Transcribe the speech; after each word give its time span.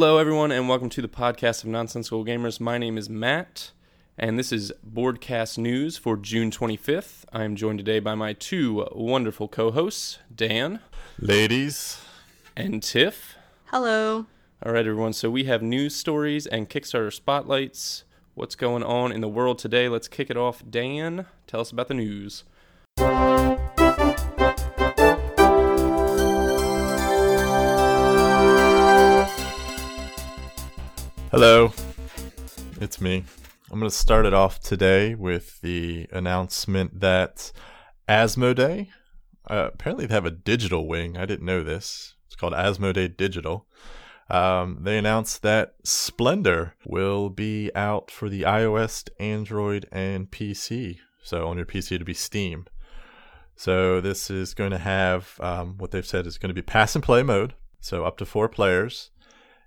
Hello, 0.00 0.16
everyone, 0.16 0.50
and 0.50 0.66
welcome 0.66 0.88
to 0.88 1.02
the 1.02 1.08
podcast 1.08 1.62
of 1.62 1.68
Nonsensical 1.68 2.24
Gamers. 2.24 2.58
My 2.58 2.78
name 2.78 2.96
is 2.96 3.10
Matt, 3.10 3.72
and 4.16 4.38
this 4.38 4.50
is 4.50 4.72
Boardcast 4.82 5.58
News 5.58 5.98
for 5.98 6.16
June 6.16 6.50
25th. 6.50 7.26
I 7.34 7.44
am 7.44 7.54
joined 7.54 7.80
today 7.80 8.00
by 8.00 8.14
my 8.14 8.32
two 8.32 8.88
wonderful 8.92 9.46
co 9.46 9.70
hosts, 9.70 10.18
Dan 10.34 10.80
Ladies, 11.18 12.00
and 12.56 12.82
Tiff. 12.82 13.34
Hello. 13.66 14.24
All 14.64 14.72
right, 14.72 14.86
everyone, 14.86 15.12
so 15.12 15.28
we 15.28 15.44
have 15.44 15.60
news 15.60 15.94
stories 15.94 16.46
and 16.46 16.70
Kickstarter 16.70 17.12
spotlights. 17.12 18.04
What's 18.32 18.54
going 18.54 18.82
on 18.82 19.12
in 19.12 19.20
the 19.20 19.28
world 19.28 19.58
today? 19.58 19.90
Let's 19.90 20.08
kick 20.08 20.30
it 20.30 20.36
off. 20.38 20.62
Dan, 20.70 21.26
tell 21.46 21.60
us 21.60 21.72
about 21.72 21.88
the 21.88 21.94
news. 21.94 22.44
Hello. 31.30 31.72
It's 32.80 33.00
me. 33.00 33.24
I'm 33.70 33.78
going 33.78 33.88
to 33.88 33.96
start 33.96 34.26
it 34.26 34.34
off 34.34 34.58
today 34.58 35.14
with 35.14 35.60
the 35.60 36.08
announcement 36.10 36.98
that 36.98 37.52
Asmodee, 38.08 38.88
uh, 39.48 39.70
apparently 39.72 40.06
they 40.06 40.14
have 40.14 40.26
a 40.26 40.32
digital 40.32 40.88
wing. 40.88 41.16
I 41.16 41.26
didn't 41.26 41.46
know 41.46 41.62
this. 41.62 42.14
It's 42.26 42.34
called 42.34 42.52
Asmodee 42.52 43.16
Digital. 43.16 43.66
Um, 44.28 44.78
they 44.82 44.98
announced 44.98 45.42
that 45.42 45.74
Splendor 45.84 46.74
will 46.84 47.30
be 47.30 47.70
out 47.76 48.10
for 48.10 48.28
the 48.28 48.42
iOS, 48.42 49.08
Android, 49.20 49.86
and 49.92 50.30
PC. 50.30 50.98
So 51.22 51.46
on 51.46 51.56
your 51.56 51.66
PC 51.66 51.98
to 51.98 52.04
be 52.04 52.14
Steam. 52.14 52.66
So 53.54 54.00
this 54.00 54.30
is 54.30 54.52
going 54.52 54.72
to 54.72 54.78
have 54.78 55.36
um, 55.38 55.78
what 55.78 55.92
they've 55.92 56.04
said 56.04 56.26
is 56.26 56.38
going 56.38 56.50
to 56.50 56.54
be 56.54 56.62
pass 56.62 56.96
and 56.96 57.04
play 57.04 57.22
mode. 57.22 57.54
So 57.80 58.04
up 58.04 58.18
to 58.18 58.26
four 58.26 58.48
players. 58.48 59.10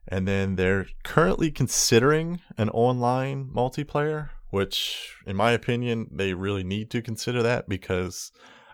And 0.07 0.27
then 0.27 0.55
they're 0.55 0.87
currently 1.03 1.51
considering 1.51 2.41
an 2.57 2.69
online 2.69 3.49
multiplayer, 3.53 4.29
which, 4.49 5.15
in 5.25 5.35
my 5.35 5.51
opinion, 5.51 6.07
they 6.11 6.33
really 6.33 6.63
need 6.63 6.91
to 6.91 7.01
consider 7.01 7.41
that 7.43 7.69
because 7.69 8.31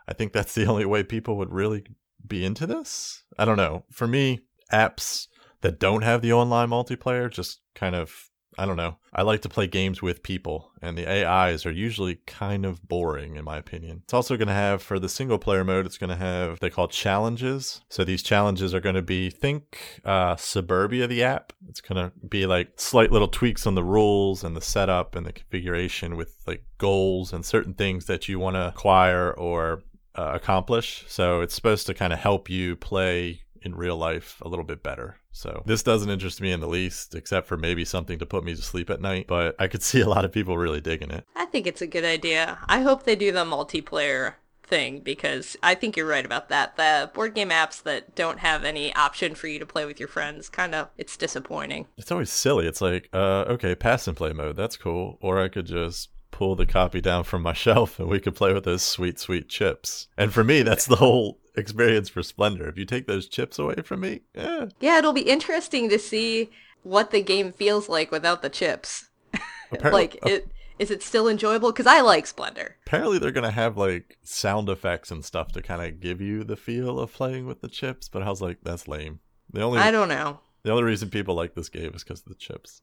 I 0.07 0.13
think 0.13 0.33
that's 0.33 0.55
the 0.55 0.65
only 0.67 0.85
way 0.85 1.03
people 1.03 1.37
would 1.37 1.51
really 1.51 1.83
be 2.25 2.43
into 2.43 2.65
this. 2.65 3.23
I 3.37 3.45
don't 3.45 3.57
know. 3.57 3.85
For 3.91 4.07
me, 4.07 4.41
apps 4.71 5.27
that 5.61 5.79
don't 5.79 6.03
have 6.03 6.21
the 6.21 6.33
online 6.33 6.69
multiplayer 6.69 7.31
just 7.31 7.61
kind 7.75 7.95
of 7.95 8.28
I 8.59 8.65
don't 8.65 8.75
know. 8.75 8.97
I 9.13 9.21
like 9.21 9.41
to 9.43 9.49
play 9.49 9.67
games 9.67 10.01
with 10.01 10.21
people, 10.21 10.71
and 10.81 10.97
the 10.97 11.07
AIs 11.07 11.65
are 11.65 11.71
usually 11.71 12.15
kind 12.27 12.65
of 12.65 12.85
boring, 12.85 13.37
in 13.37 13.45
my 13.45 13.55
opinion. 13.55 14.01
It's 14.03 14.13
also 14.13 14.35
going 14.35 14.49
to 14.49 14.53
have, 14.53 14.81
for 14.81 14.99
the 14.99 15.07
single 15.07 15.39
player 15.39 15.63
mode, 15.63 15.85
it's 15.85 15.97
going 15.97 16.09
to 16.09 16.17
have, 16.17 16.59
they 16.59 16.69
call 16.69 16.89
challenges. 16.89 17.79
So 17.87 18.03
these 18.03 18.21
challenges 18.21 18.73
are 18.73 18.81
going 18.81 18.95
to 18.95 19.01
be, 19.01 19.29
think 19.29 20.01
uh, 20.03 20.35
Suburbia, 20.35 21.07
the 21.07 21.23
app. 21.23 21.53
It's 21.69 21.79
going 21.79 22.03
to 22.03 22.11
be 22.27 22.45
like 22.45 22.73
slight 22.75 23.13
little 23.13 23.29
tweaks 23.29 23.65
on 23.65 23.75
the 23.75 23.83
rules 23.83 24.43
and 24.43 24.57
the 24.57 24.61
setup 24.61 25.15
and 25.15 25.25
the 25.25 25.31
configuration 25.31 26.17
with 26.17 26.35
like 26.45 26.65
goals 26.77 27.31
and 27.31 27.45
certain 27.45 27.73
things 27.73 28.07
that 28.07 28.27
you 28.27 28.39
want 28.39 28.57
to 28.57 28.67
acquire 28.67 29.31
or 29.31 29.83
uh, 30.15 30.31
accomplish. 30.33 31.05
So 31.07 31.39
it's 31.39 31.55
supposed 31.55 31.87
to 31.87 31.93
kind 31.93 32.11
of 32.11 32.19
help 32.19 32.49
you 32.49 32.75
play 32.75 33.43
in 33.61 33.75
real 33.75 33.97
life 33.97 34.41
a 34.41 34.47
little 34.47 34.65
bit 34.65 34.83
better. 34.83 35.17
So 35.31 35.63
this 35.65 35.83
doesn't 35.83 36.09
interest 36.09 36.41
me 36.41 36.51
in 36.51 36.59
the 36.59 36.67
least, 36.67 37.15
except 37.15 37.47
for 37.47 37.57
maybe 37.57 37.85
something 37.85 38.19
to 38.19 38.25
put 38.25 38.43
me 38.43 38.55
to 38.55 38.61
sleep 38.61 38.89
at 38.89 39.01
night. 39.01 39.27
But 39.27 39.55
I 39.59 39.67
could 39.67 39.83
see 39.89 40.01
a 40.01 40.09
lot 40.09 40.25
of 40.25 40.31
people 40.31 40.57
really 40.57 40.81
digging 40.81 41.11
it. 41.11 41.25
I 41.35 41.45
think 41.45 41.67
it's 41.67 41.81
a 41.81 41.87
good 41.87 42.05
idea. 42.05 42.57
I 42.67 42.81
hope 42.81 43.03
they 43.03 43.15
do 43.15 43.31
the 43.31 43.45
multiplayer 43.45 44.35
thing 44.69 44.99
because 44.99 45.57
I 45.61 45.75
think 45.75 45.97
you're 45.97 46.05
right 46.05 46.25
about 46.25 46.49
that. 46.49 46.77
The 46.77 47.09
board 47.13 47.33
game 47.33 47.49
apps 47.49 47.81
that 47.83 48.15
don't 48.15 48.39
have 48.39 48.63
any 48.63 48.93
option 48.95 49.35
for 49.35 49.47
you 49.47 49.59
to 49.59 49.65
play 49.65 49.85
with 49.85 49.99
your 49.99 50.07
friends, 50.07 50.47
kind 50.47 50.75
of, 50.75 50.89
it's 50.97 51.17
disappointing. 51.17 51.87
It's 51.97 52.11
always 52.11 52.31
silly. 52.31 52.67
It's 52.67 52.81
like, 52.81 53.09
uh, 53.11 53.45
okay, 53.49 53.75
pass 53.75 54.07
and 54.07 54.15
play 54.15 54.31
mode, 54.31 54.55
that's 54.55 54.77
cool. 54.77 55.17
Or 55.21 55.41
I 55.41 55.49
could 55.49 55.65
just 55.65 56.09
pull 56.31 56.55
the 56.55 56.65
copy 56.65 57.01
down 57.01 57.23
from 57.23 57.41
my 57.41 57.53
shelf 57.65 57.99
and 57.99 58.07
we 58.07 58.19
could 58.19 58.35
play 58.35 58.53
with 58.53 58.63
those 58.63 58.83
sweet, 58.83 59.19
sweet 59.19 59.49
chips. 59.49 60.07
And 60.17 60.31
for 60.31 60.43
me, 60.43 60.61
that's 60.61 60.85
the 60.85 60.97
whole 60.97 61.39
experience 61.59 62.09
for 62.09 62.23
Splendor. 62.23 62.67
If 62.67 62.77
you 62.77 62.85
take 62.85 63.07
those 63.07 63.27
chips 63.27 63.59
away 63.59 63.75
from 63.83 64.01
me, 64.01 64.21
eh. 64.35 64.67
Yeah, 64.79 64.97
it'll 64.97 65.13
be 65.13 65.21
interesting 65.21 65.89
to 65.89 65.99
see 65.99 66.49
what 66.83 67.11
the 67.11 67.21
game 67.21 67.51
feels 67.51 67.89
like 67.89 68.11
without 68.11 68.41
the 68.41 68.49
chips. 68.49 69.09
like, 69.83 70.17
it 70.25 70.51
is 70.79 70.89
it 70.89 71.03
still 71.03 71.27
enjoyable? 71.27 71.71
Because 71.71 71.85
I 71.85 71.99
like 71.99 72.25
Splendor. 72.25 72.77
Apparently, 72.87 73.19
they're 73.19 73.31
gonna 73.31 73.51
have 73.51 73.77
like 73.77 74.17
sound 74.23 74.69
effects 74.69 75.11
and 75.11 75.23
stuff 75.23 75.51
to 75.51 75.61
kind 75.61 75.81
of 75.81 75.99
give 75.99 76.21
you 76.21 76.43
the 76.43 76.55
feel 76.55 76.99
of 76.99 77.13
playing 77.13 77.45
with 77.45 77.61
the 77.61 77.67
chips. 77.67 78.07
But 78.07 78.23
I 78.23 78.29
was 78.29 78.41
like, 78.41 78.59
that's 78.63 78.87
lame. 78.87 79.19
The 79.51 79.61
only 79.61 79.79
I 79.79 79.91
don't 79.91 80.09
know. 80.09 80.39
The 80.63 80.71
only 80.71 80.83
reason 80.83 81.09
people 81.09 81.35
like 81.35 81.55
this 81.55 81.69
game 81.69 81.93
is 81.95 82.03
because 82.03 82.21
of 82.21 82.27
the 82.27 82.35
chips. 82.35 82.81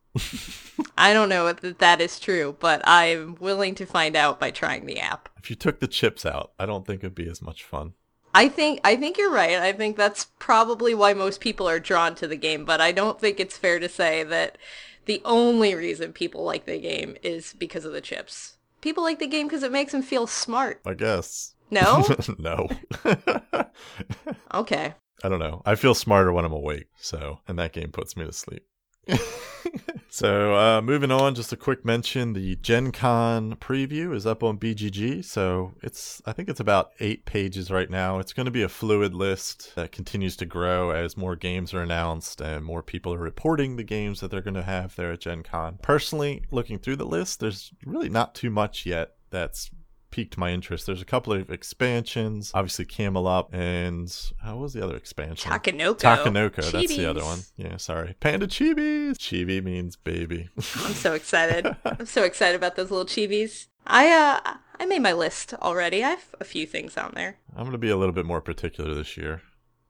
I 0.99 1.13
don't 1.13 1.29
know 1.29 1.47
if 1.47 1.79
that 1.79 2.01
is 2.01 2.19
true, 2.19 2.57
but 2.59 2.81
I'm 2.85 3.37
willing 3.39 3.75
to 3.77 3.87
find 3.87 4.17
out 4.17 4.41
by 4.41 4.51
trying 4.51 4.87
the 4.87 4.99
app. 4.99 5.29
If 5.37 5.51
you 5.51 5.57
took 5.57 5.81
the 5.81 5.87
chips 5.87 6.25
out, 6.25 6.53
I 6.59 6.65
don't 6.65 6.87
think 6.87 7.01
it'd 7.01 7.15
be 7.15 7.29
as 7.29 7.43
much 7.43 7.65
fun. 7.65 7.93
I 8.37 8.51
think 8.51 8.81
I 8.85 8.97
think 8.97 9.17
you're 9.17 9.33
right. 9.33 9.57
I 9.57 9.73
think 9.73 9.97
that's 9.97 10.27
probably 10.39 10.95
why 10.95 11.15
most 11.15 11.41
people 11.41 11.67
are 11.67 11.81
drawn 11.81 12.15
to 12.17 12.29
the 12.29 12.37
game, 12.37 12.67
but 12.67 12.83
I 12.83 12.93
don't 12.93 13.19
think 13.19 13.41
it's 13.41 13.57
fair 13.57 13.79
to 13.79 13.89
say 13.89 14.25
that 14.25 14.59
the 15.07 15.23
only 15.25 15.75
reason 15.75 16.13
people 16.13 16.45
like 16.45 16.67
the 16.67 16.79
game 16.79 17.17
is 17.23 17.55
because 17.55 17.87
of 17.87 17.93
the 17.93 18.03
chips. 18.03 18.59
People 18.83 19.03
like 19.03 19.21
the 19.21 19.27
game 19.27 19.47
because 19.47 19.63
it 19.63 19.73
makes 19.73 19.93
them 19.93 20.03
feel 20.03 20.27
smart. 20.27 20.83
I 20.85 20.93
guess. 20.93 21.55
No? 21.71 22.07
no. 22.39 22.69
okay. 24.55 24.95
I 25.25 25.29
don't 25.31 25.41
know. 25.41 25.63
I 25.65 25.75
feel 25.75 25.95
smarter 25.95 26.31
when 26.31 26.45
I'm 26.45 26.53
awake, 26.53 26.89
so 26.99 27.41
and 27.49 27.59
that 27.59 27.73
game 27.73 27.91
puts 27.91 28.19
me 28.19 28.27
to 28.27 28.33
sleep. 28.33 28.67
so 30.09 30.55
uh, 30.55 30.83
moving 30.83 31.11
on, 31.11 31.35
just 31.35 31.53
a 31.53 31.57
quick 31.57 31.85
mention: 31.85 32.33
the 32.33 32.57
Gen 32.57 32.93
Con 32.93 33.57
preview 33.57 34.15
is 34.15 34.27
up 34.27 34.43
on 34.43 34.59
BGG. 34.59 35.25
So 35.25 35.75
it's 35.83 36.21
I 36.27 36.33
think 36.33 36.49
it's 36.49 36.61
about 36.61 36.93
eight 37.01 37.25
pages 37.25 37.71
right 37.71 37.91
now. 37.91 38.19
It's 38.19 38.33
going 38.33 38.47
to 38.47 38.53
be 38.53 38.63
a 38.63 38.69
fluid 38.69 39.15
list 39.15 39.75
that 39.77 39.93
continues 39.93 40.37
to 40.37 40.47
grow 40.47 40.91
as 40.91 41.17
more 41.17 41.37
games 41.37 41.73
are 41.75 41.83
announced 41.83 42.41
and 42.41 42.65
more 42.65 42.83
people 42.83 43.13
are 43.15 43.19
reporting 43.19 43.77
the 43.77 43.85
games 43.85 44.21
that 44.21 44.31
they're 44.31 44.41
going 44.41 44.55
to 44.55 44.63
have 44.63 44.97
there 44.97 45.13
at 45.13 45.21
Gen 45.21 45.43
Con. 45.43 45.79
Personally, 45.83 46.43
looking 46.51 46.79
through 46.79 46.97
the 46.97 47.07
list, 47.07 47.41
there's 47.41 47.73
really 47.85 48.09
not 48.09 48.35
too 48.35 48.51
much 48.51 48.87
yet 48.87 49.15
that's 49.31 49.71
piqued 50.17 50.39
my 50.39 50.51
interest. 50.51 50.87
There's 50.87 51.03
a 51.03 51.05
couple 51.05 51.35
of 51.35 51.51
expansions, 51.51 52.51
obviously 52.55 52.87
Camelot, 52.87 53.53
and 53.53 54.11
how 54.43 54.57
was 54.57 54.73
the 54.73 54.83
other 54.83 54.97
expansion? 54.97 55.53
Takenoko. 55.53 55.99
Takenoko, 55.99 56.73
that's 56.73 56.97
the 56.97 57.05
other 57.05 57.23
one. 57.23 57.41
Yeah, 57.57 57.77
sorry. 57.77 58.15
Panda 58.19 58.47
Chibis. 58.47 59.19
Chibi 59.19 59.63
means 59.63 59.97
baby. 59.97 60.49
I'm 60.57 60.95
so 60.95 61.13
excited. 61.21 61.77
I'm 61.85 62.07
so 62.07 62.23
excited 62.23 62.57
about 62.57 62.77
those 62.77 62.91
little 62.91 63.05
chibis. 63.05 63.67
I 63.87 64.11
uh 64.11 64.55
I 64.81 64.87
made 64.87 65.03
my 65.03 65.13
list 65.13 65.53
already. 65.53 66.03
I 66.03 66.09
have 66.09 66.35
a 66.41 66.45
few 66.45 66.67
things 66.67 66.97
on 66.97 67.13
there. 67.15 67.37
I'm 67.55 67.67
gonna 67.67 67.77
be 67.77 67.91
a 67.91 67.97
little 67.99 68.15
bit 68.15 68.25
more 68.25 68.41
particular 68.41 68.95
this 68.95 69.19
year, 69.19 69.43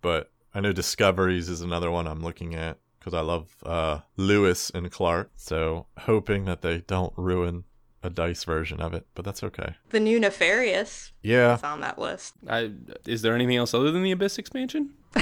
but 0.02 0.32
I 0.52 0.58
know 0.58 0.72
Discoveries 0.72 1.48
is 1.48 1.60
another 1.60 1.92
one 1.92 2.08
I'm 2.08 2.24
looking 2.24 2.56
at 2.56 2.78
because 2.98 3.14
I 3.14 3.20
love 3.20 3.54
uh, 3.64 4.00
Lewis 4.16 4.70
and 4.70 4.90
Clark. 4.90 5.30
So 5.36 5.86
hoping 5.98 6.46
that 6.46 6.62
they 6.62 6.78
don't 6.80 7.12
ruin 7.16 7.62
a 8.06 8.10
dice 8.10 8.44
version 8.44 8.80
of 8.80 8.94
it, 8.94 9.06
but 9.14 9.24
that's 9.24 9.42
okay. 9.42 9.74
The 9.90 10.00
new 10.00 10.18
Nefarious. 10.18 11.12
Yeah. 11.22 11.56
Is 11.56 11.62
on 11.62 11.80
that 11.80 11.98
list. 11.98 12.34
I, 12.48 12.70
is 13.06 13.22
there 13.22 13.34
anything 13.34 13.56
else 13.56 13.74
other 13.74 13.90
than 13.90 14.02
the 14.02 14.12
Abyss 14.12 14.38
expansion? 14.38 14.94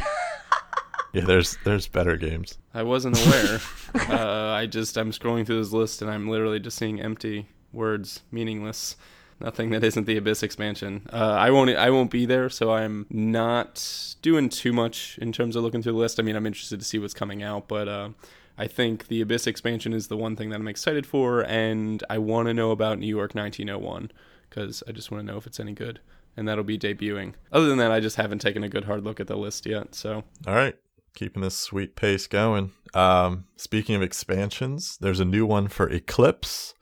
yeah, 1.13 1.25
there's 1.25 1.57
there's 1.65 1.89
better 1.89 2.17
games. 2.17 2.59
I 2.73 2.83
wasn't 2.83 3.19
aware. 3.27 3.61
uh, 4.09 4.53
I 4.53 4.67
just 4.67 4.97
I'm 4.97 5.11
scrolling 5.11 5.47
through 5.47 5.59
this 5.59 5.73
list 5.73 6.03
and 6.03 6.11
I'm 6.11 6.29
literally 6.29 6.61
just 6.61 6.79
seeing 6.79 7.01
empty 7.01 7.49
words, 7.73 8.23
meaningless. 8.31 8.97
Nothing 9.41 9.71
that 9.71 9.83
isn't 9.83 10.07
the 10.07 10.17
Abyss 10.17 10.45
expansion. 10.45 11.09
Uh, 11.13 11.17
I 11.37 11.51
won't. 11.51 11.71
I 11.71 11.91
won't 11.91 12.11
be 12.11 12.25
there, 12.25 12.49
so 12.49 12.73
I'm 12.73 13.07
not 13.11 14.15
doing 14.23 14.49
too 14.49 14.73
much 14.73 15.19
in 15.21 15.33
terms 15.33 15.57
of 15.57 15.65
looking 15.65 15.83
through 15.83 15.93
the 15.93 15.99
list. 15.99 16.21
I 16.21 16.23
mean, 16.23 16.37
I'm 16.37 16.47
interested 16.47 16.79
to 16.79 16.85
see 16.85 17.01
what's 17.01 17.15
coming 17.15 17.43
out, 17.43 17.67
but 17.67 17.89
uh, 17.89 18.11
I 18.57 18.67
think 18.67 19.09
the 19.09 19.21
Abyss 19.21 19.47
expansion 19.47 19.93
is 19.93 20.09
the 20.09 20.17
one 20.17 20.37
thing 20.37 20.51
that 20.51 20.61
I'm 20.61 20.69
excited 20.69 21.07
for, 21.07 21.41
and 21.41 22.03
I 22.09 22.19
want 22.19 22.47
to 22.49 22.55
know 22.55 22.71
about 22.71 22.99
New 22.99 23.07
York 23.07 23.35
1901 23.35 24.13
because 24.49 24.83
I 24.87 24.93
just 24.93 25.11
want 25.11 25.27
to 25.27 25.33
know 25.33 25.39
if 25.39 25.47
it's 25.47 25.59
any 25.59 25.73
good, 25.73 26.01
and 26.37 26.47
that'll 26.47 26.65
be 26.65 26.79
debuting. 26.79 27.35
Other 27.51 27.67
than 27.67 27.79
that, 27.79 27.91
I 27.91 27.99
just 27.99 28.17
haven't 28.17 28.41
taken 28.41 28.63
a 28.63 28.69
good 28.69 28.85
hard 28.85 29.03
look 29.03 29.19
at 29.19 29.27
the 29.27 29.37
list 29.37 29.67
yet. 29.67 29.95
So, 29.95 30.23
all 30.47 30.55
right, 30.55 30.77
keeping 31.15 31.43
this 31.43 31.57
sweet 31.57 31.97
pace 31.97 32.29
going. 32.29 32.73
Um, 32.95 33.47
speaking 33.57 33.97
of 33.97 34.03
expansions, 34.03 34.97
there's 34.99 35.21
a 35.21 35.25
new 35.25 35.45
one 35.45 35.67
for 35.67 35.89
Eclipse 35.89 36.75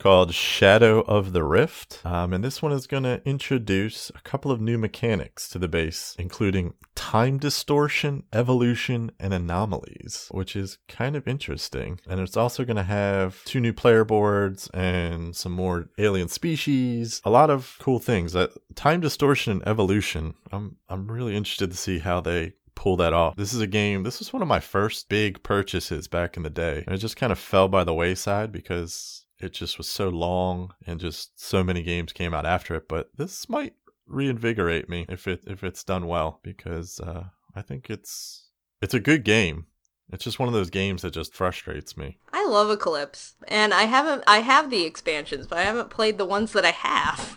called 0.00 0.34
Shadow 0.34 1.00
of 1.02 1.32
the 1.32 1.44
Rift. 1.44 2.00
Um, 2.04 2.32
and 2.32 2.42
this 2.42 2.62
one 2.62 2.72
is 2.72 2.86
going 2.86 3.02
to 3.02 3.20
introduce 3.24 4.10
a 4.10 4.20
couple 4.22 4.50
of 4.50 4.60
new 4.60 4.78
mechanics 4.78 5.48
to 5.50 5.58
the 5.58 5.68
base, 5.68 6.16
including 6.18 6.74
time 6.94 7.38
distortion, 7.38 8.24
evolution, 8.32 9.12
and 9.20 9.34
anomalies, 9.34 10.28
which 10.30 10.56
is 10.56 10.78
kind 10.88 11.14
of 11.16 11.28
interesting. 11.28 12.00
And 12.08 12.18
it's 12.18 12.36
also 12.36 12.64
going 12.64 12.78
to 12.78 12.82
have 12.82 13.44
two 13.44 13.60
new 13.60 13.74
player 13.74 14.04
boards 14.04 14.68
and 14.72 15.36
some 15.36 15.52
more 15.52 15.90
alien 15.98 16.28
species, 16.28 17.20
a 17.24 17.30
lot 17.30 17.50
of 17.50 17.76
cool 17.78 17.98
things. 17.98 18.32
That 18.32 18.50
time 18.74 19.00
distortion 19.00 19.52
and 19.52 19.68
evolution, 19.68 20.34
I'm 20.50 20.76
I'm 20.88 21.10
really 21.10 21.36
interested 21.36 21.70
to 21.70 21.76
see 21.76 21.98
how 21.98 22.20
they 22.20 22.54
pull 22.74 22.96
that 22.96 23.12
off. 23.12 23.36
This 23.36 23.52
is 23.52 23.60
a 23.60 23.66
game, 23.66 24.04
this 24.04 24.20
was 24.20 24.32
one 24.32 24.40
of 24.40 24.48
my 24.48 24.60
first 24.60 25.10
big 25.10 25.42
purchases 25.42 26.08
back 26.08 26.38
in 26.38 26.42
the 26.42 26.48
day. 26.48 26.82
And 26.86 26.94
it 26.94 26.98
just 26.98 27.16
kind 27.16 27.30
of 27.30 27.38
fell 27.38 27.68
by 27.68 27.84
the 27.84 27.92
wayside 27.92 28.50
because 28.52 29.19
it 29.40 29.52
just 29.52 29.78
was 29.78 29.88
so 29.88 30.08
long 30.08 30.74
and 30.86 31.00
just 31.00 31.40
so 31.40 31.64
many 31.64 31.82
games 31.82 32.12
came 32.12 32.34
out 32.34 32.46
after 32.46 32.74
it. 32.74 32.88
But 32.88 33.10
this 33.16 33.48
might 33.48 33.74
reinvigorate 34.06 34.88
me 34.88 35.06
if 35.08 35.26
it 35.26 35.44
if 35.46 35.64
it's 35.64 35.84
done 35.84 36.06
well 36.06 36.40
because 36.42 37.00
uh, 37.00 37.24
I 37.54 37.62
think 37.62 37.88
it's 37.90 38.48
it's 38.82 38.94
a 38.94 39.00
good 39.00 39.24
game. 39.24 39.66
It's 40.12 40.24
just 40.24 40.40
one 40.40 40.48
of 40.48 40.54
those 40.54 40.70
games 40.70 41.02
that 41.02 41.12
just 41.12 41.34
frustrates 41.34 41.96
me. 41.96 42.18
I 42.32 42.44
love 42.46 42.68
Eclipse, 42.70 43.34
and 43.46 43.72
I 43.72 43.84
haven't. 43.84 44.24
I 44.26 44.38
have 44.38 44.68
the 44.68 44.84
expansions, 44.84 45.46
but 45.46 45.58
I 45.58 45.62
haven't 45.62 45.90
played 45.90 46.18
the 46.18 46.24
ones 46.24 46.52
that 46.52 46.64
I 46.64 46.72
have, 46.72 47.36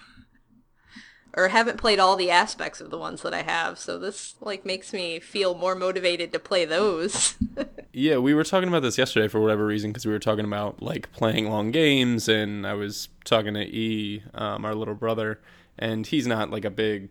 or 1.36 1.48
haven't 1.48 1.78
played 1.78 2.00
all 2.00 2.16
the 2.16 2.30
aspects 2.30 2.80
of 2.80 2.90
the 2.90 2.98
ones 2.98 3.22
that 3.22 3.34
I 3.34 3.42
have. 3.42 3.80
So 3.80 3.98
this 3.98 4.36
like 4.42 4.66
makes 4.66 4.94
me 4.94 5.20
feel 5.20 5.56
more 5.56 5.76
motivated 5.76 6.32
to 6.34 6.40
play 6.40 6.66
those. 6.66 7.36
Yeah, 7.96 8.18
we 8.18 8.34
were 8.34 8.44
talking 8.44 8.68
about 8.68 8.82
this 8.82 8.98
yesterday 8.98 9.28
for 9.28 9.40
whatever 9.40 9.68
reason 9.68 9.92
because 9.92 10.04
we 10.04 10.12
were 10.12 10.18
talking 10.18 10.46
about 10.46 10.82
like 10.82 11.12
playing 11.12 11.48
long 11.48 11.70
games, 11.70 12.28
and 12.28 12.66
I 12.66 12.74
was 12.74 13.10
talking 13.24 13.54
to 13.54 13.62
E, 13.62 14.24
um, 14.34 14.66
our 14.66 14.74
little 14.74 14.96
brother, 14.96 15.40
and 15.78 16.06
he's 16.08 16.26
not 16.26 16.50
like 16.50 16.66
a 16.66 16.72
big 16.72 17.10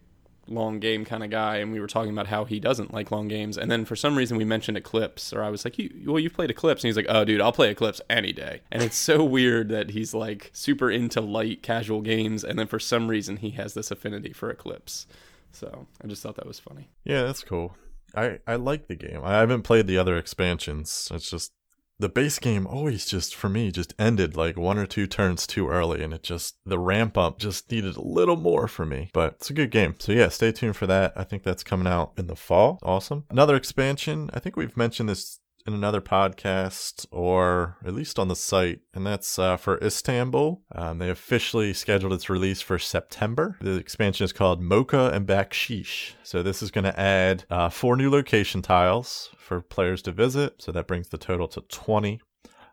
long 0.48 0.80
game 0.80 1.04
kind 1.04 1.22
of 1.22 1.30
guy, 1.30 1.56
and 1.56 1.72
we 1.72 1.80
were 1.80 1.86
talking 1.86 2.12
about 2.12 2.26
how 2.26 2.44
he 2.44 2.58
doesn't 2.58 2.92
like 2.92 3.10
long 3.10 3.28
games, 3.28 3.56
and 3.56 3.70
then 3.70 3.84
for 3.84 3.96
some 3.96 4.16
reason 4.16 4.36
we 4.36 4.44
mentioned 4.44 4.76
Eclipse, 4.76 5.32
or 5.32 5.42
I 5.42 5.50
was 5.50 5.64
like, 5.64 5.78
you, 5.78 5.90
well, 6.06 6.18
you've 6.18 6.34
played 6.34 6.50
Eclipse, 6.50 6.82
and 6.82 6.88
he's 6.88 6.96
like, 6.96 7.06
oh, 7.08 7.24
dude, 7.24 7.40
I'll 7.40 7.52
play 7.52 7.70
Eclipse 7.70 8.00
any 8.10 8.32
day, 8.32 8.60
and 8.70 8.82
it's 8.82 8.96
so 8.96 9.24
weird 9.24 9.68
that 9.68 9.90
he's 9.90 10.14
like 10.14 10.50
super 10.52 10.90
into 10.90 11.20
light 11.20 11.62
casual 11.62 12.00
games, 12.00 12.44
and 12.44 12.58
then 12.58 12.66
for 12.66 12.78
some 12.78 13.08
reason 13.08 13.36
he 13.38 13.50
has 13.50 13.74
this 13.74 13.90
affinity 13.90 14.32
for 14.32 14.50
Eclipse. 14.50 15.06
So 15.52 15.86
I 16.02 16.06
just 16.06 16.22
thought 16.22 16.36
that 16.36 16.46
was 16.46 16.58
funny. 16.58 16.88
Yeah, 17.04 17.22
that's 17.22 17.44
cool. 17.44 17.76
I 18.14 18.40
I 18.46 18.56
like 18.56 18.88
the 18.88 18.96
game. 18.96 19.20
I 19.22 19.38
haven't 19.38 19.62
played 19.62 19.86
the 19.86 19.98
other 19.98 20.16
expansions. 20.16 21.10
It's 21.12 21.30
just 21.30 21.52
the 22.02 22.08
base 22.08 22.38
game 22.38 22.66
always 22.66 23.06
just 23.06 23.34
for 23.34 23.48
me 23.48 23.70
just 23.70 23.94
ended 23.98 24.36
like 24.36 24.56
one 24.56 24.76
or 24.76 24.86
two 24.86 25.06
turns 25.06 25.46
too 25.46 25.68
early 25.68 26.02
and 26.02 26.12
it 26.12 26.22
just 26.22 26.56
the 26.66 26.78
ramp 26.78 27.16
up 27.16 27.38
just 27.38 27.70
needed 27.70 27.96
a 27.96 28.02
little 28.02 28.36
more 28.36 28.66
for 28.66 28.84
me 28.84 29.08
but 29.12 29.34
it's 29.34 29.50
a 29.50 29.54
good 29.54 29.70
game. 29.70 29.94
So 29.98 30.12
yeah 30.12 30.28
stay 30.28 30.52
tuned 30.52 30.76
for 30.76 30.88
that. 30.88 31.12
I 31.16 31.24
think 31.24 31.44
that's 31.44 31.62
coming 31.62 31.86
out 31.86 32.12
in 32.18 32.26
the 32.26 32.36
fall. 32.36 32.78
Awesome. 32.82 33.24
Another 33.30 33.56
expansion 33.56 34.30
i 34.34 34.38
think 34.38 34.56
we've 34.56 34.76
mentioned 34.76 35.08
this 35.08 35.38
in 35.66 35.74
another 35.74 36.00
podcast 36.00 37.06
or 37.10 37.76
at 37.84 37.94
least 37.94 38.18
on 38.18 38.28
the 38.28 38.36
site, 38.36 38.80
and 38.94 39.06
that's 39.06 39.38
uh, 39.38 39.56
for 39.56 39.78
Istanbul. 39.78 40.62
Um, 40.72 40.98
they 40.98 41.10
officially 41.10 41.72
scheduled 41.72 42.12
its 42.12 42.28
release 42.30 42.60
for 42.60 42.78
September. 42.78 43.56
The 43.60 43.76
expansion 43.76 44.24
is 44.24 44.32
called 44.32 44.60
Mocha 44.60 45.10
and 45.12 45.26
Baksheesh. 45.26 46.12
So 46.22 46.42
this 46.42 46.62
is 46.62 46.70
going 46.70 46.84
to 46.84 46.98
add 46.98 47.44
uh, 47.50 47.68
four 47.68 47.96
new 47.96 48.10
location 48.10 48.62
tiles 48.62 49.30
for 49.38 49.60
players 49.60 50.02
to 50.02 50.12
visit. 50.12 50.62
So 50.62 50.72
that 50.72 50.86
brings 50.86 51.08
the 51.08 51.18
total 51.18 51.48
to 51.48 51.60
20. 51.60 52.20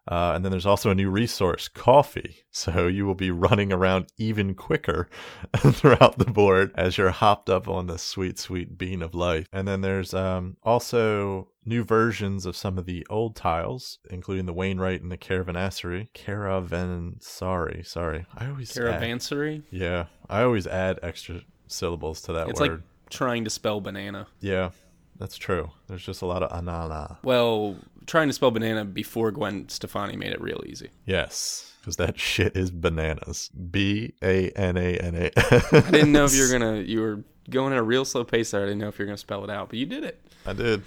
Uh, 0.09 0.31
and 0.33 0.43
then 0.43 0.51
there's 0.51 0.65
also 0.65 0.89
a 0.89 0.95
new 0.95 1.09
resource, 1.09 1.67
coffee. 1.67 2.37
So 2.51 2.87
you 2.87 3.05
will 3.05 3.15
be 3.15 3.29
running 3.31 3.71
around 3.71 4.07
even 4.17 4.53
quicker 4.55 5.07
throughout 5.55 6.17
the 6.17 6.25
board 6.25 6.71
as 6.75 6.97
you're 6.97 7.11
hopped 7.11 7.47
up 7.47 7.67
on 7.69 7.85
the 7.87 7.97
sweet, 7.99 8.37
sweet 8.39 8.75
bean 8.77 9.01
of 9.03 9.13
life. 9.13 9.45
And 9.53 9.67
then 9.67 9.81
there's 9.81 10.13
um, 10.15 10.57
also 10.63 11.49
new 11.63 11.83
versions 11.83 12.45
of 12.47 12.55
some 12.57 12.77
of 12.79 12.85
the 12.85 13.05
old 13.09 13.35
tiles, 13.35 13.99
including 14.09 14.45
the 14.47 14.51
Wainwright 14.53 15.01
and 15.01 15.11
the 15.11 15.17
Caravanserai. 15.17 16.09
Caravansary, 16.13 17.85
sorry. 17.85 18.25
I 18.35 18.47
always 18.47 18.75
add- 18.77 19.01
Caravansary? 19.01 19.63
yeah, 19.71 20.05
I 20.29 20.41
always 20.41 20.67
add 20.67 20.99
extra 21.03 21.41
syllables 21.67 22.21
to 22.23 22.33
that 22.33 22.49
It's 22.49 22.59
word. 22.59 22.71
like 22.71 22.79
trying 23.09 23.43
to 23.43 23.49
spell 23.49 23.79
banana. 23.81 24.27
yeah, 24.41 24.71
that's 25.19 25.37
true. 25.37 25.71
There's 25.87 26.03
just 26.03 26.21
a 26.21 26.25
lot 26.25 26.41
of 26.43 26.51
anana. 26.51 27.17
Well, 27.23 27.77
trying 28.07 28.27
to 28.29 28.33
spell 28.33 28.51
banana 28.51 28.85
before 28.85 29.31
Gwen 29.31 29.69
Stefani 29.69 30.15
made 30.17 30.31
it 30.31 30.41
real 30.41 30.63
easy. 30.65 30.89
Yes, 31.05 31.73
because 31.81 31.97
that 31.97 32.19
shit 32.31 32.55
is 32.57 32.71
bananas. 32.71 33.49
B 33.49 34.13
A 34.23 34.49
N 34.51 34.77
A 34.77 34.97
N 34.97 35.15
A. 35.15 35.31
I 35.37 35.91
didn't 35.91 36.11
know 36.11 36.25
if 36.25 36.33
you 36.33 36.43
were 36.43 36.51
gonna 36.59 36.77
you 36.79 37.01
were 37.01 37.23
going 37.49 37.73
at 37.73 37.79
a 37.79 37.83
real 37.83 38.05
slow 38.05 38.23
pace 38.23 38.51
there. 38.51 38.61
I 38.61 38.65
didn't 38.65 38.79
know 38.79 38.87
if 38.87 38.97
you 38.97 39.03
were 39.03 39.07
gonna 39.07 39.17
spell 39.17 39.43
it 39.43 39.49
out, 39.49 39.69
but 39.69 39.77
you 39.77 39.85
did 39.85 40.03
it. 40.03 40.21
I 40.45 40.53
did. 40.53 40.83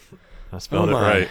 I 0.52 0.58
spelled 0.58 0.90
Oh 0.90 0.98
it 0.98 1.00
right. 1.00 1.28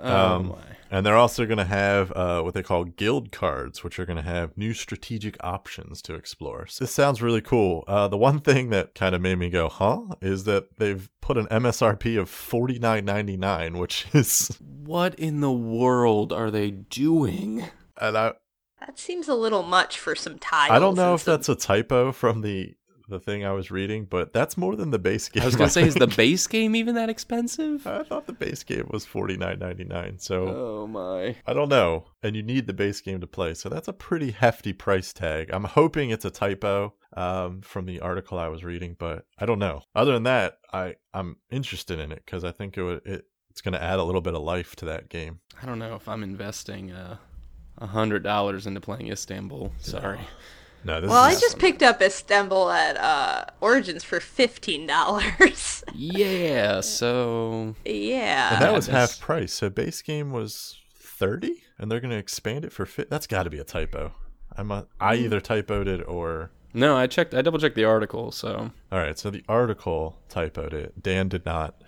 Oh 0.00 0.34
Um, 0.36 0.48
my. 0.48 0.56
And 0.90 1.04
they're 1.04 1.16
also 1.16 1.44
going 1.44 1.58
to 1.58 1.64
have 1.66 2.10
uh, 2.12 2.40
what 2.40 2.54
they 2.54 2.62
call 2.62 2.84
guild 2.84 3.30
cards, 3.30 3.84
which 3.84 3.98
are 3.98 4.06
going 4.06 4.16
to 4.16 4.22
have 4.22 4.56
new 4.56 4.72
strategic 4.72 5.36
options 5.44 6.00
to 6.02 6.14
explore. 6.14 6.66
So 6.66 6.84
this 6.84 6.94
sounds 6.94 7.20
really 7.20 7.42
cool. 7.42 7.84
Uh, 7.86 8.08
the 8.08 8.16
one 8.16 8.40
thing 8.40 8.70
that 8.70 8.94
kind 8.94 9.14
of 9.14 9.20
made 9.20 9.34
me 9.36 9.50
go, 9.50 9.68
huh, 9.68 10.14
is 10.22 10.44
that 10.44 10.78
they've 10.78 11.10
put 11.20 11.36
an 11.36 11.46
MSRP 11.48 12.18
of 12.18 12.30
forty 12.30 12.78
nine 12.78 13.04
ninety 13.04 13.36
nine, 13.36 13.76
which 13.76 14.06
is, 14.14 14.56
What 14.60 15.14
in 15.16 15.40
the 15.42 15.52
world 15.52 16.32
are 16.32 16.50
they 16.50 16.70
doing? 16.70 17.64
and 18.00 18.16
I 18.16 18.32
that 18.80 18.98
seems 18.98 19.28
a 19.28 19.34
little 19.34 19.64
much 19.64 19.98
for 19.98 20.14
some 20.14 20.38
tiles. 20.38 20.70
I 20.70 20.78
don't 20.78 20.94
know 20.94 21.12
if 21.12 21.20
some- 21.22 21.32
that's 21.34 21.48
a 21.50 21.54
typo 21.56 22.12
from 22.12 22.40
the 22.40 22.74
the 23.08 23.20
thing 23.20 23.44
I 23.44 23.52
was 23.52 23.70
reading, 23.70 24.04
but 24.04 24.32
that's 24.32 24.56
more 24.56 24.76
than 24.76 24.90
the 24.90 24.98
base 24.98 25.28
game. 25.28 25.42
I 25.42 25.46
was 25.46 25.56
gonna 25.56 25.70
say, 25.70 25.86
is 25.86 25.94
the 25.94 26.06
base 26.16 26.46
game 26.46 26.76
even 26.76 26.94
that 26.94 27.08
expensive? 27.08 27.86
I 27.86 28.02
thought 28.02 28.26
the 28.26 28.32
base 28.32 28.62
game 28.62 28.88
was 28.90 29.04
forty 29.04 29.36
nine 29.36 29.58
ninety 29.58 29.84
nine. 29.84 30.18
So 30.18 30.48
Oh 30.48 30.86
my. 30.86 31.36
I 31.46 31.52
don't 31.52 31.68
know. 31.68 32.06
And 32.22 32.36
you 32.36 32.42
need 32.42 32.66
the 32.66 32.72
base 32.72 33.00
game 33.00 33.20
to 33.20 33.26
play. 33.26 33.54
So 33.54 33.68
that's 33.68 33.88
a 33.88 33.92
pretty 33.92 34.30
hefty 34.30 34.72
price 34.72 35.12
tag. 35.12 35.50
I'm 35.52 35.64
hoping 35.64 36.10
it's 36.10 36.24
a 36.24 36.30
typo 36.30 36.94
um, 37.16 37.62
from 37.62 37.86
the 37.86 38.00
article 38.00 38.38
I 38.38 38.48
was 38.48 38.64
reading, 38.64 38.96
but 38.98 39.24
I 39.38 39.46
don't 39.46 39.58
know. 39.58 39.82
Other 39.94 40.12
than 40.12 40.24
that, 40.24 40.58
I, 40.72 40.96
I'm 41.14 41.36
interested 41.50 41.98
in 41.98 42.12
it 42.12 42.22
because 42.24 42.44
I 42.44 42.52
think 42.52 42.76
it, 42.76 42.82
would, 42.82 43.06
it 43.06 43.26
it's 43.50 43.60
going 43.60 43.72
to 43.74 43.82
add 43.82 43.98
a 43.98 44.04
little 44.04 44.20
bit 44.20 44.34
of 44.34 44.42
life 44.42 44.76
to 44.76 44.84
that 44.86 45.08
game. 45.08 45.40
I 45.60 45.66
don't 45.66 45.78
know 45.78 45.94
if 45.94 46.08
I'm 46.08 46.22
investing 46.22 46.92
uh, 46.92 47.16
a 47.78 47.86
hundred 47.86 48.22
dollars 48.22 48.66
into 48.66 48.80
playing 48.80 49.08
Istanbul. 49.08 49.72
Sorry. 49.78 50.18
No, 50.18 50.24
this 50.84 51.10
Well, 51.10 51.22
I 51.22 51.30
is 51.32 51.40
just 51.40 51.58
picked 51.58 51.82
up 51.82 52.00
Istanbul 52.00 52.70
at 52.70 52.96
uh, 52.96 53.44
Origins 53.60 54.04
for 54.04 54.20
fifteen 54.20 54.86
dollars. 54.86 55.84
Yeah. 55.94 56.80
So 56.80 57.74
yeah. 57.84 58.54
and 58.54 58.62
that 58.62 58.72
was 58.72 58.86
half 58.86 59.18
price. 59.20 59.52
So 59.54 59.68
base 59.70 60.02
game 60.02 60.32
was 60.32 60.78
30 60.96 61.62
and 61.78 61.90
they're 61.90 62.00
going 62.00 62.10
to 62.10 62.16
expand 62.18 62.64
it 62.64 62.72
for 62.72 62.84
fit. 62.86 63.08
That's 63.10 63.26
got 63.26 63.44
to 63.44 63.50
be 63.50 63.58
a 63.58 63.64
typo. 63.64 64.12
I'm 64.56 64.70
a, 64.70 64.86
I 65.00 65.16
Mm. 65.16 65.20
either 65.22 65.40
typoed 65.40 65.86
it 65.86 66.06
or 66.06 66.50
no, 66.74 66.96
I 66.96 67.06
checked. 67.06 67.34
I 67.34 67.40
double 67.42 67.58
checked 67.58 67.74
the 67.76 67.84
article. 67.84 68.30
So 68.32 68.70
all 68.92 68.98
right. 68.98 69.18
So 69.18 69.30
the 69.30 69.42
article 69.48 70.18
typoed 70.28 70.72
it. 70.74 71.02
Dan 71.02 71.28
did 71.28 71.44
not. 71.46 71.80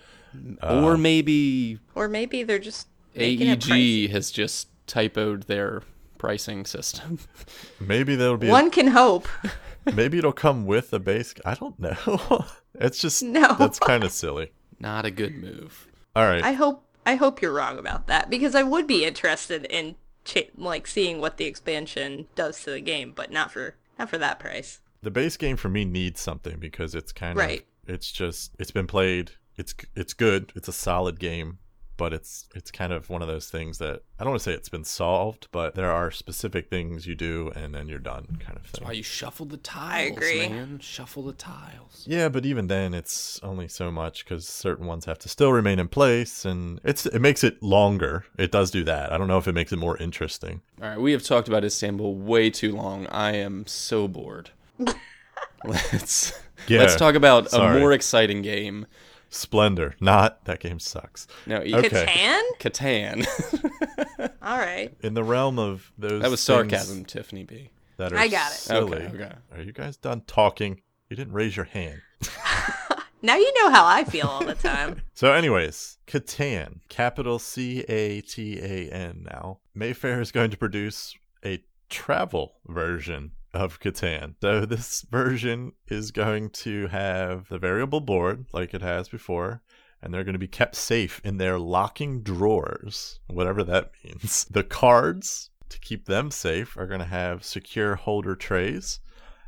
Uh, 0.63 0.83
or 0.83 0.97
maybe 0.97 1.79
or 1.95 2.09
maybe 2.09 2.43
they're 2.43 2.59
just 2.59 2.89
making 3.15 3.49
it. 3.49 3.65
AEG 3.69 4.11
has 4.11 4.31
just 4.31 4.69
typoed 4.87 5.45
their 5.45 5.83
pricing 6.21 6.67
system. 6.67 7.19
Maybe 7.81 8.15
there'll 8.15 8.37
be 8.37 8.49
a 8.49 8.51
One 8.51 8.71
can 8.71 8.89
hope. 8.89 9.27
Maybe 9.95 10.19
it'll 10.19 10.33
come 10.33 10.67
with 10.67 10.93
a 10.93 10.99
base. 10.99 11.35
I 11.47 11.55
don't 11.55 11.79
know. 11.81 12.45
it's 12.75 12.99
just 12.99 13.23
No. 13.23 13.55
That's 13.59 13.79
kind 13.79 14.05
of 14.05 14.13
silly. 14.13 14.53
Not 14.79 15.07
a 15.07 15.11
good 15.11 15.35
move. 15.35 15.89
All 16.15 16.25
right. 16.25 16.45
I 16.45 16.53
hope 16.53 16.85
I 17.07 17.15
hope 17.15 17.41
you're 17.41 17.53
wrong 17.55 17.79
about 17.79 18.07
that 18.09 18.29
because 18.29 18.55
I 18.55 18.63
would 18.63 18.87
be 18.87 19.05
interested 19.07 19.65
in 19.65 19.97
cha- 20.25 20.51
like 20.57 20.87
seeing 20.87 21.21
what 21.21 21.39
the 21.39 21.47
expansion 21.47 22.27
does 22.35 22.63
to 22.65 22.71
the 22.73 22.81
game, 22.83 23.13
but 23.17 23.33
not 23.33 23.51
for 23.51 23.77
not 23.99 24.11
for 24.11 24.19
that 24.19 24.39
price. 24.39 24.81
the 25.03 25.11
base 25.11 25.39
game 25.39 25.57
for 25.57 25.71
me 25.71 25.85
needs 25.87 26.21
something 26.21 26.59
because 26.59 26.95
it's 26.95 27.13
kind 27.13 27.33
of 27.33 27.39
Right. 27.39 27.61
of 27.89 27.95
it's 27.95 28.13
just 28.13 28.53
it's 28.59 28.71
been 28.71 28.87
played. 28.87 29.33
It's 29.57 29.75
it's 29.97 30.13
good. 30.13 30.53
It's 30.55 30.69
a 30.69 30.73
solid 30.73 31.19
game, 31.19 31.59
but 32.01 32.15
it's 32.15 32.49
it's 32.55 32.71
kind 32.71 32.95
of 32.95 33.11
one 33.11 33.21
of 33.21 33.29
those 33.29 33.51
things 33.51 33.77
that 33.77 34.03
I 34.19 34.25
don't 34.25 34.31
want 34.31 34.41
to 34.41 34.45
say 34.51 34.55
it's 34.55 34.71
been 34.71 34.85
solved, 34.85 35.49
but 35.53 35.75
there 35.75 35.91
are 35.93 36.11
specific 36.11 36.71
things 36.71 37.07
you 37.07 37.15
do 37.15 37.53
and 37.55 37.75
then 37.75 37.89
you're 37.89 37.99
done 37.99 38.39
kind 38.41 38.57
of 38.57 38.63
thing. 38.63 38.71
That's 38.73 38.81
Why 38.81 38.93
you 38.93 39.03
shuffle 39.03 39.45
the 39.45 39.59
tiles, 39.59 39.91
I 39.93 40.01
agree. 40.15 40.49
man? 40.49 40.79
Shuffle 40.79 41.25
the 41.25 41.35
tiles. 41.35 42.07
Yeah, 42.09 42.31
but 42.31 42.47
even 42.47 42.69
then, 42.69 42.95
it's 42.95 43.39
only 43.43 43.69
so 43.69 43.91
much 43.91 44.25
because 44.25 44.49
certain 44.49 44.87
ones 44.87 45.05
have 45.05 45.19
to 45.19 45.29
still 45.29 45.53
remain 45.53 45.79
in 45.79 45.89
place, 45.89 46.47
and 46.47 46.81
it's 46.85 47.05
it 47.05 47.21
makes 47.21 47.45
it 47.45 47.63
longer. 47.63 48.25
It 48.39 48.51
does 48.51 48.71
do 48.71 48.83
that. 48.85 49.13
I 49.13 49.19
don't 49.19 49.29
know 49.29 49.37
if 49.39 49.47
it 49.47 49.53
makes 49.55 49.71
it 49.71 49.77
more 49.77 49.99
interesting. 49.99 50.63
All 50.83 50.89
right, 50.89 50.99
we 51.01 51.13
have 51.13 51.23
talked 51.23 51.49
about 51.49 51.65
Istanbul 51.65 52.15
way 52.15 52.49
too 52.49 52.73
long. 52.75 53.07
I 53.09 53.37
am 53.37 53.67
so 53.67 54.09
bored. 54.09 54.51
let's 55.65 56.33
Yeah, 56.67 56.79
let's 56.81 56.97
talk 56.97 57.15
about 57.15 57.51
sorry. 57.51 57.77
a 57.77 57.81
more 57.81 57.93
exciting 57.93 58.41
game. 58.41 58.87
Splendor, 59.31 59.95
not 60.01 60.45
that 60.45 60.61
game 60.61 60.79
sucks. 60.81 61.27
No, 61.47 61.63
e- 61.63 61.75
Okay. 61.75 61.89
Catan? 62.07 62.43
Catan. 62.59 64.33
All 64.43 64.59
right. 64.59 64.93
In 65.03 65.15
the 65.15 65.25
realm 65.25 65.59
of 65.59 65.93
those, 65.97 66.23
that 66.23 66.31
was 66.31 66.41
sarcasm, 66.41 67.05
Tiffany 67.05 67.45
B. 67.45 67.71
That 67.97 68.13
are 68.13 68.19
I 68.19 68.29
got 68.29 68.51
it. 68.51 68.57
Silly. 68.57 68.99
Okay, 69.03 69.15
okay. 69.25 69.33
Are 69.53 69.63
you 69.63 69.73
guys 69.73 69.97
done 69.97 70.23
talking? 70.27 70.81
You 71.09 71.17
didn't 71.17 71.33
raise 71.35 71.57
your 71.57 71.67
hand. 71.67 72.01
Now 73.23 73.37
you 73.37 73.53
know 73.63 73.71
how 73.71 73.85
I 73.85 74.05
feel 74.05 74.27
all 74.29 74.43
the 74.43 74.55
time. 74.55 75.03
So, 75.13 75.31
anyways, 75.35 75.99
Catan, 76.07 76.81
capital 76.89 77.39
C 77.39 77.81
A 77.87 78.23
T 78.23 78.59
A 78.59 78.89
N. 78.91 79.27
Now, 79.31 79.59
Mayfair 79.75 80.23
is 80.23 80.33
going 80.33 80.51
to 80.53 80.57
produce 80.57 81.15
a 81.45 81.63
travel 81.91 82.55
version 82.67 83.33
of 83.53 83.81
Catan. 83.81 84.35
So, 84.41 84.65
this 84.67 85.03
version 85.11 85.73
is 85.89 86.11
going 86.11 86.51
to 86.51 86.87
have 86.89 87.49
the 87.49 87.59
variable 87.59 88.01
board 88.01 88.47
like 88.53 88.75
it 88.75 88.83
has 88.83 89.09
before. 89.09 89.63
and 90.03 90.15
they're 90.15 90.25
going 90.25 90.33
to 90.33 90.39
be 90.39 90.49
kept 90.49 90.77
safe 90.77 91.21
in 91.25 91.37
their 91.37 91.59
locking 91.59 92.23
drawers, 92.23 93.21
whatever 93.27 93.63
that 93.65 93.91
means. 94.05 94.45
The 94.51 94.65
cards, 94.65 95.51
to 95.69 95.79
keep 95.79 96.07
them 96.07 96.31
safe, 96.31 96.77
are 96.77 96.87
going 96.87 97.01
to 97.01 97.07
have 97.07 97.45
secure 97.45 97.97
holder 97.97 98.35
trays. 98.35 99.01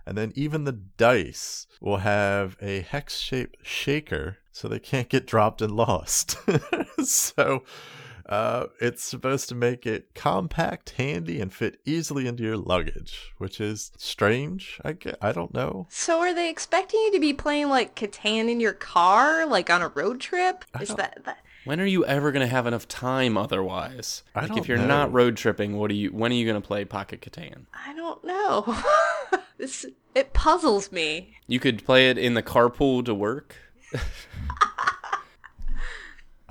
And 0.04 0.18
then 0.18 0.32
even 0.34 0.64
the 0.64 0.72
dice 0.72 1.66
will 1.80 1.98
have 1.98 2.56
a 2.60 2.80
hex 2.80 3.18
shaped 3.18 3.64
shaker 3.66 4.38
so 4.50 4.68
they 4.68 4.80
can't 4.80 5.08
get 5.08 5.26
dropped 5.26 5.62
and 5.62 5.72
lost. 5.76 6.36
so 7.04 7.62
uh, 8.32 8.68
it's 8.80 9.04
supposed 9.04 9.50
to 9.50 9.54
make 9.54 9.84
it 9.84 10.14
compact, 10.14 10.94
handy, 10.96 11.38
and 11.38 11.52
fit 11.52 11.78
easily 11.84 12.26
into 12.26 12.42
your 12.42 12.56
luggage, 12.56 13.34
which 13.36 13.60
is 13.60 13.92
strange. 13.98 14.80
I, 14.82 14.92
get, 14.92 15.18
I 15.20 15.32
don't 15.32 15.52
know. 15.52 15.86
So 15.90 16.20
are 16.20 16.32
they 16.32 16.48
expecting 16.48 16.98
you 17.00 17.12
to 17.12 17.20
be 17.20 17.34
playing 17.34 17.68
like 17.68 17.94
Catan 17.94 18.48
in 18.48 18.58
your 18.58 18.72
car, 18.72 19.44
like 19.44 19.68
on 19.68 19.82
a 19.82 19.88
road 19.88 20.18
trip? 20.18 20.64
Is 20.80 20.94
that, 20.94 21.22
that 21.26 21.44
When 21.66 21.78
are 21.78 21.84
you 21.84 22.06
ever 22.06 22.32
gonna 22.32 22.46
have 22.46 22.66
enough 22.66 22.88
time 22.88 23.36
otherwise? 23.36 24.22
I 24.34 24.40
like 24.40 24.48
don't 24.48 24.58
if 24.60 24.66
you're 24.66 24.78
know. 24.78 24.86
not 24.86 25.12
road 25.12 25.36
tripping, 25.36 25.76
what 25.76 25.90
are 25.90 25.94
you 25.94 26.08
when 26.10 26.32
are 26.32 26.34
you 26.34 26.46
gonna 26.46 26.62
play 26.62 26.86
Pocket 26.86 27.20
Catan? 27.20 27.66
I 27.86 27.92
don't 27.94 28.24
know. 28.24 28.82
this 29.58 29.84
it 30.14 30.32
puzzles 30.32 30.90
me. 30.90 31.36
You 31.46 31.60
could 31.60 31.84
play 31.84 32.08
it 32.08 32.16
in 32.16 32.32
the 32.32 32.42
carpool 32.42 33.04
to 33.04 33.12
work. 33.12 33.56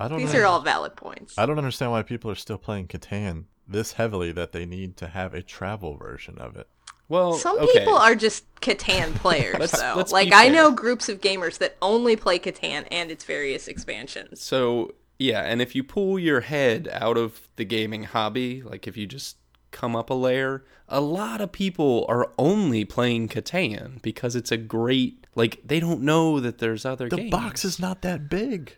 I 0.02 0.08
don't 0.08 0.18
These 0.18 0.32
know. 0.34 0.40
are 0.40 0.46
all 0.46 0.60
valid 0.60 0.96
points. 0.96 1.38
I 1.38 1.46
don't 1.46 1.58
understand 1.58 1.92
why 1.92 2.02
people 2.02 2.30
are 2.30 2.34
still 2.36 2.58
playing 2.58 2.88
Catan 2.88 3.44
this 3.68 3.92
heavily 3.92 4.32
that 4.32 4.52
they 4.52 4.66
need 4.66 4.96
to 4.98 5.08
have 5.08 5.32
a 5.34 5.42
travel 5.42 5.96
version 5.96 6.36
of 6.38 6.56
it. 6.56 6.68
Well, 7.08 7.34
Some 7.34 7.58
okay. 7.58 7.78
people 7.80 7.96
are 7.96 8.14
just 8.14 8.52
Catan 8.56 9.14
players, 9.16 9.56
Let's- 9.58 9.80
though. 9.80 9.94
let's 9.96 10.12
like 10.12 10.32
I 10.32 10.48
know 10.48 10.70
groups 10.72 11.08
of 11.08 11.20
gamers 11.20 11.58
that 11.58 11.76
only 11.82 12.16
play 12.16 12.38
Catan 12.38 12.86
and 12.90 13.10
its 13.10 13.24
various 13.24 13.68
expansions. 13.68 14.42
So 14.42 14.94
yeah, 15.18 15.42
and 15.42 15.62
if 15.62 15.74
you 15.74 15.84
pull 15.84 16.18
your 16.18 16.40
head 16.40 16.88
out 16.92 17.16
of 17.16 17.48
the 17.56 17.64
gaming 17.64 18.04
hobby, 18.04 18.62
like 18.62 18.88
if 18.88 18.96
you 18.96 19.06
just 19.06 19.36
come 19.70 19.94
up 19.94 20.10
a 20.10 20.14
layer, 20.14 20.64
a 20.88 21.00
lot 21.00 21.40
of 21.40 21.52
people 21.52 22.04
are 22.08 22.30
only 22.38 22.84
playing 22.84 23.28
Catan 23.28 24.02
because 24.02 24.34
it's 24.34 24.50
a 24.52 24.56
great 24.56 25.26
like 25.34 25.60
they 25.64 25.80
don't 25.80 26.00
know 26.02 26.40
that 26.40 26.58
there's 26.58 26.84
other 26.84 27.08
The 27.08 27.16
games. 27.16 27.30
box 27.30 27.64
is 27.64 27.78
not 27.78 28.02
that 28.02 28.28
big. 28.28 28.76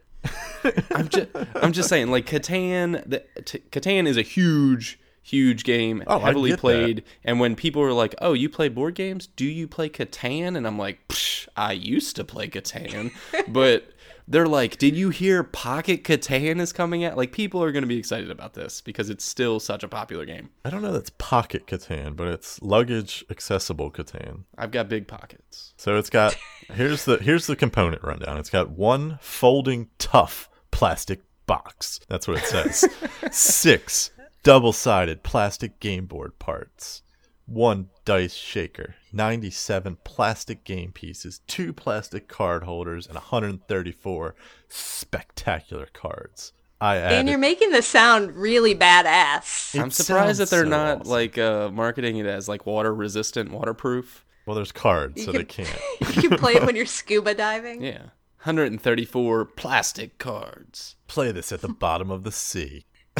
I'm 0.90 1.08
just 1.08 1.28
I'm 1.56 1.72
just 1.72 1.88
saying 1.88 2.10
like 2.10 2.26
Catan 2.26 3.02
the 3.08 3.20
t- 3.42 3.62
Catan 3.70 4.06
is 4.06 4.16
a 4.16 4.22
huge 4.22 4.98
huge 5.22 5.64
game 5.64 6.02
Oh, 6.06 6.18
heavily 6.18 6.50
get 6.50 6.56
that. 6.56 6.60
played. 6.60 7.04
And 7.24 7.40
when 7.40 7.56
people 7.56 7.82
are 7.82 7.92
like 7.92 8.14
oh 8.20 8.32
you 8.32 8.48
play 8.48 8.68
board 8.68 8.94
games? 8.94 9.26
Do 9.26 9.44
you 9.46 9.66
play 9.68 9.88
Catan? 9.88 10.56
And 10.56 10.66
I'm 10.66 10.78
like 10.78 11.06
Psh, 11.08 11.48
I 11.56 11.72
used 11.72 12.16
to 12.16 12.24
play 12.24 12.48
Catan. 12.48 13.10
But 13.48 13.88
they're 14.26 14.46
like 14.48 14.78
did 14.78 14.96
you 14.96 15.10
hear 15.10 15.42
Pocket 15.42 16.02
Catan 16.04 16.58
is 16.60 16.72
coming 16.72 17.04
out? 17.04 17.16
Like 17.16 17.32
people 17.32 17.62
are 17.62 17.72
going 17.72 17.82
to 17.82 17.88
be 17.88 17.98
excited 17.98 18.30
about 18.30 18.54
this 18.54 18.80
because 18.80 19.10
it's 19.10 19.24
still 19.24 19.60
such 19.60 19.82
a 19.82 19.88
popular 19.88 20.24
game. 20.24 20.48
I 20.64 20.70
don't 20.70 20.80
know 20.82 20.92
that's 20.92 21.10
pocket 21.18 21.66
Catan, 21.66 22.16
but 22.16 22.28
it's 22.28 22.60
luggage 22.62 23.22
accessible 23.30 23.90
Catan. 23.90 24.44
I've 24.58 24.70
got 24.70 24.88
big 24.88 25.08
pockets. 25.08 25.72
So 25.76 25.96
it's 25.98 26.10
got 26.10 26.36
here's 26.72 27.04
the 27.04 27.16
here's 27.18 27.46
the 27.46 27.56
component 27.56 28.02
rundown. 28.02 28.38
It's 28.38 28.50
got 28.50 28.70
one 28.70 29.18
folding 29.22 29.88
tough 29.98 30.48
plastic 30.74 31.20
box. 31.46 32.00
That's 32.08 32.26
what 32.28 32.38
it 32.38 32.44
says. 32.46 32.84
Six 33.30 34.10
double-sided 34.42 35.22
plastic 35.22 35.80
game 35.80 36.06
board 36.06 36.38
parts. 36.38 37.02
One 37.46 37.88
dice 38.04 38.34
shaker, 38.34 38.94
97 39.12 39.98
plastic 40.04 40.64
game 40.64 40.92
pieces, 40.92 41.40
two 41.46 41.72
plastic 41.72 42.26
card 42.28 42.62
holders, 42.64 43.06
and 43.06 43.14
134 43.16 44.34
spectacular 44.68 45.86
cards. 45.92 46.52
I 46.80 46.96
And 46.96 47.28
you're 47.28 47.38
making 47.38 47.70
this 47.70 47.86
sound 47.86 48.34
really 48.36 48.74
badass. 48.74 49.78
I'm 49.78 49.90
surprised 49.90 50.40
that 50.40 50.50
they're 50.50 50.64
so 50.64 50.68
not 50.70 51.00
awesome. 51.00 51.10
like 51.10 51.38
uh, 51.38 51.70
marketing 51.70 52.16
it 52.16 52.26
as 52.26 52.48
like 52.48 52.66
water 52.66 52.94
resistant 52.94 53.50
waterproof 53.52 54.24
Well, 54.44 54.56
there's 54.56 54.72
cards, 54.72 55.16
You 55.18 55.24
so 55.24 55.32
can- 55.32 55.38
they 55.40 55.44
can't. 55.44 55.80
you 56.22 56.28
can 56.28 56.38
play 56.38 56.54
it 56.54 56.64
when 56.64 56.76
you're 56.76 56.84
scuba 57.00 57.34
diving. 57.34 57.82
yeah 57.82 58.02
134 58.44 59.44
plastic 59.46 60.18
cards 60.18 60.96
Play 61.06 61.32
this 61.32 61.50
at 61.50 61.62
the 61.62 61.68
bottom 61.80 62.10
of 62.10 62.24
the 62.24 62.32
sea. 62.32 62.84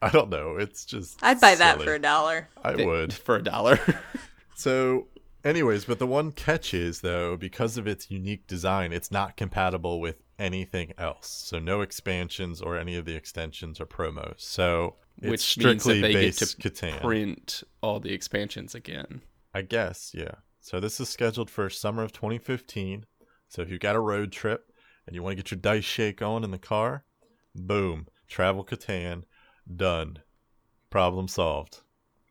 I 0.00 0.10
don't 0.10 0.30
know. 0.30 0.56
It's 0.56 0.84
just. 0.84 1.18
I'd 1.22 1.40
buy 1.40 1.54
that 1.56 1.74
silly. 1.74 1.86
for 1.86 1.94
a 1.94 1.98
dollar. 1.98 2.48
I 2.62 2.76
would. 2.76 3.12
for 3.12 3.36
a 3.36 3.42
dollar. 3.42 3.78
So, 4.54 5.06
anyways, 5.44 5.84
but 5.84 6.00
the 6.00 6.06
one 6.06 6.32
catch 6.32 6.74
is 6.74 7.00
though, 7.02 7.36
because 7.36 7.76
of 7.76 7.86
its 7.86 8.10
unique 8.10 8.48
design, 8.48 8.92
it's 8.92 9.12
not 9.12 9.36
compatible 9.36 10.00
with 10.00 10.16
anything 10.36 10.92
else. 10.98 11.28
So 11.28 11.60
no 11.60 11.80
expansions 11.80 12.60
or 12.60 12.76
any 12.76 12.96
of 12.96 13.04
the 13.04 13.14
extensions 13.14 13.80
or 13.80 13.86
promos. 13.86 14.40
So 14.40 14.96
it's 15.22 15.56
Which 15.56 15.64
means 15.64 15.84
that 15.84 16.02
they 16.02 16.12
get 16.12 16.34
to 16.38 16.44
Catan. 16.46 17.00
print 17.00 17.62
all 17.82 18.00
the 18.00 18.12
expansions 18.12 18.74
again. 18.74 19.20
I 19.54 19.62
guess, 19.62 20.10
yeah. 20.12 20.34
So 20.60 20.80
this 20.80 20.98
is 20.98 21.08
scheduled 21.08 21.50
for 21.50 21.70
summer 21.70 22.02
of 22.02 22.12
2015. 22.12 23.04
So 23.48 23.62
if 23.62 23.70
you've 23.70 23.80
got 23.80 23.96
a 23.96 24.00
road 24.00 24.32
trip 24.32 24.70
and 25.06 25.14
you 25.14 25.22
want 25.22 25.32
to 25.32 25.42
get 25.42 25.50
your 25.50 25.60
dice 25.60 25.84
shake 25.84 26.22
on 26.22 26.44
in 26.44 26.50
the 26.50 26.58
car, 26.58 27.04
boom, 27.54 28.06
travel 28.28 28.64
Catan, 28.64 29.24
done. 29.74 30.18
Problem 30.90 31.28
solved. 31.28 31.80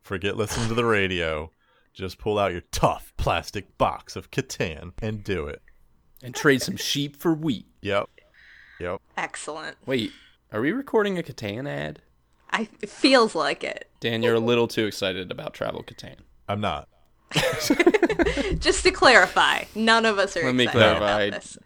Forget 0.01 0.37
listening 0.37 0.69
to 0.69 0.73
the 0.73 0.85
radio. 0.85 1.51
Just 1.93 2.19
pull 2.19 2.37
out 2.37 2.51
your 2.51 2.61
tough 2.71 3.13
plastic 3.17 3.77
box 3.77 4.15
of 4.15 4.31
Catan 4.31 4.93
and 5.01 5.23
do 5.23 5.47
it. 5.47 5.61
And 6.23 6.33
trade 6.33 6.61
some 6.61 6.77
sheep 6.77 7.17
for 7.17 7.33
wheat. 7.33 7.67
Yep. 7.81 8.09
Yep. 8.79 9.01
Excellent. 9.17 9.77
Wait, 9.85 10.11
are 10.51 10.61
we 10.61 10.71
recording 10.71 11.17
a 11.17 11.23
Catan 11.23 11.67
ad? 11.67 12.01
I 12.51 12.69
it 12.81 12.89
feels 12.89 13.35
like 13.35 13.63
it. 13.63 13.89
Dan, 13.99 14.23
you're 14.23 14.35
a 14.35 14.39
little 14.39 14.67
too 14.67 14.85
excited 14.85 15.31
about 15.31 15.53
Travel 15.53 15.83
Catan. 15.83 16.17
I'm 16.47 16.61
not. 16.61 16.87
Just 18.59 18.83
to 18.83 18.91
clarify, 18.91 19.63
none 19.75 20.05
of 20.05 20.17
us 20.19 20.35
are 20.37 20.45
Let 20.45 20.55
me 20.55 20.63
excited 20.65 20.79
clarify. 20.97 21.21
about 21.23 21.41
this. 21.41 21.57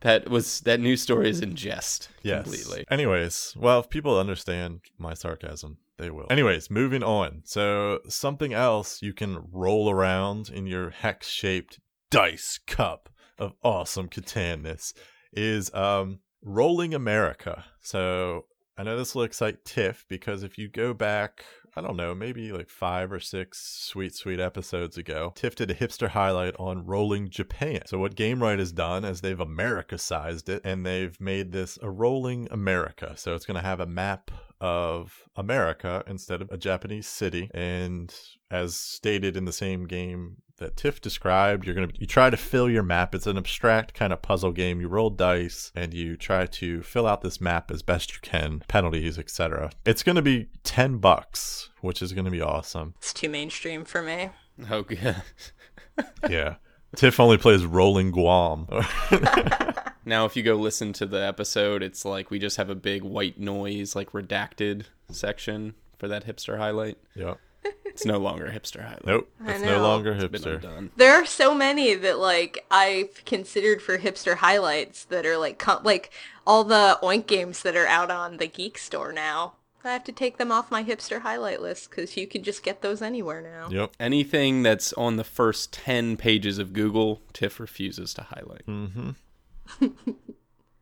That 0.00 0.28
was 0.28 0.60
that 0.62 0.80
news 0.80 1.00
story 1.00 1.30
is 1.30 1.40
in 1.40 1.54
jest 1.56 2.10
Yes. 2.22 2.42
completely. 2.44 2.84
Anyways, 2.90 3.54
well, 3.56 3.80
if 3.80 3.88
people 3.88 4.18
understand 4.18 4.80
my 4.98 5.14
sarcasm, 5.14 5.78
they 5.96 6.10
will. 6.10 6.26
Anyways, 6.30 6.70
moving 6.70 7.02
on. 7.02 7.40
So, 7.44 8.00
something 8.08 8.52
else 8.52 9.00
you 9.00 9.14
can 9.14 9.44
roll 9.50 9.88
around 9.88 10.50
in 10.50 10.66
your 10.66 10.90
hex 10.90 11.28
shaped 11.28 11.80
dice 12.10 12.58
cup 12.66 13.08
of 13.38 13.54
awesome 13.62 14.08
Catanness 14.08 14.92
is 15.32 15.72
um, 15.74 16.18
Rolling 16.42 16.92
America. 16.94 17.64
So, 17.80 18.44
I 18.76 18.82
know 18.82 18.98
this 18.98 19.14
will 19.14 19.22
excite 19.22 19.64
Tiff 19.64 20.04
because 20.08 20.42
if 20.42 20.58
you 20.58 20.68
go 20.68 20.92
back, 20.92 21.44
I 21.76 21.80
don't 21.80 21.96
know, 21.96 22.14
maybe 22.14 22.52
like 22.52 22.68
five 22.68 23.10
or 23.12 23.20
six 23.20 23.58
sweet, 23.60 24.14
sweet 24.14 24.38
episodes 24.38 24.96
ago, 24.96 25.32
Tiff 25.34 25.56
did 25.56 25.70
a 25.70 25.74
hipster 25.74 26.08
highlight 26.08 26.54
on 26.58 26.86
Rolling 26.86 27.28
Japan. 27.30 27.82
So, 27.86 27.98
what 27.98 28.14
Gamewright 28.14 28.58
has 28.58 28.72
done 28.72 29.04
is 29.04 29.20
they've 29.20 29.40
America 29.40 29.98
sized 29.98 30.48
it 30.48 30.62
and 30.64 30.86
they've 30.86 31.20
made 31.20 31.52
this 31.52 31.78
a 31.82 31.90
Rolling 31.90 32.46
America. 32.50 33.14
So, 33.16 33.34
it's 33.34 33.46
going 33.46 33.60
to 33.60 33.66
have 33.66 33.80
a 33.80 33.86
map 33.86 34.30
of 34.60 35.24
America 35.36 36.02
instead 36.06 36.40
of 36.40 36.50
a 36.50 36.56
Japanese 36.56 37.06
city. 37.06 37.50
And 37.52 38.14
as 38.50 38.76
stated 38.76 39.36
in 39.36 39.44
the 39.44 39.52
same 39.52 39.86
game 39.86 40.36
that 40.58 40.76
Tiff 40.76 41.00
described, 41.00 41.66
you're 41.66 41.74
gonna 41.74 41.88
you 41.98 42.06
try 42.06 42.30
to 42.30 42.36
fill 42.36 42.70
your 42.70 42.82
map. 42.82 43.14
It's 43.14 43.26
an 43.26 43.36
abstract 43.36 43.94
kind 43.94 44.12
of 44.12 44.22
puzzle 44.22 44.52
game. 44.52 44.80
You 44.80 44.88
roll 44.88 45.10
dice 45.10 45.72
and 45.74 45.92
you 45.92 46.16
try 46.16 46.46
to 46.46 46.82
fill 46.82 47.06
out 47.06 47.22
this 47.22 47.40
map 47.40 47.70
as 47.70 47.82
best 47.82 48.12
you 48.12 48.18
can, 48.22 48.62
penalties, 48.68 49.18
etc. 49.18 49.70
It's 49.84 50.02
gonna 50.02 50.22
be 50.22 50.48
ten 50.62 50.98
bucks, 50.98 51.70
which 51.80 52.02
is 52.02 52.12
gonna 52.12 52.30
be 52.30 52.40
awesome. 52.42 52.94
It's 52.98 53.12
too 53.12 53.28
mainstream 53.28 53.84
for 53.84 54.02
me. 54.02 54.30
Oh 54.70 54.84
yeah. 54.90 55.20
Yeah. 56.28 56.54
Tiff 56.96 57.18
only 57.18 57.38
plays 57.38 57.64
Rolling 57.64 58.10
Guam. 58.12 58.66
Now 60.06 60.26
if 60.26 60.36
you 60.36 60.42
go 60.42 60.54
listen 60.56 60.92
to 60.94 61.06
the 61.06 61.24
episode, 61.24 61.82
it's 61.82 62.04
like 62.04 62.30
we 62.30 62.38
just 62.38 62.58
have 62.58 62.68
a 62.68 62.74
big 62.74 63.02
white 63.02 63.40
noise 63.40 63.96
like 63.96 64.12
redacted 64.12 64.84
section 65.10 65.74
for 65.98 66.08
that 66.08 66.26
hipster 66.26 66.58
highlight. 66.58 66.98
yep. 67.14 67.38
It's 67.94 68.04
no 68.04 68.18
longer 68.18 68.48
hipster 68.48 68.82
highlight. 68.82 69.06
Nope. 69.06 69.30
It's 69.46 69.62
no 69.62 69.80
longer 69.82 70.12
It's 70.12 70.24
been 70.24 70.42
hipster. 70.42 70.54
undone. 70.56 70.90
There 70.96 71.14
are 71.14 71.24
so 71.24 71.54
many 71.54 71.94
that 71.94 72.18
like 72.18 72.64
I've 72.70 73.24
considered 73.24 73.80
for 73.80 73.98
hipster 73.98 74.36
highlights 74.36 75.04
that 75.06 75.24
are 75.24 75.38
like 75.38 75.58
com- 75.58 75.82
like 75.84 76.10
all 76.46 76.64
the 76.64 76.98
Oink 77.02 77.26
games 77.26 77.62
that 77.62 77.76
are 77.76 77.86
out 77.86 78.10
on 78.10 78.36
the 78.38 78.46
Geek 78.46 78.76
Store 78.78 79.12
now. 79.12 79.54
I 79.86 79.92
have 79.92 80.04
to 80.04 80.12
take 80.12 80.38
them 80.38 80.50
off 80.50 80.70
my 80.70 80.82
hipster 80.82 81.20
highlight 81.20 81.60
list 81.60 81.90
because 81.90 82.16
you 82.16 82.26
can 82.26 82.42
just 82.42 82.62
get 82.62 82.80
those 82.80 83.02
anywhere 83.02 83.42
now. 83.42 83.68
Yep. 83.70 83.92
Anything 84.00 84.62
that's 84.62 84.92
on 84.94 85.16
the 85.16 85.24
first 85.24 85.72
10 85.74 86.16
pages 86.16 86.58
of 86.58 86.72
Google, 86.72 87.20
Tiff 87.34 87.60
refuses 87.60 88.14
to 88.14 88.22
highlight. 88.22 88.66
Mm-hmm. 88.66 89.10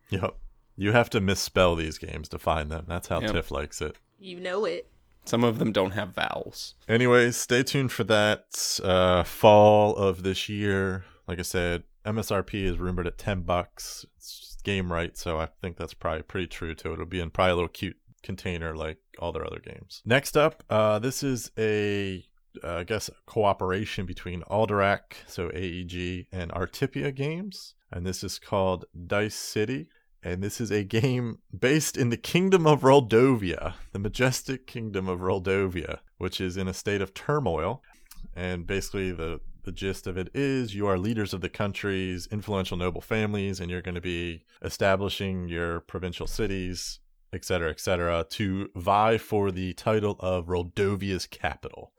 Yep. 0.09 0.35
You 0.75 0.91
have 0.91 1.09
to 1.11 1.19
misspell 1.21 1.75
these 1.75 1.97
games 1.97 2.29
to 2.29 2.39
find 2.39 2.71
them. 2.71 2.85
That's 2.87 3.07
how 3.07 3.21
Yep. 3.21 3.31
Tiff 3.31 3.51
likes 3.51 3.81
it. 3.81 3.95
You 4.19 4.39
know 4.39 4.65
it. 4.65 4.87
Some 5.25 5.43
of 5.43 5.59
them 5.59 5.71
don't 5.71 5.91
have 5.91 6.13
vowels. 6.13 6.75
Anyways, 6.87 7.37
stay 7.37 7.63
tuned 7.63 7.91
for 7.91 8.03
that 8.05 8.79
uh, 8.83 9.23
fall 9.23 9.95
of 9.95 10.23
this 10.23 10.49
year. 10.49 11.05
Like 11.27 11.39
I 11.39 11.43
said, 11.43 11.83
MSRP 12.05 12.63
is 12.65 12.77
rumored 12.77 13.07
at 13.07 13.17
10 13.17 13.41
bucks. 13.41 14.05
It's 14.17 14.57
Gamewright, 14.63 15.17
so 15.17 15.39
I 15.39 15.47
think 15.61 15.77
that's 15.77 15.93
probably 15.93 16.23
pretty 16.23 16.47
true 16.47 16.73
to 16.75 16.89
it. 16.89 16.93
It'll 16.93 17.05
be 17.05 17.19
in 17.19 17.29
probably 17.29 17.51
a 17.51 17.55
little 17.55 17.69
cute 17.69 17.97
container 18.21 18.75
like 18.75 18.97
all 19.19 19.31
their 19.31 19.45
other 19.45 19.59
games. 19.59 20.01
Next 20.05 20.37
up, 20.37 20.63
uh, 20.69 20.99
this 20.99 21.23
is 21.23 21.51
a 21.57 22.25
uh, 22.63 22.77
I 22.77 22.83
guess 22.83 23.09
cooperation 23.25 24.05
between 24.05 24.43
Alderac, 24.43 25.15
so 25.27 25.49
AEG, 25.53 26.27
and 26.31 26.51
Artipia 26.51 27.13
Games, 27.13 27.73
and 27.91 28.05
this 28.05 28.23
is 28.23 28.39
called 28.39 28.85
Dice 29.07 29.35
City. 29.35 29.87
And 30.23 30.41
this 30.41 30.61
is 30.61 30.71
a 30.71 30.83
game 30.83 31.39
based 31.57 31.97
in 31.97 32.09
the 32.09 32.17
Kingdom 32.17 32.65
of 32.65 32.81
Roldovia, 32.81 33.73
the 33.91 33.99
majestic 33.99 34.65
Kingdom 34.67 35.09
of 35.09 35.19
Roldovia, 35.19 35.99
which 36.17 36.39
is 36.39 36.55
in 36.55 36.67
a 36.67 36.73
state 36.73 37.01
of 37.01 37.13
turmoil. 37.13 37.83
And 38.33 38.65
basically, 38.65 39.11
the 39.11 39.41
the 39.63 39.71
gist 39.71 40.07
of 40.07 40.17
it 40.17 40.29
is 40.33 40.75
you 40.75 40.87
are 40.87 40.97
leaders 40.97 41.33
of 41.33 41.41
the 41.41 41.49
country's 41.49 42.27
influential 42.27 42.77
noble 42.77 43.01
families, 43.01 43.59
and 43.59 43.71
you're 43.71 43.81
going 43.81 43.95
to 43.95 44.01
be 44.01 44.43
establishing 44.61 45.47
your 45.47 45.79
provincial 45.81 46.27
cities, 46.27 46.99
etc., 47.31 47.69
etc., 47.69 48.25
to 48.29 48.69
vie 48.75 49.17
for 49.17 49.51
the 49.51 49.73
title 49.73 50.17
of 50.19 50.47
Roldovia's 50.47 51.25
capital. 51.25 51.93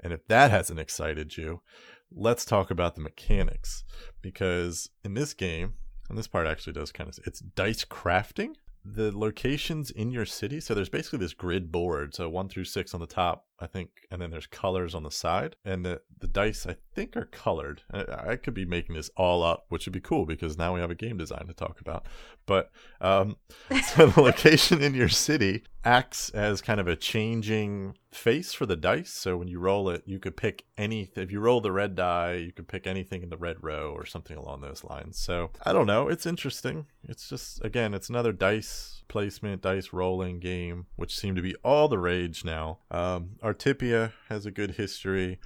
And 0.00 0.12
if 0.12 0.26
that 0.28 0.50
hasn't 0.50 0.80
excited 0.80 1.36
you, 1.36 1.62
let's 2.10 2.44
talk 2.44 2.70
about 2.70 2.94
the 2.94 3.00
mechanics. 3.00 3.84
Because 4.20 4.90
in 5.04 5.14
this 5.14 5.34
game, 5.34 5.74
and 6.08 6.16
this 6.16 6.28
part 6.28 6.46
actually 6.46 6.72
does 6.72 6.92
kind 6.92 7.08
of, 7.08 7.18
it's 7.26 7.40
dice 7.40 7.84
crafting. 7.84 8.54
The 8.84 9.16
locations 9.16 9.90
in 9.90 10.10
your 10.10 10.24
city, 10.24 10.60
so 10.60 10.72
there's 10.72 10.88
basically 10.88 11.18
this 11.18 11.34
grid 11.34 11.70
board, 11.70 12.14
so 12.14 12.28
one 12.28 12.48
through 12.48 12.64
six 12.64 12.94
on 12.94 13.00
the 13.00 13.06
top, 13.06 13.44
I 13.60 13.66
think, 13.66 13.90
and 14.10 14.22
then 14.22 14.30
there's 14.30 14.46
colors 14.46 14.94
on 14.94 15.02
the 15.02 15.10
side, 15.10 15.56
and 15.64 15.84
the 15.84 16.00
the 16.20 16.28
dice 16.28 16.66
I 16.66 16.76
think 16.94 17.16
are 17.16 17.24
colored. 17.24 17.82
I, 17.92 18.30
I 18.30 18.36
could 18.36 18.54
be 18.54 18.64
making 18.64 18.94
this 18.94 19.10
all 19.16 19.42
up, 19.42 19.66
which 19.68 19.86
would 19.86 19.92
be 19.92 20.00
cool 20.00 20.26
because 20.26 20.56
now 20.56 20.74
we 20.74 20.80
have 20.80 20.90
a 20.90 20.94
game 20.94 21.16
design 21.16 21.46
to 21.46 21.54
talk 21.54 21.80
about. 21.80 22.06
But 22.46 22.70
um, 23.00 23.36
so 23.94 24.06
the 24.06 24.20
location 24.20 24.82
in 24.82 24.94
your 24.94 25.08
city 25.08 25.64
acts 25.84 26.30
as 26.30 26.60
kind 26.60 26.80
of 26.80 26.86
a 26.86 26.96
changing 26.96 27.96
face 28.12 28.52
for 28.52 28.66
the 28.66 28.76
dice. 28.76 29.10
So 29.10 29.36
when 29.36 29.48
you 29.48 29.58
roll 29.58 29.90
it, 29.90 30.02
you 30.06 30.18
could 30.18 30.36
pick 30.36 30.64
any. 30.76 31.10
If 31.16 31.32
you 31.32 31.40
roll 31.40 31.60
the 31.60 31.72
red 31.72 31.94
die, 31.94 32.34
you 32.34 32.52
could 32.52 32.68
pick 32.68 32.86
anything 32.86 33.22
in 33.22 33.30
the 33.30 33.36
red 33.36 33.56
row 33.60 33.92
or 33.92 34.06
something 34.06 34.36
along 34.36 34.60
those 34.60 34.84
lines. 34.84 35.18
So 35.18 35.50
I 35.64 35.72
don't 35.72 35.86
know. 35.86 36.08
It's 36.08 36.26
interesting. 36.26 36.86
It's 37.02 37.28
just 37.28 37.64
again, 37.64 37.92
it's 37.94 38.08
another 38.08 38.32
dice 38.32 38.97
placement, 39.08 39.62
dice 39.62 39.92
rolling 39.92 40.38
game, 40.38 40.86
which 40.96 41.16
seem 41.16 41.34
to 41.34 41.42
be 41.42 41.54
all 41.64 41.88
the 41.88 41.98
rage 41.98 42.44
now. 42.44 42.78
Um, 42.90 43.36
Artipia 43.42 44.12
has 44.28 44.46
a 44.46 44.50
good 44.50 44.72
history. 44.72 45.38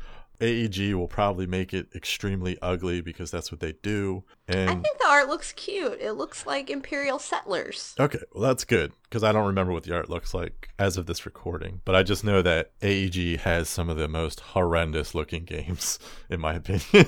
AEG 0.43 0.95
will 0.95 1.07
probably 1.07 1.47
make 1.47 1.73
it 1.73 1.89
extremely 1.95 2.59
ugly 2.61 3.01
because 3.01 3.31
that's 3.31 3.53
what 3.53 3.61
they 3.61 3.73
do. 3.83 4.25
And 4.49 4.69
I 4.69 4.75
think 4.75 4.99
the 4.99 5.07
art 5.09 5.29
looks 5.29 5.53
cute. 5.53 5.99
It 6.01 6.13
looks 6.13 6.47
like 6.47 6.69
Imperial 6.69 7.19
Settlers. 7.19 7.95
Okay, 7.99 8.19
well 8.33 8.43
that's 8.43 8.65
good 8.65 8.93
because 9.05 9.23
I 9.23 9.31
don't 9.31 9.47
remember 9.47 9.73
what 9.73 9.85
the 9.85 9.95
art 9.95 10.11
looks 10.11 10.35
like 10.35 10.71
as 10.79 10.97
of 10.97 11.07
this 11.07 11.25
recording, 11.25 11.81
but 11.85 11.95
I 11.95 12.03
just 12.03 12.25
know 12.25 12.43
that 12.43 12.73
AEG 12.83 13.39
has 13.41 13.69
some 13.69 13.89
of 13.89 13.97
the 13.97 14.09
most 14.09 14.41
horrendous 14.41 15.15
looking 15.15 15.45
games 15.45 15.99
in 16.29 16.41
my 16.41 16.55
opinion. 16.55 17.07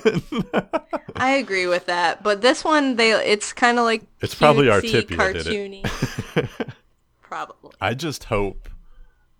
I 1.16 1.30
agree 1.30 1.66
with 1.66 1.86
that, 1.86 2.22
but 2.22 2.40
this 2.40 2.62
one 2.64 2.96
they 2.96 3.12
it's 3.12 3.52
kind 3.52 3.78
of 3.78 3.84
like 3.84 4.02
It's 4.20 4.34
probably 4.34 4.66
Artipia 4.66 5.08
did 5.08 5.08
cartoony. 5.08 6.48
Probably. 7.22 7.72
I 7.80 7.94
just 7.94 8.24
hope 8.24 8.68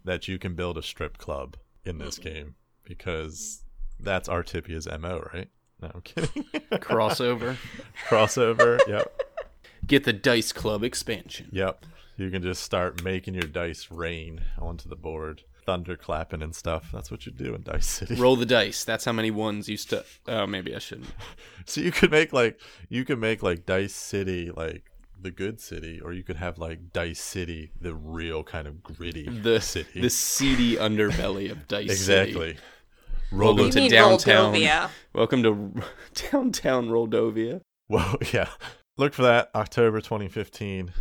that 0.04 0.26
you 0.26 0.38
can 0.38 0.54
build 0.54 0.76
a 0.76 0.82
strip 0.82 1.16
club 1.16 1.56
in 1.84 1.98
this 1.98 2.18
game 2.18 2.56
because 2.82 3.63
that's 4.00 4.28
Artipia's 4.28 4.86
MO, 4.86 5.26
right? 5.32 5.48
No, 5.82 5.90
I'm 5.94 6.00
kidding. 6.02 6.44
Crossover. 6.72 7.56
Crossover. 8.08 8.78
Yep. 8.86 9.20
Get 9.86 10.04
the 10.04 10.12
Dice 10.12 10.52
Club 10.52 10.82
expansion. 10.82 11.48
Yep. 11.52 11.84
You 12.16 12.30
can 12.30 12.42
just 12.42 12.62
start 12.62 13.02
making 13.02 13.34
your 13.34 13.42
dice 13.48 13.90
rain 13.90 14.40
onto 14.58 14.88
the 14.88 14.96
board. 14.96 15.42
Thunder 15.66 15.96
clapping 15.96 16.42
and 16.42 16.54
stuff. 16.54 16.90
That's 16.92 17.10
what 17.10 17.24
you 17.26 17.32
do 17.32 17.54
in 17.54 17.62
Dice 17.62 17.86
City. 17.86 18.14
Roll 18.16 18.36
the 18.36 18.44
dice. 18.46 18.84
That's 18.84 19.04
how 19.06 19.12
many 19.12 19.30
ones 19.30 19.68
you 19.68 19.76
st. 19.78 20.04
Oh, 20.28 20.46
maybe 20.46 20.74
I 20.74 20.78
shouldn't. 20.78 21.08
So 21.66 21.80
you 21.80 21.90
could 21.92 22.10
make 22.10 22.34
like 22.34 22.60
you 22.90 23.06
could 23.06 23.18
make 23.18 23.42
like 23.42 23.64
Dice 23.64 23.94
City 23.94 24.50
like 24.54 24.84
the 25.18 25.30
good 25.30 25.58
city, 25.58 25.98
or 25.98 26.12
you 26.12 26.22
could 26.22 26.36
have 26.36 26.58
like 26.58 26.92
Dice 26.92 27.18
City, 27.20 27.72
the 27.80 27.94
real 27.94 28.44
kind 28.44 28.66
of 28.68 28.82
gritty 28.82 29.26
The 29.26 29.58
city. 29.62 30.02
the 30.02 30.10
seedy 30.10 30.76
underbelly 30.76 31.50
of 31.50 31.66
Dice 31.68 31.86
city. 31.86 31.92
exactly. 31.94 32.48
City. 32.50 32.60
Roll 33.34 33.58
You 33.58 33.64
into 33.64 33.88
downtown. 33.88 34.54
Moldovia. 34.54 34.90
Welcome 35.12 35.42
to 35.42 35.82
downtown 36.30 36.88
Roldovia. 36.88 37.62
Well, 37.88 38.16
yeah. 38.32 38.48
Look 38.96 39.12
for 39.12 39.22
that 39.22 39.50
October 39.56 40.00
2015. 40.00 40.92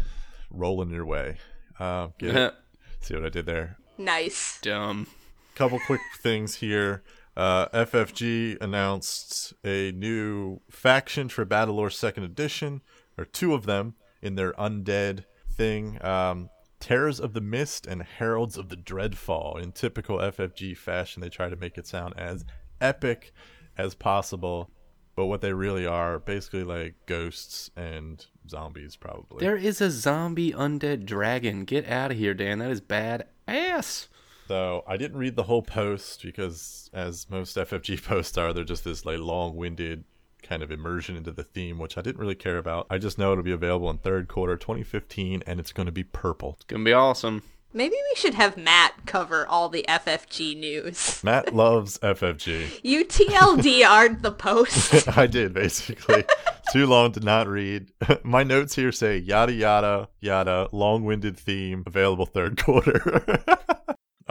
Rolling 0.49 0.89
your 0.89 1.05
way. 1.05 1.37
Uh, 1.79 2.07
get 2.17 2.35
it? 2.35 2.53
See 3.01 3.13
what 3.13 3.23
I 3.25 3.29
did 3.29 3.45
there? 3.45 3.77
Nice. 3.99 4.57
Dumb. 4.63 5.05
couple 5.53 5.79
quick 5.85 6.01
things 6.21 6.55
here. 6.55 7.03
Uh, 7.37 7.67
FFG 7.67 8.59
announced 8.61 9.53
a 9.63 9.91
new 9.91 10.59
faction 10.71 11.29
for 11.29 11.45
Battlelore 11.45 11.93
Second 11.93 12.23
Edition, 12.23 12.81
or 13.15 13.25
two 13.25 13.53
of 13.53 13.67
them 13.67 13.93
in 14.23 14.33
their 14.35 14.53
undead 14.53 15.25
thing. 15.51 16.03
Um, 16.03 16.49
Terrors 16.83 17.21
of 17.21 17.31
the 17.31 17.39
Mist 17.39 17.87
and 17.87 18.03
Heralds 18.03 18.57
of 18.57 18.67
the 18.67 18.75
Dreadfall. 18.75 19.57
In 19.57 19.71
typical 19.71 20.17
FFG 20.17 20.75
fashion, 20.75 21.21
they 21.21 21.29
try 21.29 21.47
to 21.47 21.55
make 21.55 21.77
it 21.77 21.87
sound 21.87 22.13
as 22.17 22.43
epic 22.81 23.31
as 23.77 23.95
possible, 23.95 24.69
but 25.15 25.27
what 25.27 25.39
they 25.39 25.53
really 25.53 25.85
are 25.85 26.19
basically 26.19 26.65
like 26.65 26.95
ghosts 27.05 27.71
and 27.77 28.25
zombies, 28.49 28.97
probably. 28.97 29.39
There 29.39 29.55
is 29.55 29.79
a 29.79 29.89
zombie 29.89 30.51
undead 30.51 31.05
dragon. 31.05 31.63
Get 31.63 31.87
out 31.87 32.11
of 32.11 32.17
here, 32.17 32.33
Dan. 32.33 32.59
That 32.59 32.71
is 32.71 32.81
bad 32.81 33.27
ass. 33.47 34.09
So 34.49 34.83
I 34.85 34.97
didn't 34.97 35.17
read 35.17 35.37
the 35.37 35.43
whole 35.43 35.61
post 35.61 36.21
because, 36.21 36.89
as 36.91 37.29
most 37.29 37.55
FFG 37.55 38.03
posts 38.03 38.37
are, 38.37 38.51
they're 38.51 38.65
just 38.65 38.83
this 38.83 39.05
like 39.05 39.19
long-winded 39.19 40.03
kind 40.43 40.61
of 40.61 40.71
immersion 40.71 41.15
into 41.15 41.31
the 41.31 41.43
theme, 41.43 41.79
which 41.79 41.97
I 41.97 42.01
didn't 42.01 42.19
really 42.19 42.35
care 42.35 42.57
about. 42.57 42.85
I 42.89 42.97
just 42.97 43.17
know 43.17 43.31
it'll 43.31 43.43
be 43.43 43.51
available 43.51 43.89
in 43.89 43.97
third 43.97 44.27
quarter 44.27 44.55
2015, 44.57 45.43
and 45.47 45.59
it's 45.59 45.71
going 45.71 45.85
to 45.87 45.91
be 45.91 46.03
purple. 46.03 46.55
It's 46.57 46.65
Gonna 46.65 46.83
be 46.83 46.93
awesome. 46.93 47.43
Maybe 47.75 47.95
we 47.95 48.15
should 48.15 48.35
have 48.35 48.55
Matt 48.55 48.93
cover 49.07 49.47
all 49.47 49.67
the 49.67 49.83
FFG 49.89 50.55
news. 50.55 51.19
Matt 51.23 51.55
loves 51.55 51.97
FFG. 51.99 52.81
You 52.83 53.03
TLDR'd 53.03 54.21
the 54.21 54.31
post. 54.31 55.07
I 55.17 55.25
did 55.25 55.53
basically. 55.53 56.23
Too 56.71 56.85
long 56.85 57.11
to 57.13 57.19
not 57.19 57.47
read. 57.47 57.91
My 58.23 58.43
notes 58.43 58.75
here 58.75 58.91
say 58.91 59.17
yada 59.17 59.53
yada 59.53 60.07
yada 60.21 60.69
long-winded 60.71 61.37
theme 61.37 61.83
available 61.87 62.25
third 62.27 62.63
quarter. 62.63 63.23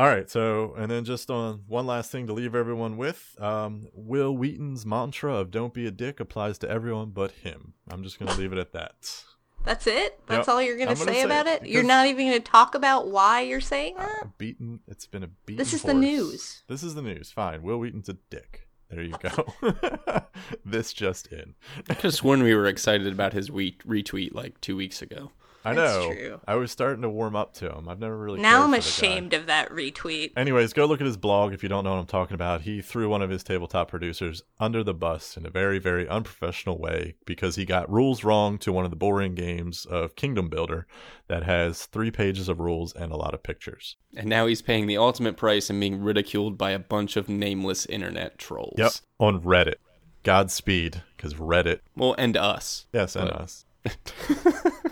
All 0.02 0.08
right, 0.08 0.28
so 0.28 0.74
and 0.76 0.90
then 0.90 1.04
just 1.04 1.30
on 1.30 1.62
one 1.68 1.86
last 1.86 2.10
thing 2.10 2.26
to 2.26 2.32
leave 2.32 2.56
everyone 2.56 2.96
with, 2.96 3.36
um, 3.40 3.86
Wil 3.94 4.36
Wheaton's 4.36 4.84
mantra 4.84 5.32
of 5.32 5.52
"Don't 5.52 5.72
be 5.72 5.86
a 5.86 5.92
dick" 5.92 6.18
applies 6.18 6.58
to 6.58 6.68
everyone 6.68 7.10
but 7.10 7.30
him. 7.30 7.74
I'm 7.88 8.02
just 8.02 8.18
gonna 8.18 8.34
leave 8.34 8.52
it 8.52 8.58
at 8.58 8.72
that. 8.72 9.22
That's 9.64 9.86
it? 9.86 10.18
That's 10.26 10.48
Yep. 10.48 10.52
all 10.52 10.60
you're 10.60 10.76
going 10.76 10.88
to 10.88 10.96
gonna 10.96 11.06
say 11.06 11.20
say 11.20 11.22
about 11.22 11.46
it 11.46 11.62
it? 11.62 11.68
You're 11.68 11.84
not 11.84 12.08
even 12.08 12.26
going 12.26 12.42
to 12.42 12.50
talk 12.50 12.74
about 12.74 13.12
why 13.12 13.42
you're 13.42 13.60
saying 13.60 13.94
that? 13.96 14.22
A 14.24 14.32
beaten. 14.36 14.80
It's 14.88 15.06
been 15.06 15.22
a 15.22 15.28
beaten. 15.28 15.58
This 15.58 15.72
is 15.72 15.82
the 15.82 15.94
news. 15.94 16.64
This 16.66 16.82
is 16.82 16.96
the 16.96 17.02
news. 17.02 17.30
Fine. 17.30 17.62
Wil 17.62 17.78
Wheaton's 17.78 18.08
a 18.08 18.14
dick. 18.28 18.66
There 18.90 19.04
you 19.04 19.14
go. 19.22 19.54
this 20.64 20.92
just 20.92 21.28
in. 21.28 21.54
I 21.88 21.94
could 21.94 22.12
have 22.12 22.24
we 22.24 22.56
were 22.56 22.66
excited 22.66 23.06
about 23.12 23.34
his 23.34 23.52
re- 23.52 23.78
retweet 23.86 24.34
like 24.34 24.60
two 24.60 24.74
weeks 24.74 25.00
ago. 25.00 25.30
I 25.64 25.74
That's 25.74 25.94
know. 25.94 26.12
true. 26.12 26.40
I 26.46 26.56
was 26.56 26.72
starting 26.72 27.02
to 27.02 27.08
warm 27.08 27.36
up 27.36 27.54
to 27.54 27.70
him. 27.70 27.88
I've 27.88 28.00
never 28.00 28.16
really. 28.16 28.40
now 28.40 28.50
cared 28.50 28.62
I'm 28.62 28.70
for 28.70 28.70
the 28.70 28.76
guy. 28.76 28.78
ashamed 29.06 29.32
of 29.34 29.46
that 29.46 29.70
retweet. 29.70 30.32
Anyways, 30.36 30.72
go 30.72 30.86
look 30.86 31.00
at 31.00 31.06
his 31.06 31.16
blog 31.16 31.52
if 31.54 31.62
you 31.62 31.68
don't 31.68 31.84
know 31.84 31.90
what 31.92 32.00
I'm 32.00 32.06
talking 32.06 32.34
about. 32.34 32.62
He 32.62 32.82
threw 32.82 33.08
one 33.08 33.22
of 33.22 33.30
his 33.30 33.44
tabletop 33.44 33.88
producers 33.88 34.42
under 34.58 34.82
the 34.82 34.94
bus 34.94 35.36
in 35.36 35.46
a 35.46 35.50
very, 35.50 35.78
very 35.78 36.08
unprofessional 36.08 36.78
way 36.78 37.14
because 37.24 37.54
he 37.56 37.64
got 37.64 37.90
rules 37.90 38.24
wrong 38.24 38.58
to 38.58 38.72
one 38.72 38.84
of 38.84 38.90
the 38.90 38.96
boring 38.96 39.34
games 39.34 39.84
of 39.86 40.16
Kingdom 40.16 40.48
Builder 40.48 40.86
that 41.28 41.44
has 41.44 41.86
three 41.86 42.10
pages 42.10 42.48
of 42.48 42.58
rules 42.58 42.92
and 42.92 43.12
a 43.12 43.16
lot 43.16 43.32
of 43.34 43.42
pictures. 43.42 43.96
And 44.16 44.28
now 44.28 44.46
he's 44.46 44.62
paying 44.62 44.86
the 44.88 44.98
ultimate 44.98 45.36
price 45.36 45.70
and 45.70 45.78
being 45.78 46.02
ridiculed 46.02 46.58
by 46.58 46.72
a 46.72 46.78
bunch 46.78 47.16
of 47.16 47.28
nameless 47.28 47.86
internet 47.86 48.36
trolls. 48.38 48.74
Yep, 48.78 48.92
on 49.20 49.40
Reddit. 49.42 49.76
Godspeed, 50.24 51.02
because 51.16 51.34
Reddit. 51.34 51.80
Well, 51.96 52.14
and 52.18 52.36
us. 52.36 52.86
Yes, 52.92 53.16
and 53.16 53.28
But- 53.30 53.40
us. 53.40 53.64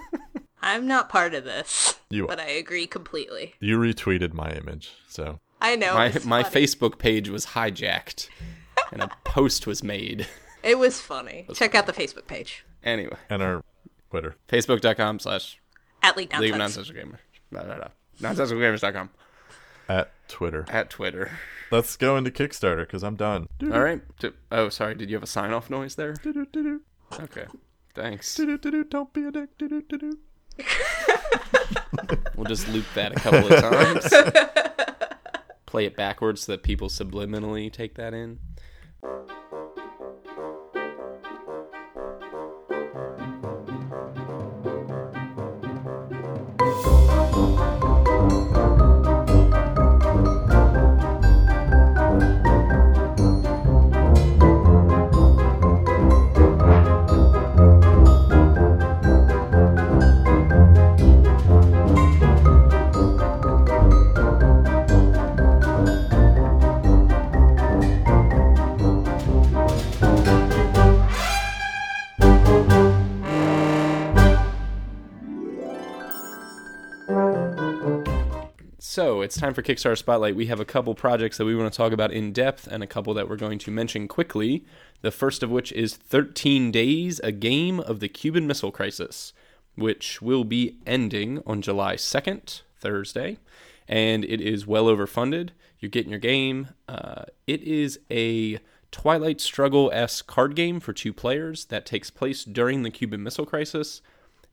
I'm 0.63 0.87
not 0.87 1.09
part 1.09 1.35
of 1.35 1.45
this, 1.45 1.99
You 2.11 2.27
but 2.27 2.39
I 2.41 2.47
agree 2.49 2.87
completely. 2.87 3.55
you 3.61 3.79
retweeted 3.79 4.33
my 4.35 4.51
image, 4.53 4.93
so 5.09 5.41
I 5.61 5.77
know. 5.77 5.95
my 5.95 6.09
my 6.25 6.43
funny. 6.43 6.67
Facebook 6.67 6.99
page 6.99 7.29
was 7.29 7.47
hijacked, 7.47 8.29
and 8.93 9.03
a 9.03 9.11
post 9.25 9.67
was 9.67 9.83
made. 9.83 10.27
It 10.63 10.79
was 10.79 11.01
funny. 11.01 11.47
Check 11.55 11.75
out 11.75 11.87
the 11.87 11.93
Facebook 11.93 12.27
page. 12.27 12.65
Anyway, 12.85 13.17
and 13.31 13.43
our 13.43 13.63
Twitter. 14.11 14.37
facebook.com 14.49 15.19
slash 15.21 15.59
At 16.03 16.17
League 16.17 16.35
League 16.39 16.53
of 16.53 16.59
Nonsense. 16.59 16.89
Non-Social 16.89 16.95
Gamer. 17.05 17.21
Blah, 17.53 17.63
blah, 17.65 17.77
blah. 17.77 17.89
Non-socialgamers.com. 18.21 19.11
At 19.89 20.13
Twitter. 20.29 20.67
At 20.69 20.91
Twitter. 20.91 21.31
Let's 21.71 21.97
go 21.97 22.17
into 22.17 22.31
Kickstarter 22.31 22.81
because 22.81 23.03
I'm 23.03 23.17
done. 23.17 23.49
All 23.63 23.81
right. 23.81 24.01
Oh, 24.53 24.69
sorry. 24.69 24.95
Did 24.95 25.09
you 25.11 25.17
have 25.17 25.23
a 25.23 25.27
sign-off 25.27 25.71
noise 25.71 25.95
there? 25.95 26.15
Okay. 27.21 27.47
Thanks. 27.95 28.35
Don't 28.37 29.13
be 29.13 29.25
a 29.25 29.31
dick. 29.33 29.51
We'll 32.37 32.49
just 32.49 32.69
loop 32.69 32.87
that 32.95 33.13
a 33.13 33.17
couple 33.17 33.53
of 33.53 33.61
times. 33.61 34.11
Play 35.67 35.85
it 35.85 35.95
backwards 35.95 36.41
so 36.43 36.53
that 36.53 36.63
people 36.63 36.89
subliminally 36.89 37.71
take 37.71 37.97
that 37.97 38.15
in. 38.15 38.39
So 79.01 79.23
it's 79.23 79.41
time 79.41 79.55
for 79.55 79.63
Kickstarter 79.63 79.97
Spotlight. 79.97 80.37
We 80.37 80.49
have 80.49 80.61
a 80.61 80.65
couple 80.67 80.95
projects 80.95 81.39
that 81.39 81.47
we 81.47 81.57
want 81.57 81.73
to 81.73 81.75
talk 81.75 81.91
about 81.91 82.13
in 82.13 82.35
depth 82.35 82.67
and 82.67 82.83
a 82.83 82.87
couple 82.87 83.15
that 83.15 83.31
we're 83.31 83.37
going 83.37 83.59
to 83.61 83.71
mention 83.71 84.07
quickly. 84.07 84.63
The 85.01 85.11
first 85.11 85.43
of 85.43 85.49
which 85.49 85.73
is 85.73 85.97
13 85.97 86.71
Days, 86.71 87.19
a 87.21 87.33
game 87.33 87.81
of 87.81 88.01
the 88.01 88.11
Cuban 88.11 88.47
Missile 88.47 88.71
Crisis, 88.71 89.33
which 89.75 90.21
will 90.21 90.45
be 90.45 90.77
ending 90.85 91.43
on 91.47 91.63
July 91.63 91.97
2nd, 91.97 92.61
Thursday. 92.79 93.39
And 93.89 94.23
it 94.27 94.43
is 94.43 94.67
well 94.67 94.85
overfunded. 94.85 95.53
You're 95.79 95.89
getting 95.89 96.11
your 96.11 96.21
game. 96.21 96.69
Uh, 96.87 97.23
it 97.47 97.63
is 97.63 98.01
a 98.11 98.59
Twilight 98.93 99.41
Struggle 99.41 99.91
esque 99.95 100.27
card 100.27 100.55
game 100.55 100.79
for 100.79 100.93
two 100.93 101.15
players 101.15 101.65
that 101.65 101.87
takes 101.87 102.11
place 102.11 102.45
during 102.45 102.83
the 102.83 102.91
Cuban 102.91 103.23
Missile 103.23 103.47
Crisis. 103.47 104.03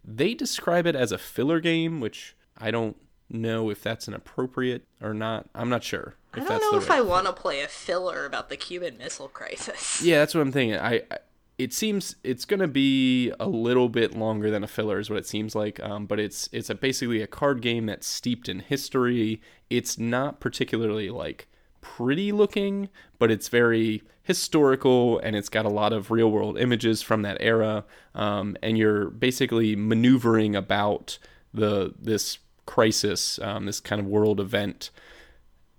They 0.05 0.33
describe 0.33 0.88
it 0.88 0.95
as 0.95 1.12
a 1.12 1.17
filler 1.17 1.60
game, 1.60 1.99
which 1.99 2.33
I 2.57 2.71
don't 2.71 2.95
know 3.30 3.70
if 3.70 3.82
that's 3.82 4.08
an 4.08 4.13
appropriate 4.13 4.86
or 5.02 5.13
not. 5.13 5.48
I'm 5.54 5.70
not 5.70 5.84
sure. 5.84 6.16
I 6.34 6.40
don't 6.40 6.72
know 6.72 6.78
if 6.78 6.90
right- 6.90 7.00
I 7.00 7.02
want 7.02 7.26
to 7.26 7.34
play 7.34 7.62
a 7.62 7.68
filler 7.68 8.26
about 8.26 8.50
the 8.50 8.58
Cuban 8.58 8.98
Missile 8.98 9.28
Crisis. 9.28 10.02
Yeah, 10.02 10.20
that's 10.20 10.36
what 10.36 10.42
I'm 10.42 10.52
thinking. 10.52 10.78
I, 10.78 11.02
I 11.10 11.18
it 11.58 11.74
seems 11.74 12.16
it's 12.24 12.46
gonna 12.46 12.68
be 12.68 13.32
a 13.40 13.48
little 13.48 13.90
bit 13.90 14.16
longer 14.16 14.52
than 14.52 14.63
a 14.63 14.68
filler, 14.68 15.00
is 15.00 15.10
what 15.10 15.18
it 15.18 15.28
seems 15.28 15.56
like. 15.56 15.80
Um, 15.80 16.06
but 16.06 16.20
it's 16.20 16.48
it's 16.52 16.70
a 16.70 16.76
basically 16.76 17.22
a 17.22 17.28
card 17.28 17.62
game 17.62 17.88
that's 17.88 18.06
steeped 18.06 18.48
in 18.48 18.60
history. 18.60 19.42
It's 19.70 19.98
not 19.98 20.40
particularly 20.40 21.10
like 21.10 21.48
pretty 21.82 22.32
looking, 22.32 22.90
but 23.18 23.32
it's 23.32 23.48
very 23.48 24.04
historical 24.22 25.20
and 25.20 25.36
it's 25.36 25.50
got 25.50 25.66
a 25.66 25.70
lot 25.70 25.94
of 25.94 26.12
real 26.12 26.30
world 26.30 26.60
images 26.60 27.02
from 27.02 27.22
that 27.22 27.38
era. 27.40 27.86
Um, 28.13 28.58
and 28.62 28.78
you're 28.78 29.10
basically 29.10 29.76
maneuvering 29.76 30.56
about 30.56 31.18
the 31.54 31.94
this 32.00 32.38
crisis, 32.67 33.39
um, 33.39 33.65
this 33.65 33.80
kind 33.80 33.99
of 33.99 34.06
world 34.08 34.39
event 34.39 34.91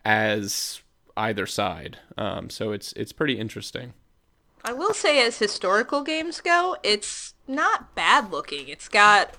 as 0.05 0.81
either 1.17 1.47
side. 1.47 1.99
Um, 2.17 2.51
so 2.51 2.73
it's 2.73 2.93
it's 2.95 3.13
pretty 3.13 3.39
interesting. 3.39 3.95
I 4.65 4.73
will 4.73 4.95
say, 4.95 5.25
as 5.25 5.39
historical 5.39 6.03
games 6.03 6.41
go, 6.41 6.77
it's 6.83 7.35
not 7.47 7.95
bad 7.95 8.31
looking. 8.31 8.69
It's 8.69 8.89
got 8.89 9.35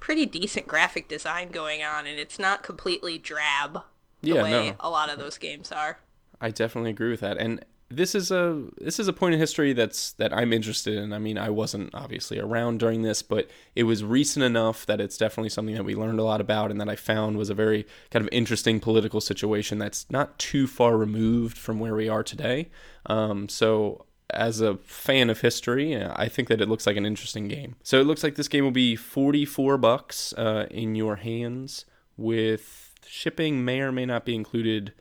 pretty 0.00 0.26
decent 0.26 0.66
graphic 0.66 1.08
design 1.08 1.50
going 1.50 1.82
on, 1.82 2.06
and 2.06 2.18
it's 2.18 2.38
not 2.38 2.62
completely 2.62 3.18
drab 3.18 3.82
the 4.24 4.34
Yeah, 4.34 4.42
way 4.42 4.70
no. 4.70 4.76
a 4.80 4.90
lot 4.90 5.10
of 5.10 5.18
those 5.18 5.38
games 5.38 5.70
are. 5.72 6.00
I 6.40 6.50
definitely 6.50 6.90
agree 6.90 7.10
with 7.10 7.20
that. 7.20 7.38
And 7.38 7.64
this 7.96 8.14
is 8.14 8.30
a 8.30 8.64
this 8.78 8.98
is 8.98 9.08
a 9.08 9.12
point 9.12 9.34
in 9.34 9.40
history 9.40 9.72
that's 9.72 10.12
that 10.14 10.32
I'm 10.32 10.52
interested 10.52 10.96
in. 10.96 11.12
I 11.12 11.18
mean, 11.18 11.38
I 11.38 11.50
wasn't 11.50 11.94
obviously 11.94 12.38
around 12.38 12.80
during 12.80 13.02
this, 13.02 13.22
but 13.22 13.50
it 13.74 13.84
was 13.84 14.04
recent 14.04 14.44
enough 14.44 14.86
that 14.86 15.00
it's 15.00 15.16
definitely 15.16 15.50
something 15.50 15.74
that 15.74 15.84
we 15.84 15.94
learned 15.94 16.18
a 16.18 16.24
lot 16.24 16.40
about 16.40 16.70
and 16.70 16.80
that 16.80 16.88
I 16.88 16.96
found 16.96 17.36
was 17.36 17.50
a 17.50 17.54
very 17.54 17.86
kind 18.10 18.24
of 18.24 18.28
interesting 18.32 18.80
political 18.80 19.20
situation 19.20 19.78
that's 19.78 20.06
not 20.10 20.38
too 20.38 20.66
far 20.66 20.96
removed 20.96 21.58
from 21.58 21.78
where 21.78 21.94
we 21.94 22.08
are 22.08 22.22
today. 22.22 22.70
Um, 23.06 23.48
so 23.48 24.06
as 24.30 24.60
a 24.60 24.76
fan 24.78 25.30
of 25.30 25.40
history, 25.40 25.96
I 26.02 26.28
think 26.28 26.48
that 26.48 26.60
it 26.60 26.68
looks 26.68 26.86
like 26.86 26.96
an 26.96 27.06
interesting 27.06 27.48
game. 27.48 27.76
So 27.82 28.00
it 28.00 28.04
looks 28.04 28.22
like 28.22 28.36
this 28.36 28.48
game 28.48 28.64
will 28.64 28.70
be 28.70 28.96
44 28.96 29.78
bucks 29.78 30.32
uh, 30.34 30.66
in 30.70 30.94
your 30.94 31.16
hands 31.16 31.84
with 32.16 32.94
shipping 33.06 33.64
may 33.64 33.80
or 33.80 33.92
may 33.92 34.06
not 34.06 34.24
be 34.24 34.34
included. 34.34 34.92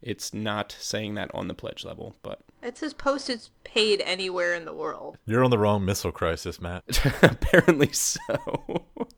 It's 0.00 0.32
not 0.32 0.76
saying 0.78 1.14
that 1.14 1.30
on 1.34 1.48
the 1.48 1.54
pledge 1.54 1.84
level, 1.84 2.14
but 2.22 2.40
It 2.62 2.78
says 2.78 2.94
postage 2.94 3.48
paid 3.64 4.00
anywhere 4.02 4.54
in 4.54 4.64
the 4.64 4.72
world. 4.72 5.18
You're 5.26 5.42
on 5.44 5.50
the 5.50 5.58
wrong 5.58 5.84
missile 5.84 6.12
crisis, 6.12 6.60
Matt. 6.60 6.84
apparently 7.22 7.92
so. 7.92 8.36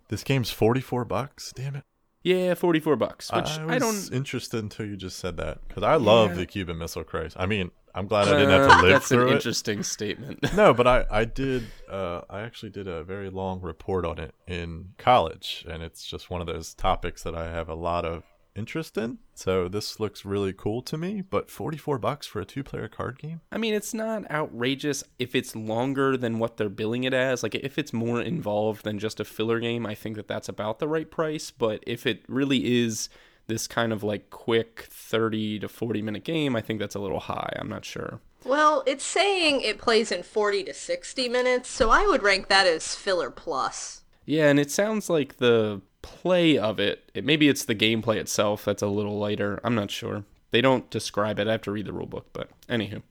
This 0.09 0.25
game's 0.25 0.51
44 0.51 1.05
bucks. 1.05 1.53
Damn 1.55 1.77
it. 1.77 1.85
yeah, 2.23 2.55
44 2.55 2.97
bucks, 2.97 3.31
which 3.33 3.45
I 3.59 3.63
I, 3.63 3.79
was 3.79 4.09
don't 4.09 4.17
interested 4.17 4.63
until 4.63 4.87
you 4.87 4.97
just 4.97 5.19
said 5.19 5.37
that 5.37 5.59
because 5.69 5.83
I 5.83 5.97
love 5.97 6.31
Yeah. 6.31 6.37
the 6.37 6.47
Cuban 6.47 6.79
Missile 6.79 7.05
Crisis. 7.05 7.37
I 7.39 7.47
mean, 7.47 7.71
I'm 7.95 8.07
glad 8.07 8.29
I 8.29 8.33
didn't 8.39 8.51
have 8.51 8.71
Uh, 8.71 8.77
to 8.77 8.83
live 8.83 8.93
That's 8.93 9.09
through 9.09 9.29
an 9.29 9.33
interesting 9.35 9.83
statement. 9.83 10.39
no, 10.57 10.73
but 10.73 10.87
I 10.87 11.07
I 11.11 11.25
did. 11.25 11.67
Uh, 11.91 12.21
I 12.31 12.41
actually 12.43 12.71
did 12.71 12.87
a 12.87 13.03
very 13.05 13.31
long 13.31 13.61
report 13.61 14.05
on 14.07 14.19
it 14.19 14.33
in 14.47 14.91
college, 14.97 15.65
and 15.69 15.83
it's 15.83 16.05
just 16.07 16.31
one 16.31 16.41
of 16.41 16.47
those 16.47 16.73
topics 16.73 17.23
that 17.25 17.35
I 17.35 17.51
have 17.51 17.69
a 17.69 17.75
lot 17.75 18.05
of 18.05 18.23
interest 18.55 18.97
in. 18.97 19.19
So 19.35 19.69
this 19.69 20.01
looks 20.01 20.25
really 20.25 20.53
cool 20.53 20.83
to 20.83 20.97
me. 20.99 21.23
But 21.23 21.51
44 21.51 21.99
bucks 21.99 22.27
for 22.27 22.41
a 22.41 22.45
two-player 22.45 22.89
card 22.89 23.19
game? 23.19 23.41
I 23.51 23.59
mean, 23.59 23.75
it's 23.75 23.95
not 23.95 24.31
outrageous 24.31 25.05
if 25.19 25.35
it's 25.35 25.57
longer 25.57 26.17
than 26.17 26.39
what 26.39 26.57
they're 26.57 26.69
billing 26.69 27.05
it 27.05 27.15
as. 27.15 27.43
Like, 27.43 27.55
if 27.55 27.79
it's 27.79 27.93
more 27.93 28.21
involved 28.21 28.85
than 28.85 28.99
just 28.99 29.21
a 29.21 29.25
filler 29.25 29.61
game, 29.61 29.87
I 29.87 29.95
think 29.95 30.17
that 30.17 30.29
that's 30.29 30.49
about 30.49 30.79
the 30.79 30.89
right 30.89 31.11
price. 31.11 31.51
But 31.51 31.83
if 31.87 32.07
it 32.07 32.23
really 32.29 32.83
is 32.83 33.09
this 33.47 33.67
kind 33.67 33.93
of 33.93 34.03
like 34.03 34.31
quick 34.31 34.87
30 34.91 35.59
to 35.61 35.69
40 35.69 36.03
minute 36.03 36.25
game, 36.25 36.55
I 36.55 36.61
think 36.61 36.79
that's 36.79 36.95
a 36.95 37.01
little 37.01 37.21
high. 37.21 37.53
I'm 37.59 37.69
not 37.69 37.85
sure. 37.85 38.21
Well, 38.45 38.83
it's 38.87 39.05
saying 39.05 39.61
it 39.61 39.79
plays 39.79 40.11
in 40.11 40.23
40 40.23 40.65
to 40.65 40.75
60 40.75 41.29
minutes, 41.29 41.69
so 41.69 41.91
I 41.91 42.07
would 42.07 42.23
rank 42.23 42.49
that 42.49 42.67
as 42.67 42.95
filler 42.95 43.31
plus. 43.31 44.03
Yeah, 44.25 44.49
and 44.49 44.59
it 44.59 44.71
sounds 44.71 45.11
like 45.11 45.37
the 45.39 45.83
play 46.03 46.59
of 46.59 46.79
it, 46.79 47.11
it 47.15 47.25
maybe 47.25 47.49
it's 47.49 47.65
the 47.65 47.75
gameplay 47.75 48.17
itself 48.17 48.65
that's 48.65 48.83
a 48.83 48.87
little 48.87 49.19
lighter. 49.19 49.61
I'm 49.65 49.75
not 49.75 49.91
sure. 49.91 50.25
They 50.51 50.61
don't 50.61 50.91
describe 50.91 51.39
it. 51.39 51.49
I 51.49 51.53
have 51.53 51.63
to 51.63 51.71
read 51.71 51.87
the 51.87 51.93
rulebook, 51.93 52.25
but 52.33 52.51
anywho. 52.69 53.03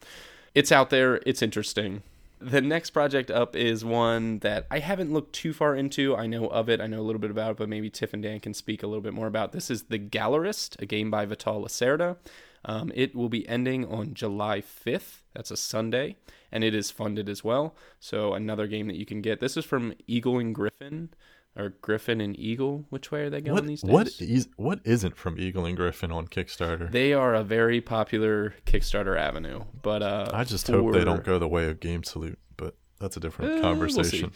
It's 0.55 0.71
out 0.71 0.89
there, 0.89 1.21
it's 1.25 1.41
interesting. 1.41 2.03
The 2.41 2.61
next 2.61 2.91
project 2.91 3.29
up 3.29 3.55
is 3.55 3.83
one 3.83 4.39
that 4.39 4.65
I 4.71 4.79
haven't 4.79 5.11
looked 5.11 5.33
too 5.33 5.53
far 5.53 5.75
into. 5.75 6.15
I 6.15 6.25
know 6.25 6.47
of 6.47 6.69
it, 6.69 6.79
I 6.79 6.87
know 6.87 6.99
a 6.99 7.03
little 7.03 7.19
bit 7.19 7.31
about 7.31 7.51
it, 7.51 7.57
but 7.57 7.69
maybe 7.69 7.89
Tiff 7.89 8.13
and 8.13 8.23
Dan 8.23 8.39
can 8.39 8.53
speak 8.53 8.81
a 8.81 8.87
little 8.87 9.01
bit 9.01 9.13
more 9.13 9.27
about. 9.27 9.51
This 9.51 9.69
is 9.69 9.83
The 9.83 9.99
Gallerist, 9.99 10.81
a 10.81 10.85
game 10.85 11.11
by 11.11 11.25
Vital 11.25 11.61
Lacerda. 11.61 12.17
Um, 12.65 12.91
it 12.95 13.15
will 13.15 13.29
be 13.29 13.47
ending 13.47 13.85
on 13.85 14.13
July 14.13 14.61
5th. 14.61 15.21
That's 15.33 15.51
a 15.51 15.57
Sunday, 15.57 16.17
and 16.51 16.63
it 16.63 16.73
is 16.73 16.91
funded 16.91 17.29
as 17.29 17.43
well. 17.43 17.75
So 17.99 18.33
another 18.33 18.67
game 18.67 18.87
that 18.87 18.97
you 18.97 19.05
can 19.05 19.21
get. 19.21 19.39
This 19.39 19.55
is 19.55 19.65
from 19.65 19.93
Eagle 20.07 20.39
and 20.39 20.53
Gryphon, 20.53 21.09
or 21.55 21.69
Gryphon 21.81 22.21
and 22.21 22.37
Eagle. 22.39 22.85
Which 22.89 23.11
way 23.11 23.21
are 23.23 23.29
they 23.29 23.41
going 23.41 23.55
What 23.55 23.65
these 23.67 23.81
days? 23.81 23.91
what 23.91 24.07
is 24.19 24.47
what 24.55 24.79
isn't 24.83 25.17
from 25.17 25.39
Eagle 25.39 25.65
and 25.65 25.75
Gryphon 25.75 26.11
on 26.11 26.27
Kickstarter? 26.27 26.91
They 26.91 27.13
are 27.13 27.33
a 27.35 27.43
very 27.43 27.81
popular 27.81 28.55
Kickstarter 28.65 29.17
avenue, 29.19 29.63
but 29.81 30.01
uh, 30.01 30.29
I 30.33 30.43
just 30.43 30.67
hope 30.67 30.93
they 30.93 31.03
don't 31.03 31.23
go 31.23 31.39
the 31.39 31.47
way 31.47 31.67
of 31.69 31.79
Game 31.79 32.03
Salute, 32.03 32.39
but 32.57 32.75
that's 32.99 33.17
a 33.17 33.19
different 33.19 33.51
Uh, 33.51 33.53
we'll 33.55 33.63
conversation. 33.63 34.31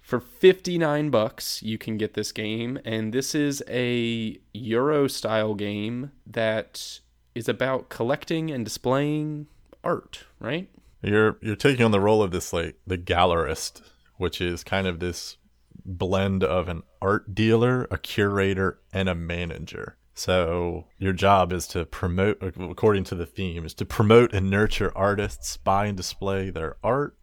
For 0.00 0.18
59 0.18 1.10
bucks, 1.10 1.62
you 1.62 1.78
can 1.78 1.96
get 1.96 2.14
this 2.14 2.32
game, 2.32 2.76
and 2.84 3.12
this 3.12 3.36
is 3.36 3.62
a 3.68 4.36
Euro 4.52 5.06
style 5.06 5.54
game 5.54 6.10
that 6.26 6.98
is 7.36 7.48
about 7.48 7.88
collecting 7.88 8.50
and 8.50 8.64
displaying 8.64 9.46
art, 9.84 10.24
right? 10.40 10.68
You're 11.02 11.38
you're 11.40 11.56
taking 11.56 11.84
on 11.84 11.92
the 11.92 12.00
role 12.00 12.20
of 12.22 12.32
this 12.32 12.52
like 12.52 12.76
the 12.86 12.98
gallerist, 12.98 13.80
which 14.16 14.40
is 14.40 14.64
kind 14.64 14.86
of 14.88 14.98
this 14.98 15.36
blend 15.84 16.44
of 16.44 16.68
an 16.68 16.82
art 17.00 17.34
dealer, 17.34 17.86
a 17.90 17.98
curator, 17.98 18.80
and 18.92 19.08
a 19.08 19.14
manager. 19.14 19.96
So 20.14 20.86
your 20.98 21.12
job 21.12 21.52
is 21.52 21.66
to 21.68 21.84
promote, 21.86 22.42
according 22.42 23.04
to 23.04 23.14
the 23.14 23.26
theme, 23.26 23.64
is 23.64 23.74
to 23.74 23.84
promote 23.84 24.32
and 24.34 24.50
nurture 24.50 24.92
artists, 24.96 25.56
buy 25.56 25.86
and 25.86 25.96
display 25.96 26.50
their 26.50 26.76
art, 26.84 27.16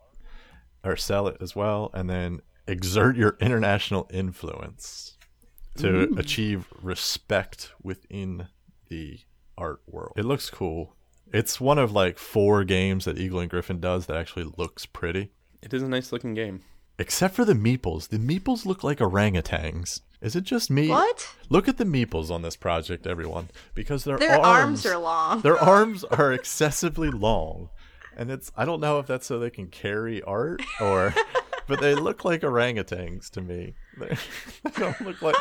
or 0.84 0.96
sell 0.96 1.28
it 1.28 1.38
as 1.40 1.56
well, 1.56 1.92
and 1.94 2.10
then 2.10 2.42
exert 2.68 3.16
your 3.16 3.38
international 3.40 4.10
influence 4.12 5.18
to 5.78 6.14
achieve 6.18 6.68
respect 6.82 7.72
within 7.82 8.48
the 8.90 9.20
art 9.58 9.82
world. 9.88 10.14
It 10.18 10.26
looks 10.26 10.50
cool. 10.50 10.96
It's 11.32 11.62
one 11.62 11.78
of 11.78 11.92
like 11.92 12.18
four 12.18 12.64
games 12.64 13.06
that 13.06 13.20
Eagle 13.20 13.40
and 13.40 13.50
Gryphon 13.50 13.80
does 13.80 14.08
that 14.08 14.18
actually 14.18 14.52
looks 14.58 14.86
pretty. 14.86 15.32
It 15.62 15.74
is 15.74 15.84
a 15.84 15.88
nice 15.88 16.12
looking 16.12 16.34
game. 16.34 16.62
Except 17.00 17.34
for 17.34 17.46
the 17.46 17.54
meeples. 17.54 18.10
The 18.10 18.18
meeples 18.18 18.66
look 18.66 18.84
like 18.84 19.00
orangutans. 19.00 20.02
Is 20.22 20.36
it 20.36 20.44
just 20.44 20.70
me? 20.70 20.90
What? 20.90 21.34
Look 21.50 21.68
at 21.70 21.78
the 21.78 21.86
meeples 21.86 22.30
on 22.30 22.42
this 22.42 22.58
project, 22.58 23.08
everyone, 23.08 23.48
because 23.74 24.04
their, 24.04 24.18
Their 24.18 24.40
arms 24.40 24.86
are 24.86 24.98
long. 24.98 25.42
Their 25.42 25.58
arms 25.64 26.04
are 26.04 26.34
excessively 26.34 27.10
long, 27.10 27.70
and 28.18 28.30
it's 28.30 28.52
I 28.58 28.66
don't 28.66 28.82
know 28.82 29.00
if 29.00 29.08
that's 29.08 29.26
so 29.26 29.40
they 29.40 29.50
can 29.50 29.68
carry 29.68 30.22
art 30.24 30.62
or, 30.82 31.14
but 31.68 31.80
they 31.80 31.96
look 31.96 32.26
like 32.26 32.42
orangutans 32.42 33.30
to 33.32 33.42
me. 33.42 33.76
They, 33.98 34.08
they 34.66 34.72
don't 34.72 35.00
look 35.02 35.22
like. 35.22 35.36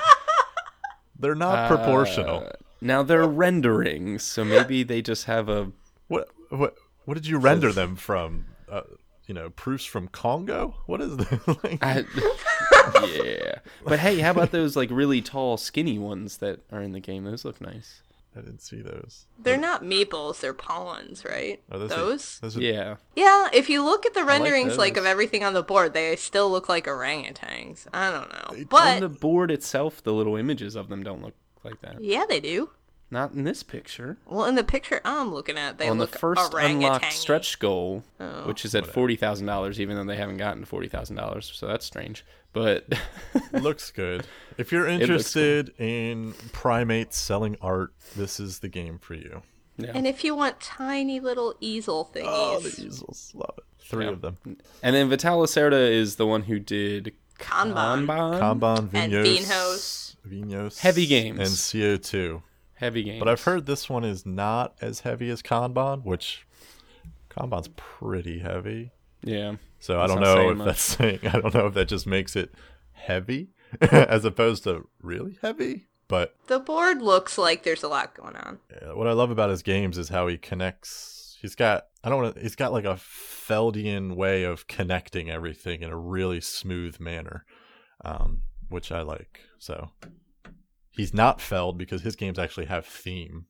They're 1.18 1.35
not 1.35 1.68
proportional. 1.68 2.44
Uh, 2.44 2.53
now 2.81 3.03
they're 3.03 3.27
renderings, 3.27 4.23
so 4.23 4.44
maybe 4.44 4.85
they 4.85 5.03
just 5.03 5.25
have 5.25 5.49
a. 5.49 5.73
What 6.07 6.29
what 6.51 6.77
what 7.05 7.14
did 7.14 7.27
you 7.27 7.38
render 7.38 7.73
them 7.73 7.97
from? 7.97 8.47
Uh, 8.71 8.83
you 9.29 9.35
know, 9.35 9.51
proofs 9.51 9.85
from 9.85 10.09
Congo. 10.09 10.75
What 10.87 11.01
is 11.01 11.17
this? 11.17 11.47
like, 11.62 11.85
I, 11.85 12.05
yeah, 13.07 13.59
but 13.85 14.01
hey, 14.01 14.19
how 14.19 14.33
about 14.33 14.51
those 14.51 14.75
like 14.75 14.91
really 14.91 15.23
tall, 15.23 15.57
skinny 15.57 15.99
ones 15.99 16.38
that 16.38 16.61
are 16.73 16.83
in 16.83 16.93
the 16.93 17.01
game? 17.01 17.25
Those 17.25 17.45
look 17.45 17.61
nice. 17.61 18.03
I 18.37 18.41
didn't 18.41 18.62
see 18.62 18.83
those. 18.83 19.27
They're 19.38 19.57
not 19.57 19.83
meeples, 19.83 20.41
they're 20.41 20.55
pawns, 20.55 21.25
right? 21.25 21.61
Are 21.73 21.79
those? 21.79 21.91
those? 21.91 22.38
those 22.41 22.57
are, 22.57 22.61
Yeah, 22.61 22.97
Yeah, 23.17 23.49
if 23.53 23.69
you 23.69 23.85
look 23.85 24.07
at 24.07 24.14
the 24.14 24.25
renderings 24.25 24.77
like, 24.77 24.95
those. 24.95 25.03
of 25.03 25.07
everything 25.07 25.45
on 25.45 25.55
the 25.55 25.62
board, 25.62 25.93
they 25.93 26.14
still 26.17 26.51
look 26.51 26.69
like 26.69 26.87
orangutans. 26.87 27.87
I 27.93 28.11
don't 28.11 28.31
know. 28.31 28.59
on 28.59 28.67
But 28.69 29.01
the 29.01 29.09
board 29.09 29.51
itself, 29.51 30.03
the 30.03 30.12
little 30.12 30.37
images 30.37 30.77
of 30.77 30.88
them 30.88 31.03
don't 31.03 31.23
look 31.23 31.35
like 31.64 31.81
that. 31.81 32.03
yeah, 32.03 32.25
they 32.29 32.38
do. 32.38 32.71
Not 33.11 33.33
in 33.33 33.44
this 33.44 33.62
picture. 33.62 34.18
Well, 34.27 34.44
in 34.44 34.55
the 34.55 34.64
picture 34.64 35.01
I'm 35.05 35.33
looking 35.33 35.57
at, 35.57 35.79
they 35.79 35.88
on 35.88 35.97
the 35.99 36.07
first 36.07 36.53
unlocked 36.55 37.12
stretch 37.12 37.59
goal, 37.59 38.03
Oh. 38.21 38.47
which 38.47 38.64
is 38.66 38.75
at 38.75 38.87
forty 38.87 39.16
thousand 39.16 39.47
dollars, 39.47 39.81
even 39.81 39.97
though 39.97 40.05
they 40.05 40.16
haven't 40.18 40.37
gotten 40.37 40.61
to 40.61 40.66
forty 40.66 40.88
thousand 40.88 41.16
dollars, 41.16 41.51
so 41.55 41.66
that's 41.66 41.87
strange. 41.87 42.25
But 42.53 42.92
looks 43.53 43.90
good. 43.90 44.27
If 44.59 44.73
you're 44.73 44.87
interested 44.87 45.73
in 45.79 46.35
primates 46.53 47.16
selling 47.18 47.57
art, 47.62 47.92
this 48.16 48.38
is 48.40 48.59
the 48.59 48.68
game 48.68 48.99
for 48.99 49.14
you. 49.14 49.42
yeah. 49.79 49.92
And 49.94 50.07
if 50.07 50.23
you 50.25 50.35
want 50.35 50.61
tiny 50.61 51.18
little 51.21 51.55
easel 51.61 52.11
thingies, 52.14 52.25
Oh, 52.27 52.61
the 52.61 52.68
easels, 52.87 53.33
love 53.35 53.55
it. 53.59 53.64
Three 53.87 54.05
Yeah. 54.05 54.11
of 54.11 54.21
them. 54.21 54.37
and 54.83 54.94
then 54.94 55.09
Vital 55.09 55.40
Lacerda 55.40 55.90
is 55.90 56.16
the 56.16 56.27
one 56.27 56.42
who 56.42 56.59
did 56.59 57.14
Kanban. 57.38 58.07
Kanban, 58.07 58.40
Kanban, 58.40 58.90
And 58.92 59.12
Vinos, 59.12 59.47
Vinhos. 59.47 60.16
Vinos, 60.29 60.79
Heavy 60.81 61.07
games. 61.07 61.38
and 61.38 61.49
CO2. 61.49 62.42
Heavy 62.79 63.03
games. 63.03 63.19
But 63.19 63.29
I've 63.29 63.43
heard 63.43 63.67
this 63.67 63.88
one 63.88 64.05
is 64.05 64.25
not 64.25 64.75
as 64.81 65.01
heavy 65.01 65.29
as 65.31 65.43
Kanban, 65.43 66.05
which 66.05 66.47
Kanban's 67.31 67.69
pretty 67.77 68.38
heavy. 68.41 68.93
yeah, 69.23 69.57
So 69.81 70.01
I 70.01 70.07
don't 70.07 70.21
know 70.21 70.51
if 70.51 70.57
much. 70.59 70.67
that's 70.67 70.83
saying 70.83 71.21
I 71.25 71.41
don't 71.41 71.55
know 71.55 71.67
if 71.67 71.75
that 71.75 71.88
just 71.88 72.07
makes 72.07 72.37
it 72.37 72.53
heavy 72.93 73.51
as 73.81 74.25
opposed 74.25 74.64
to 74.64 74.88
really 75.03 75.38
heavy. 75.43 75.87
But 76.09 76.35
the 76.47 76.59
board 76.59 77.03
looks 77.03 77.37
like 77.37 77.64
there's 77.64 77.83
a 77.83 77.88
lot 77.88 78.14
going 78.14 78.35
on. 78.37 78.59
what 78.95 79.07
I 79.07 79.12
love 79.12 79.31
about 79.31 79.51
his 79.51 79.62
games 79.62 79.99
is 79.99 80.09
how 80.09 80.27
he 80.27 80.38
connects. 80.38 81.37
He's 81.43 81.55
got 81.55 81.87
I 82.03 82.09
don't 82.09 82.23
want 82.23 82.37
to. 82.37 82.41
He's 82.41 82.57
got 82.57 82.73
like 82.73 82.87
a 82.87 82.95
Feldian 83.49 84.17
way 84.17 84.45
of 84.45 84.67
connecting 84.69 85.31
everything 85.31 85.83
in 85.83 85.91
a 85.91 85.97
really 85.99 86.41
smooth 86.41 86.99
manner, 86.99 87.45
um, 88.05 88.43
which 88.69 88.91
I 88.91 89.03
like. 89.03 89.41
So 89.59 89.91
he's 90.98 91.14
not 91.14 91.40
Feld 91.40 91.78
because 91.78 92.02
his 92.02 92.16
games 92.16 92.38
actually 92.38 92.66
have 92.66 92.84
theme, 92.84 93.46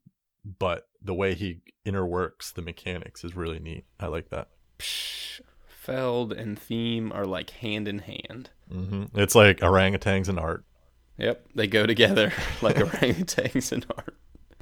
but 0.58 0.86
the 1.02 1.14
way 1.14 1.34
he 1.34 1.62
interworks 1.84 2.52
the 2.52 2.62
mechanics 2.62 3.24
is 3.24 3.34
really 3.34 3.58
neat. 3.58 3.84
I 3.98 4.06
like 4.06 4.28
that. 4.28 4.50
Psh, 4.78 5.40
Feld 5.66 6.32
and 6.32 6.56
theme 6.56 7.10
are 7.10 7.24
like 7.24 7.50
hand 7.50 7.88
in 7.88 8.00
hand. 8.00 8.50
hmm 8.70 9.04
It's 9.14 9.34
like 9.34 9.58
orangutans 9.58 10.28
and 10.28 10.38
art. 10.38 10.64
Yep, 11.16 11.46
they 11.56 11.66
go 11.66 11.86
together 11.86 12.32
like 12.62 12.76
orangutans 12.76 13.72
and 13.72 13.84
art. 13.96 14.14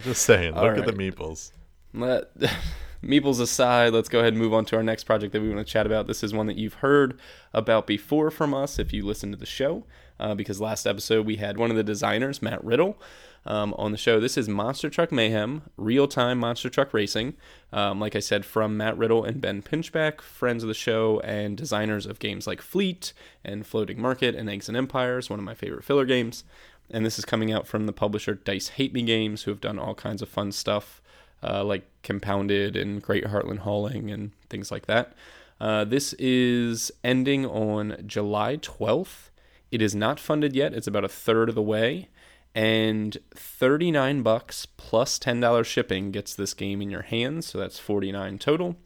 Just 0.03 0.23
saying. 0.23 0.55
All 0.55 0.65
Look 0.65 0.79
at 0.79 0.87
the 0.87 0.93
meeples. 0.93 1.53
Let 1.93 2.31
Meeples 3.03 3.41
aside, 3.41 3.93
let's 3.93 4.09
go 4.09 4.21
ahead 4.21 4.33
and 4.33 4.43
move 4.43 4.55
on 4.55 4.65
to 4.67 4.77
our 4.77 4.83
next 4.83 5.05
project 5.05 5.33
that 5.33 5.43
we 5.43 5.53
want 5.53 5.65
to 5.65 5.71
chat 5.71 5.87
about. 5.87 6.07
This 6.07 6.25
is 6.25 6.33
one 6.33 6.47
that 6.47 6.57
you've 6.57 6.75
heard 6.75 7.19
about 7.53 7.87
before 7.87 8.31
from 8.31 8.55
us 8.55 8.79
if 8.79 8.93
you 8.93 9.05
listen 9.05 9.31
to 9.31 9.37
the 9.37 9.47
show, 9.47 9.85
uh, 10.19 10.35
because 10.35 10.61
last 10.61 10.87
episode 10.87 11.27
we 11.27 11.37
had 11.37 11.57
one 11.57 11.71
of 11.71 11.77
the 11.77 11.85
designers, 11.85 12.43
Matt 12.43 12.63
Riddle, 12.65 12.99
um, 13.45 13.75
on 13.79 13.93
the 13.93 13.99
show. 13.99 14.19
This 14.19 14.37
is 14.37 14.49
Monster 14.49 14.91
Truck 14.91 15.13
Mayhem, 15.13 15.63
real 15.77 16.09
time 16.09 16.39
Monster 16.39 16.69
Truck 16.69 16.93
Racing. 16.93 17.35
Um, 17.73 18.01
like 18.01 18.17
I 18.17 18.21
said, 18.21 18.45
from 18.45 18.77
Matt 18.77 18.99
Riddle 18.99 19.25
and 19.25 19.41
Ben 19.41 19.63
Pinchback, 19.63 20.21
friends 20.21 20.63
of 20.63 20.69
the 20.69 20.75
show 20.75 21.21
and 21.21 21.57
designers 21.57 22.07
of 22.07 22.19
games 22.19 22.47
like 22.47 22.61
Fleet 22.61 23.13
and 23.45 23.67
Floating 23.67 24.01
Market 24.01 24.35
and 24.35 24.51
Eggs 24.51 24.69
and 24.69 24.77
Empires, 24.77 25.31
one 25.31 25.39
of 25.39 25.45
my 25.45 25.55
favorite 25.55 25.85
filler 25.85 26.05
games. 26.05 26.45
And 26.91 27.05
this 27.05 27.19
is 27.19 27.25
coming 27.25 27.53
out 27.53 27.67
from 27.67 27.87
the 27.87 27.93
publisher 27.93 28.35
Dice 28.35 28.69
Hate 28.69 28.93
Me 28.93 29.03
Games, 29.03 29.43
who 29.43 29.51
have 29.51 29.61
done 29.61 29.79
all 29.79 29.95
kinds 29.95 30.23
of 30.23 30.29
fun 30.29 30.53
stuff 30.53 31.01
uh, 31.43 31.65
like 31.65 31.85
Compounded 32.03 32.77
and 32.77 33.03
Great 33.03 33.25
Heartland 33.25 33.59
Hauling 33.59 34.11
and 34.11 34.33
things 34.49 34.71
like 34.71 34.87
that. 34.87 35.15
Uh, 35.61 35.85
this 35.85 36.13
is 36.15 36.91
ending 37.03 37.47
on 37.47 38.03
July 38.07 38.57
12th. 38.57 39.31
It 39.71 39.83
is 39.83 39.95
not 39.95 40.21
funded 40.21 40.55
yet. 40.55 40.75
It's 40.75 40.87
about 40.87 41.05
a 41.05 41.09
third 41.09 41.49
of 41.49 41.55
the 41.55 41.63
way. 41.63 42.09
And 42.55 43.19
39 43.35 44.23
bucks 44.23 44.65
plus 44.65 45.19
$10 45.19 45.65
shipping 45.65 46.11
gets 46.11 46.35
this 46.35 46.55
game 46.55 46.81
in 46.81 46.91
your 46.91 47.03
hands. 47.03 47.47
So 47.47 47.59
that's 47.59 47.79
49 47.79 48.39
total. 48.39 48.77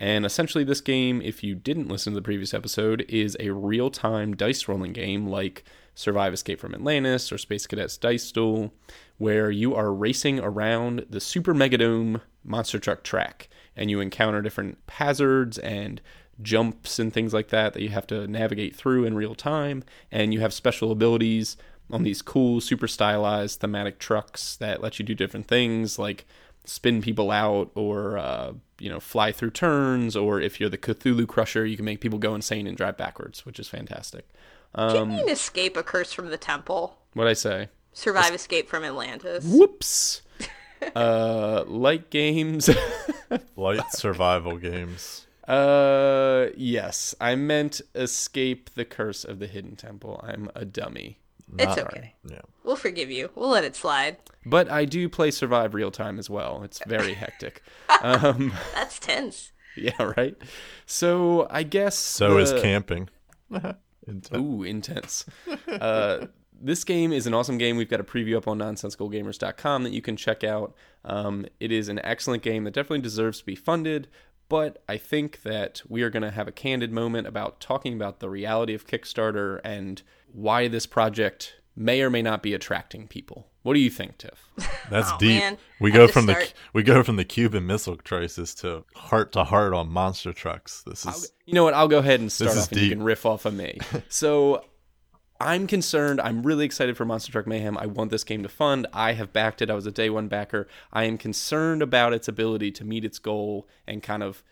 And 0.00 0.26
essentially, 0.26 0.64
this 0.64 0.80
game, 0.80 1.22
if 1.22 1.44
you 1.44 1.54
didn't 1.54 1.86
listen 1.86 2.12
to 2.12 2.16
the 2.16 2.24
previous 2.24 2.52
episode, 2.52 3.04
is 3.08 3.36
a 3.38 3.50
real 3.50 3.88
time 3.88 4.34
dice 4.34 4.66
rolling 4.66 4.92
game 4.92 5.28
like 5.28 5.62
Survive 5.94 6.34
Escape 6.34 6.58
from 6.58 6.74
Atlantis 6.74 7.30
or 7.30 7.38
Space 7.38 7.68
Cadets 7.68 7.96
Dice 7.96 8.32
Duel, 8.32 8.72
where 9.18 9.50
you 9.52 9.76
are 9.76 9.92
racing 9.92 10.40
around 10.40 11.06
the 11.08 11.20
Super 11.20 11.54
Megadome 11.54 12.20
monster 12.42 12.80
truck 12.80 13.04
track 13.04 13.48
and 13.76 13.90
you 13.90 14.00
encounter 14.00 14.42
different 14.42 14.78
hazards 14.88 15.58
and 15.58 16.00
jumps 16.42 16.98
and 16.98 17.12
things 17.12 17.32
like 17.32 17.48
that 17.48 17.72
that 17.74 17.82
you 17.82 17.88
have 17.90 18.06
to 18.08 18.26
navigate 18.26 18.74
through 18.76 19.04
in 19.04 19.14
real 19.14 19.34
time. 19.34 19.84
And 20.10 20.32
you 20.34 20.40
have 20.40 20.52
special 20.52 20.90
abilities 20.92 21.56
on 21.90 22.02
these 22.04 22.22
cool, 22.22 22.60
super 22.60 22.88
stylized 22.88 23.60
thematic 23.60 23.98
trucks 23.98 24.56
that 24.56 24.80
let 24.80 24.98
you 24.98 25.04
do 25.04 25.14
different 25.14 25.46
things 25.46 25.98
like 25.98 26.26
spin 26.64 27.02
people 27.02 27.30
out 27.30 27.70
or 27.74 28.16
uh, 28.16 28.52
you 28.78 28.88
know 28.88 29.00
fly 29.00 29.32
through 29.32 29.50
turns 29.50 30.16
or 30.16 30.40
if 30.40 30.60
you're 30.60 30.70
the 30.70 30.78
Cthulhu 30.78 31.26
Crusher 31.26 31.66
you 31.66 31.74
can 31.76 31.84
make 31.84 32.00
people 32.00 32.18
go 32.20 32.34
insane 32.36 32.66
and 32.68 32.76
drive 32.76 32.96
backwards 32.96 33.44
which 33.44 33.58
is 33.58 33.68
fantastic. 33.68 34.26
Do 34.76 34.82
you 34.82 34.88
Um, 35.00 35.08
mean 35.10 35.28
escape 35.28 35.76
a 35.76 35.82
curse 35.82 36.12
from 36.12 36.28
the 36.30 36.36
temple? 36.38 36.96
what 37.14 37.26
I 37.26 37.32
say? 37.34 37.68
Survive 37.92 38.32
escape 38.32 38.68
from 38.70 38.84
Atlantis. 38.84 39.44
Whoops. 39.44 40.22
uh, 40.96 41.64
light 41.66 42.08
games. 42.10 42.70
Light 43.56 43.92
survival 43.92 44.56
games. 44.56 45.26
Uh, 45.48 46.46
yes, 46.56 47.14
I 47.20 47.34
meant 47.34 47.80
escape 47.94 48.70
the 48.74 48.84
curse 48.84 49.24
of 49.24 49.38
the 49.38 49.46
hidden 49.46 49.76
temple. 49.76 50.20
I'm 50.26 50.50
a 50.54 50.64
dummy. 50.64 51.18
It's 51.58 51.76
Not- 51.76 51.78
okay. 51.80 52.14
Yeah. 52.28 52.40
We'll 52.64 52.76
forgive 52.76 53.10
you. 53.10 53.30
We'll 53.34 53.50
let 53.50 53.64
it 53.64 53.76
slide. 53.76 54.16
But 54.46 54.70
I 54.70 54.84
do 54.86 55.08
play 55.08 55.30
survive 55.30 55.74
real 55.74 55.90
time 55.90 56.18
as 56.18 56.30
well. 56.30 56.62
It's 56.62 56.80
very 56.86 57.14
hectic. 57.14 57.62
Um, 58.02 58.52
That's 58.74 58.98
tense. 58.98 59.52
yeah, 59.76 59.92
right. 60.16 60.34
So 60.86 61.46
I 61.50 61.62
guess 61.62 61.94
So 61.96 62.38
is 62.38 62.52
camping. 62.60 63.08
Intense. 64.08 64.30
Ooh, 64.36 64.64
intense. 64.64 65.24
Uh, 65.68 66.26
this 66.60 66.82
game 66.82 67.12
is 67.12 67.28
an 67.28 67.34
awesome 67.34 67.58
game. 67.58 67.76
We've 67.76 67.88
got 67.88 68.00
a 68.00 68.04
preview 68.04 68.36
up 68.36 68.48
on 68.48 68.58
nonsensicalgamers.com 68.58 69.84
that 69.84 69.92
you 69.92 70.02
can 70.02 70.16
check 70.16 70.42
out. 70.42 70.74
Um, 71.04 71.46
it 71.60 71.70
is 71.70 71.88
an 71.88 72.00
excellent 72.02 72.42
game 72.42 72.64
that 72.64 72.72
definitely 72.74 73.02
deserves 73.02 73.38
to 73.38 73.44
be 73.46 73.54
funded, 73.54 74.08
but 74.52 74.82
I 74.86 74.98
think 74.98 75.44
that 75.44 75.80
we 75.88 76.02
are 76.02 76.10
going 76.10 76.24
to 76.24 76.30
have 76.30 76.46
a 76.46 76.52
candid 76.52 76.92
moment 76.92 77.26
about 77.26 77.58
talking 77.58 77.94
about 77.94 78.20
the 78.20 78.28
reality 78.28 78.74
of 78.74 78.86
Kickstarter 78.86 79.62
and 79.64 80.02
why 80.30 80.68
this 80.68 80.84
project 80.84 81.54
may 81.74 82.02
or 82.02 82.10
may 82.10 82.20
not 82.20 82.42
be 82.42 82.52
attracting 82.52 83.08
people. 83.08 83.48
What 83.62 83.72
do 83.72 83.80
you 83.80 83.88
think, 83.88 84.18
Tiff? 84.18 84.50
That's 84.90 85.10
Oh, 85.10 85.16
deep. 85.18 85.40
man. 85.40 85.56
We 85.80 85.90
Had 85.90 85.96
go 85.96 86.06
to 86.06 86.12
from 86.12 86.26
the 86.26 86.52
we 86.74 86.82
go 86.82 87.02
from 87.02 87.16
the 87.16 87.24
Cuban 87.24 87.66
Missile 87.66 87.96
Crisis 87.96 88.54
to 88.56 88.84
heart 88.94 89.32
to 89.32 89.44
heart 89.44 89.72
on 89.72 89.88
monster 89.88 90.34
trucks. 90.34 90.82
This 90.82 91.06
is 91.06 91.32
You 91.46 91.54
know 91.54 91.64
what? 91.64 91.72
I'll 91.72 91.88
go 91.88 92.00
ahead 92.00 92.20
and 92.20 92.30
start 92.30 92.50
is 92.50 92.64
off 92.64 92.72
and 92.72 92.80
you 92.82 92.90
can 92.90 93.02
riff 93.02 93.24
off 93.24 93.46
of 93.46 93.54
me. 93.54 93.78
so 94.10 94.66
I'm 95.42 95.66
concerned. 95.66 96.20
I'm 96.20 96.42
really 96.42 96.64
excited 96.64 96.96
for 96.96 97.04
Monster 97.04 97.32
Truck 97.32 97.46
Mayhem. 97.46 97.76
I 97.76 97.86
want 97.86 98.10
this 98.10 98.24
game 98.24 98.42
to 98.44 98.48
fund. 98.48 98.86
I 98.92 99.12
have 99.12 99.32
backed 99.32 99.60
it. 99.60 99.70
I 99.70 99.74
was 99.74 99.86
a 99.86 99.90
day 99.90 100.08
one 100.08 100.28
backer. 100.28 100.68
I 100.92 101.04
am 101.04 101.18
concerned 101.18 101.82
about 101.82 102.12
its 102.12 102.28
ability 102.28 102.70
to 102.72 102.84
meet 102.84 103.04
its 103.04 103.18
goal 103.18 103.66
and 103.86 104.02
kind 104.02 104.22
of 104.22 104.42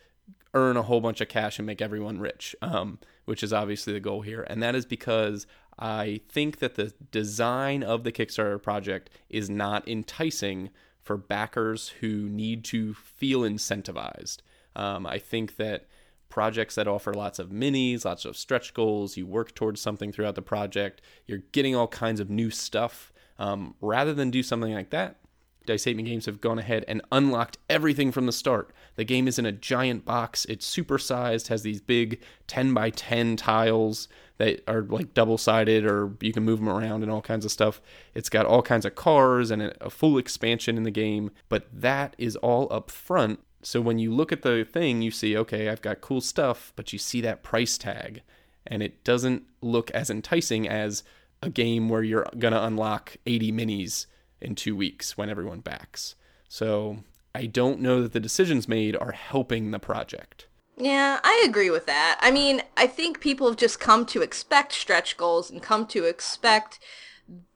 earn 0.53 0.75
a 0.75 0.81
whole 0.83 0.99
bunch 0.99 1.21
of 1.21 1.29
cash 1.29 1.59
and 1.59 1.65
make 1.65 1.81
everyone 1.81 2.19
rich, 2.19 2.55
um, 2.61 2.99
which 3.25 3.41
is 3.41 3.53
obviously 3.53 3.93
the 3.93 3.99
goal 3.99 4.21
here. 4.21 4.45
And 4.49 4.61
that 4.61 4.75
is 4.75 4.85
because 4.85 5.47
I 5.79 6.21
think 6.27 6.59
that 6.59 6.75
the 6.75 6.93
design 7.11 7.83
of 7.83 8.03
the 8.03 8.11
Kickstarter 8.11 8.61
project 8.61 9.09
is 9.29 9.49
not 9.49 9.87
enticing 9.87 10.69
for 11.01 11.17
backers 11.17 11.89
who 12.01 12.29
need 12.29 12.63
to 12.65 12.93
feel 12.93 13.41
incentivized. 13.41 14.37
Um, 14.75 15.05
I 15.05 15.17
think 15.19 15.55
that 15.55 15.85
projects 16.31 16.73
that 16.75 16.87
offer 16.87 17.13
lots 17.13 17.37
of 17.37 17.49
minis, 17.49 18.05
lots 18.05 18.25
of 18.25 18.35
stretch 18.35 18.73
goals. 18.73 19.17
You 19.17 19.27
work 19.27 19.53
towards 19.53 19.79
something 19.79 20.11
throughout 20.11 20.35
the 20.35 20.41
project. 20.41 21.01
You're 21.27 21.43
getting 21.51 21.75
all 21.75 21.87
kinds 21.87 22.19
of 22.19 22.29
new 22.29 22.49
stuff. 22.49 23.13
Um, 23.37 23.75
rather 23.81 24.13
than 24.13 24.31
do 24.31 24.41
something 24.41 24.73
like 24.73 24.89
that, 24.91 25.17
Dice 25.65 25.83
Hate 25.83 25.95
Me 25.95 26.03
Games 26.03 26.25
have 26.25 26.41
gone 26.41 26.57
ahead 26.57 26.85
and 26.87 27.01
unlocked 27.11 27.57
everything 27.69 28.11
from 28.11 28.25
the 28.25 28.31
start. 28.31 28.71
The 28.95 29.03
game 29.03 29.27
is 29.27 29.37
in 29.37 29.45
a 29.45 29.51
giant 29.51 30.05
box. 30.05 30.45
It's 30.45 30.69
supersized, 30.69 31.47
has 31.47 31.61
these 31.61 31.81
big 31.81 32.19
10 32.47 32.73
by 32.73 32.89
10 32.89 33.35
tiles 33.35 34.07
that 34.37 34.63
are 34.67 34.81
like 34.81 35.13
double 35.13 35.37
sided 35.37 35.85
or 35.85 36.13
you 36.19 36.33
can 36.33 36.43
move 36.43 36.59
them 36.59 36.69
around 36.69 37.03
and 37.03 37.11
all 37.11 37.21
kinds 37.21 37.45
of 37.45 37.51
stuff. 37.51 37.79
It's 38.15 38.29
got 38.29 38.47
all 38.47 38.63
kinds 38.63 38.85
of 38.85 38.95
cars 38.95 39.51
and 39.51 39.61
a 39.61 39.89
full 39.89 40.17
expansion 40.17 40.77
in 40.77 40.83
the 40.83 40.91
game, 40.91 41.29
but 41.47 41.67
that 41.71 42.15
is 42.17 42.35
all 42.37 42.67
up 42.71 42.89
front. 42.89 43.39
So 43.63 43.81
when 43.81 43.99
you 43.99 44.13
look 44.13 44.31
at 44.31 44.41
the 44.41 44.63
thing, 44.63 45.01
you 45.01 45.11
see, 45.11 45.37
okay, 45.37 45.69
I've 45.69 45.81
got 45.81 46.01
cool 46.01 46.21
stuff, 46.21 46.73
but 46.75 46.91
you 46.93 46.99
see 46.99 47.21
that 47.21 47.43
price 47.43 47.77
tag 47.77 48.21
and 48.65 48.81
it 48.83 49.03
doesn't 49.03 49.43
look 49.61 49.91
as 49.91 50.09
enticing 50.09 50.67
as 50.67 51.03
a 51.41 51.49
game 51.49 51.89
where 51.89 52.03
you're 52.03 52.27
going 52.37 52.53
to 52.53 52.63
unlock 52.63 53.17
80 53.25 53.51
minis 53.51 54.05
in 54.39 54.55
two 54.55 54.75
weeks 54.75 55.17
when 55.17 55.29
everyone 55.29 55.59
backs. 55.59 56.15
So 56.47 57.03
I 57.33 57.45
don't 57.45 57.81
know 57.81 58.01
that 58.01 58.13
the 58.13 58.19
decisions 58.19 58.67
made 58.67 58.95
are 58.95 59.11
helping 59.11 59.71
the 59.71 59.79
project. 59.79 60.47
Yeah, 60.77 61.19
I 61.23 61.43
agree 61.47 61.69
with 61.69 61.85
that. 61.85 62.19
I 62.21 62.31
mean, 62.31 62.63
I 62.77 62.87
think 62.87 63.19
people 63.19 63.47
have 63.47 63.57
just 63.57 63.79
come 63.79 64.05
to 64.07 64.21
expect 64.21 64.73
stretch 64.73 65.17
goals 65.17 65.51
and 65.51 65.61
come 65.61 65.85
to 65.87 66.05
expect 66.05 66.79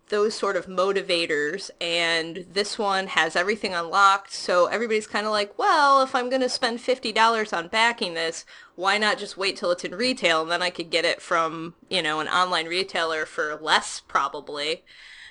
those 0.09 0.35
sort 0.35 0.55
of 0.55 0.67
motivators 0.67 1.71
and 1.81 2.45
this 2.53 2.77
one 2.77 3.07
has 3.07 3.35
everything 3.35 3.73
unlocked 3.73 4.31
so 4.31 4.67
everybody's 4.67 5.07
kind 5.07 5.25
of 5.25 5.31
like 5.31 5.57
well 5.57 6.01
if 6.03 6.13
i'm 6.13 6.29
going 6.29 6.41
to 6.41 6.49
spend 6.49 6.79
$50 6.79 7.57
on 7.57 7.67
backing 7.67 8.13
this 8.13 8.45
why 8.75 8.97
not 8.97 9.17
just 9.17 9.37
wait 9.37 9.57
till 9.57 9.71
it's 9.71 9.83
in 9.83 9.95
retail 9.95 10.43
and 10.43 10.51
then 10.51 10.61
i 10.61 10.69
could 10.69 10.89
get 10.89 11.05
it 11.05 11.21
from 11.21 11.73
you 11.89 12.01
know 12.01 12.19
an 12.19 12.27
online 12.27 12.67
retailer 12.67 13.25
for 13.25 13.57
less 13.61 14.01
probably 14.07 14.83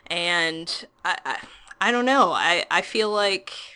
and 0.07 0.87
I, 1.05 1.19
I, 1.25 1.39
I 1.81 1.91
don't 1.91 2.07
know. 2.07 2.33
I, 2.33 2.65
I 2.71 2.83
feel 2.83 3.11
like 3.11 3.74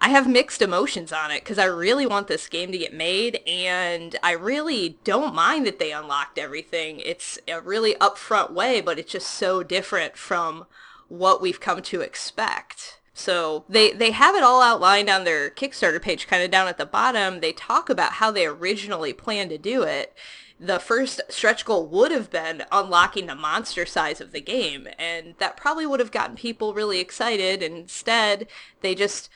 I 0.00 0.08
have 0.08 0.26
mixed 0.26 0.62
emotions 0.62 1.12
on 1.12 1.30
it 1.30 1.42
because 1.42 1.58
I 1.58 1.66
really 1.66 2.06
want 2.06 2.26
this 2.26 2.48
game 2.48 2.72
to 2.72 2.78
get 2.78 2.94
made 2.94 3.40
and 3.46 4.16
I 4.22 4.32
really 4.32 4.98
don't 5.04 5.34
mind 5.34 5.66
that 5.66 5.78
they 5.78 5.92
unlocked 5.92 6.38
everything. 6.38 7.00
It's 7.04 7.38
a 7.46 7.60
really 7.60 7.94
upfront 7.96 8.52
way, 8.52 8.80
but 8.80 8.98
it's 8.98 9.12
just 9.12 9.28
so 9.30 9.62
different 9.62 10.16
from 10.16 10.66
what 11.08 11.42
we've 11.42 11.60
come 11.60 11.82
to 11.82 12.00
expect. 12.00 12.98
So 13.12 13.64
they, 13.68 13.92
they 13.92 14.12
have 14.12 14.34
it 14.34 14.42
all 14.42 14.62
outlined 14.62 15.10
on 15.10 15.24
their 15.24 15.50
Kickstarter 15.50 16.00
page, 16.00 16.26
kind 16.26 16.42
of 16.42 16.50
down 16.50 16.68
at 16.68 16.78
the 16.78 16.86
bottom. 16.86 17.40
They 17.40 17.52
talk 17.52 17.90
about 17.90 18.14
how 18.14 18.30
they 18.30 18.46
originally 18.46 19.12
planned 19.12 19.50
to 19.50 19.58
do 19.58 19.82
it 19.82 20.16
the 20.60 20.78
first 20.78 21.22
stretch 21.30 21.64
goal 21.64 21.86
would 21.86 22.12
have 22.12 22.30
been 22.30 22.64
unlocking 22.70 23.26
the 23.26 23.34
monster 23.34 23.86
size 23.86 24.20
of 24.20 24.32
the 24.32 24.42
game, 24.42 24.86
and 24.98 25.34
that 25.38 25.56
probably 25.56 25.86
would 25.86 26.00
have 26.00 26.10
gotten 26.10 26.36
people 26.36 26.74
really 26.74 27.00
excited. 27.00 27.62
Instead, 27.62 28.46
they 28.82 28.94
just 28.94 29.30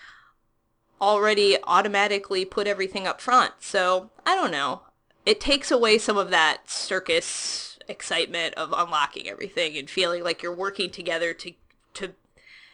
already 1.00 1.56
automatically 1.64 2.44
put 2.44 2.66
everything 2.66 3.06
up 3.06 3.20
front. 3.20 3.52
So 3.60 4.10
I 4.26 4.34
don't 4.34 4.50
know. 4.50 4.82
It 5.26 5.40
takes 5.40 5.70
away 5.70 5.98
some 5.98 6.16
of 6.16 6.30
that 6.30 6.70
circus 6.70 7.78
excitement 7.88 8.54
of 8.54 8.74
unlocking 8.76 9.28
everything 9.28 9.76
and 9.76 9.88
feeling 9.88 10.22
like 10.24 10.42
you're 10.42 10.54
working 10.54 10.90
together 10.90 11.34
to 11.34 11.52
to 11.94 12.14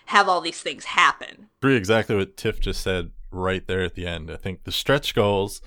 have 0.06 0.28
all 0.28 0.40
these 0.40 0.60
things 0.60 0.84
happen. 0.86 1.48
Agree 1.60 1.76
exactly 1.76 2.16
what 2.16 2.36
Tiff 2.36 2.60
just 2.60 2.82
said 2.82 3.10
right 3.30 3.66
there 3.66 3.82
at 3.82 3.94
the 3.94 4.06
end. 4.06 4.30
I 4.30 4.36
think 4.36 4.64
the 4.64 4.72
stretch 4.72 5.14
goals 5.14 5.60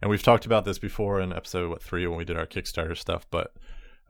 and 0.00 0.10
we've 0.10 0.22
talked 0.22 0.46
about 0.46 0.64
this 0.64 0.78
before 0.78 1.20
in 1.20 1.32
episode 1.32 1.70
what 1.70 1.82
three 1.82 2.06
when 2.06 2.18
we 2.18 2.24
did 2.24 2.36
our 2.36 2.46
Kickstarter 2.46 2.96
stuff. 2.96 3.26
But 3.30 3.54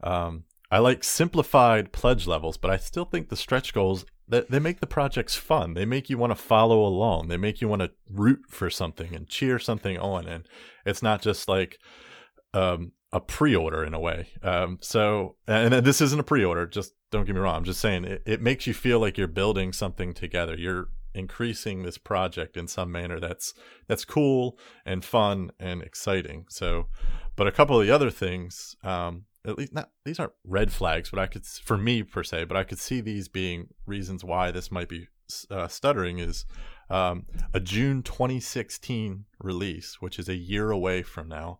um, 0.03 0.43
I 0.69 0.79
like 0.79 1.03
simplified 1.03 1.91
pledge 1.91 2.27
levels, 2.27 2.57
but 2.57 2.71
I 2.71 2.77
still 2.77 3.05
think 3.05 3.29
the 3.29 3.37
stretch 3.37 3.73
goals 3.73 4.05
they 4.27 4.59
make 4.59 4.79
the 4.79 4.87
projects 4.87 5.35
fun. 5.35 5.73
They 5.73 5.85
make 5.85 6.09
you 6.09 6.17
want 6.17 6.31
to 6.31 6.35
follow 6.35 6.85
along. 6.85 7.29
They 7.29 7.37
make 7.37 7.61
you 7.61 7.67
want 7.67 7.81
to 7.81 7.91
root 8.09 8.41
for 8.49 8.69
something 8.69 9.15
and 9.15 9.27
cheer 9.27 9.57
something 9.57 9.97
on. 9.97 10.27
And 10.27 10.45
it's 10.85 11.01
not 11.01 11.21
just 11.21 11.47
like 11.47 11.79
um, 12.53 12.91
a 13.13 13.19
pre-order 13.19 13.83
in 13.83 13.93
a 13.93 13.99
way. 13.99 14.29
Um, 14.43 14.79
so, 14.81 15.37
and 15.47 15.73
this 15.73 16.01
isn't 16.01 16.19
a 16.19 16.23
pre-order. 16.23 16.65
Just 16.65 16.93
don't 17.11 17.25
get 17.25 17.35
me 17.35 17.41
wrong. 17.41 17.55
I'm 17.55 17.63
just 17.63 17.79
saying 17.79 18.03
it, 18.03 18.23
it 18.25 18.41
makes 18.41 18.67
you 18.67 18.73
feel 18.73 18.99
like 18.99 19.17
you're 19.17 19.27
building 19.27 19.71
something 19.71 20.13
together. 20.13 20.55
You're 20.57 20.89
increasing 21.13 21.83
this 21.83 21.97
project 21.97 22.57
in 22.57 22.67
some 22.67 22.91
manner 22.91 23.19
that's 23.19 23.53
that's 23.87 24.05
cool 24.05 24.57
and 24.85 25.03
fun 25.03 25.51
and 25.59 25.81
exciting. 25.81 26.45
So, 26.49 26.87
but 27.35 27.47
a 27.47 27.51
couple 27.51 27.79
of 27.79 27.85
the 27.85 27.93
other 27.93 28.11
things, 28.11 28.75
um, 28.83 29.25
at 29.47 29.57
least 29.57 29.73
not 29.73 29.89
these 30.05 30.19
aren't 30.19 30.33
red 30.43 30.71
flags, 30.71 31.09
but 31.09 31.19
I 31.19 31.27
could 31.27 31.45
for 31.45 31.77
me 31.77 32.03
per 32.03 32.23
se, 32.23 32.45
but 32.45 32.57
I 32.57 32.63
could 32.63 32.79
see 32.79 33.01
these 33.01 33.27
being 33.27 33.69
reasons 33.85 34.23
why 34.23 34.51
this 34.51 34.71
might 34.71 34.89
be 34.89 35.07
uh, 35.49 35.67
stuttering 35.67 36.19
is 36.19 36.45
um, 36.89 37.25
a 37.53 37.59
June 37.59 38.03
2016 38.03 39.25
release, 39.41 39.97
which 39.99 40.19
is 40.19 40.29
a 40.29 40.35
year 40.35 40.71
away 40.71 41.01
from 41.03 41.27
now. 41.27 41.59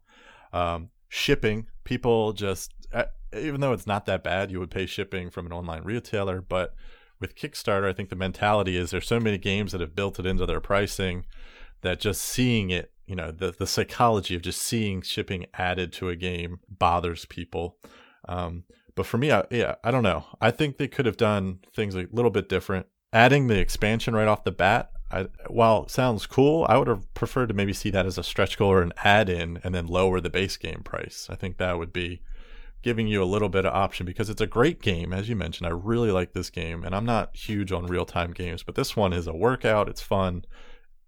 Um, 0.53 0.89
shipping, 1.09 1.67
people 1.83 2.33
just 2.33 2.73
uh, 2.93 3.05
even 3.33 3.61
though 3.61 3.73
it's 3.73 3.87
not 3.87 4.05
that 4.05 4.23
bad, 4.23 4.51
you 4.51 4.59
would 4.59 4.71
pay 4.71 4.85
shipping 4.85 5.29
from 5.29 5.45
an 5.45 5.51
online 5.51 5.83
retailer, 5.83 6.41
but 6.41 6.75
with 7.19 7.35
Kickstarter, 7.35 7.89
I 7.89 7.93
think 7.93 8.09
the 8.09 8.15
mentality 8.15 8.77
is 8.77 8.91
there's 8.91 9.07
so 9.07 9.19
many 9.19 9.37
games 9.37 9.71
that 9.71 9.81
have 9.81 9.95
built 9.95 10.19
it 10.19 10.25
into 10.25 10.45
their 10.45 10.61
pricing 10.61 11.25
that 11.81 11.99
just 11.99 12.21
seeing 12.21 12.69
it, 12.69 12.91
you 13.07 13.15
know, 13.15 13.31
the 13.31 13.51
the 13.51 13.65
psychology 13.65 14.35
of 14.35 14.41
just 14.41 14.61
seeing 14.61 15.01
shipping 15.01 15.45
added 15.53 15.91
to 15.93 16.09
a 16.09 16.15
game 16.15 16.59
bothers 16.69 17.25
people. 17.25 17.77
Um, 18.27 18.65
but 18.95 19.05
for 19.05 19.17
me, 19.17 19.31
I, 19.31 19.45
yeah, 19.49 19.75
I 19.83 19.91
don't 19.91 20.03
know. 20.03 20.25
I 20.41 20.51
think 20.51 20.77
they 20.77 20.87
could 20.87 21.05
have 21.05 21.17
done 21.17 21.59
things 21.73 21.95
a 21.95 22.07
little 22.11 22.31
bit 22.31 22.49
different. 22.49 22.87
Adding 23.13 23.47
the 23.47 23.59
expansion 23.59 24.15
right 24.15 24.27
off 24.27 24.43
the 24.43 24.51
bat, 24.51 24.91
I, 25.09 25.27
while 25.47 25.83
it 25.83 25.91
sounds 25.91 26.25
cool, 26.25 26.65
I 26.67 26.77
would 26.77 26.87
have 26.87 27.13
preferred 27.13 27.47
to 27.47 27.53
maybe 27.53 27.73
see 27.73 27.89
that 27.91 28.05
as 28.05 28.17
a 28.17 28.23
stretch 28.23 28.57
goal 28.57 28.71
or 28.71 28.81
an 28.81 28.93
add-in, 29.03 29.59
and 29.63 29.73
then 29.73 29.87
lower 29.87 30.19
the 30.19 30.29
base 30.29 30.57
game 30.57 30.81
price. 30.83 31.27
I 31.29 31.35
think 31.35 31.57
that 31.57 31.77
would 31.77 31.93
be 31.93 32.21
giving 32.81 33.07
you 33.07 33.23
a 33.23 33.25
little 33.25 33.49
bit 33.49 33.65
of 33.65 33.73
option 33.73 34.05
because 34.05 34.29
it's 34.29 34.41
a 34.41 34.47
great 34.47 34.81
game 34.81 35.11
as 35.11 35.27
you 35.27 35.35
mentioned 35.35 35.67
i 35.67 35.71
really 35.71 36.11
like 36.11 36.33
this 36.33 36.49
game 36.49 36.83
and 36.83 36.95
i'm 36.95 37.05
not 37.05 37.35
huge 37.35 37.71
on 37.71 37.85
real-time 37.85 38.31
games 38.31 38.63
but 38.63 38.75
this 38.75 38.95
one 38.95 39.11
is 39.11 39.27
a 39.27 39.33
workout 39.33 39.89
it's 39.89 40.01
fun 40.01 40.45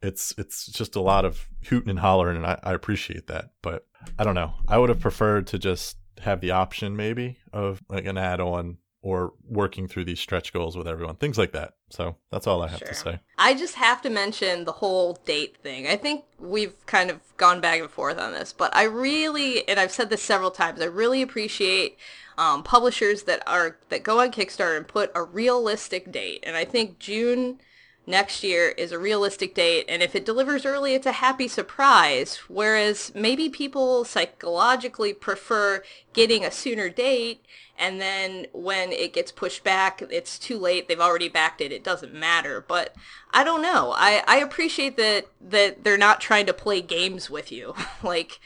it's 0.01 0.33
it's 0.37 0.67
just 0.67 0.95
a 0.95 1.01
lot 1.01 1.25
of 1.25 1.47
hooting 1.65 1.89
and 1.89 1.99
hollering 1.99 2.37
and 2.37 2.45
I, 2.45 2.59
I 2.63 2.73
appreciate 2.73 3.27
that 3.27 3.51
but 3.61 3.85
i 4.17 4.23
don't 4.23 4.35
know 4.35 4.53
i 4.67 4.77
would 4.77 4.89
have 4.89 4.99
preferred 4.99 5.47
to 5.47 5.59
just 5.59 5.97
have 6.21 6.41
the 6.41 6.51
option 6.51 6.95
maybe 6.95 7.37
of 7.53 7.81
like 7.89 8.05
an 8.05 8.17
add-on 8.17 8.77
or 9.01 9.33
working 9.47 9.87
through 9.87 10.03
these 10.03 10.19
stretch 10.19 10.51
goals 10.51 10.75
with 10.75 10.87
everyone, 10.87 11.15
things 11.15 11.37
like 11.37 11.53
that. 11.53 11.75
So 11.89 12.17
that's 12.31 12.47
all 12.47 12.61
I 12.61 12.67
have 12.67 12.79
sure. 12.79 12.89
to 12.89 12.93
say. 12.93 13.19
I 13.37 13.53
just 13.53 13.75
have 13.75 14.01
to 14.01 14.09
mention 14.09 14.65
the 14.65 14.73
whole 14.73 15.13
date 15.25 15.57
thing. 15.63 15.87
I 15.87 15.95
think 15.95 16.25
we've 16.37 16.85
kind 16.85 17.09
of 17.09 17.21
gone 17.37 17.61
back 17.61 17.79
and 17.79 17.89
forth 17.89 18.19
on 18.19 18.33
this, 18.33 18.51
but 18.51 18.75
I 18.75 18.83
really, 18.83 19.67
and 19.69 19.79
I've 19.79 19.91
said 19.91 20.09
this 20.09 20.21
several 20.21 20.51
times, 20.51 20.81
I 20.81 20.85
really 20.85 21.21
appreciate 21.21 21.97
um, 22.37 22.61
publishers 22.63 23.23
that 23.23 23.41
are 23.47 23.77
that 23.89 24.03
go 24.03 24.19
on 24.19 24.31
Kickstarter 24.31 24.77
and 24.77 24.87
put 24.87 25.11
a 25.15 25.23
realistic 25.23 26.11
date. 26.11 26.43
And 26.45 26.55
I 26.55 26.65
think 26.65 26.99
June 26.99 27.59
next 28.09 28.43
year 28.43 28.69
is 28.69 28.91
a 28.91 28.99
realistic 28.99 29.53
date 29.53 29.85
and 29.87 30.01
if 30.01 30.15
it 30.15 30.25
delivers 30.25 30.65
early 30.65 30.95
it's 30.95 31.05
a 31.05 31.13
happy 31.13 31.47
surprise. 31.47 32.37
Whereas 32.47 33.13
maybe 33.15 33.47
people 33.47 34.03
psychologically 34.03 35.13
prefer 35.13 35.83
getting 36.13 36.43
a 36.43 36.51
sooner 36.51 36.89
date 36.89 37.45
and 37.77 38.01
then 38.01 38.47
when 38.51 38.91
it 38.91 39.13
gets 39.13 39.31
pushed 39.31 39.63
back 39.63 40.01
it's 40.09 40.39
too 40.39 40.57
late 40.57 40.87
they've 40.87 40.99
already 40.99 41.29
backed 41.29 41.61
it 41.61 41.71
it 41.71 41.83
doesn't 41.83 42.13
matter. 42.13 42.65
But 42.67 42.95
i 43.31 43.43
don't 43.43 43.61
know. 43.61 43.93
I 43.95 44.23
i 44.27 44.37
appreciate 44.37 44.97
that 44.97 45.27
that 45.39 45.83
they're 45.83 45.97
not 45.97 46.19
trying 46.19 46.47
to 46.47 46.53
play 46.53 46.81
games 46.81 47.29
with 47.29 47.51
you. 47.51 47.75
Like 48.01 48.39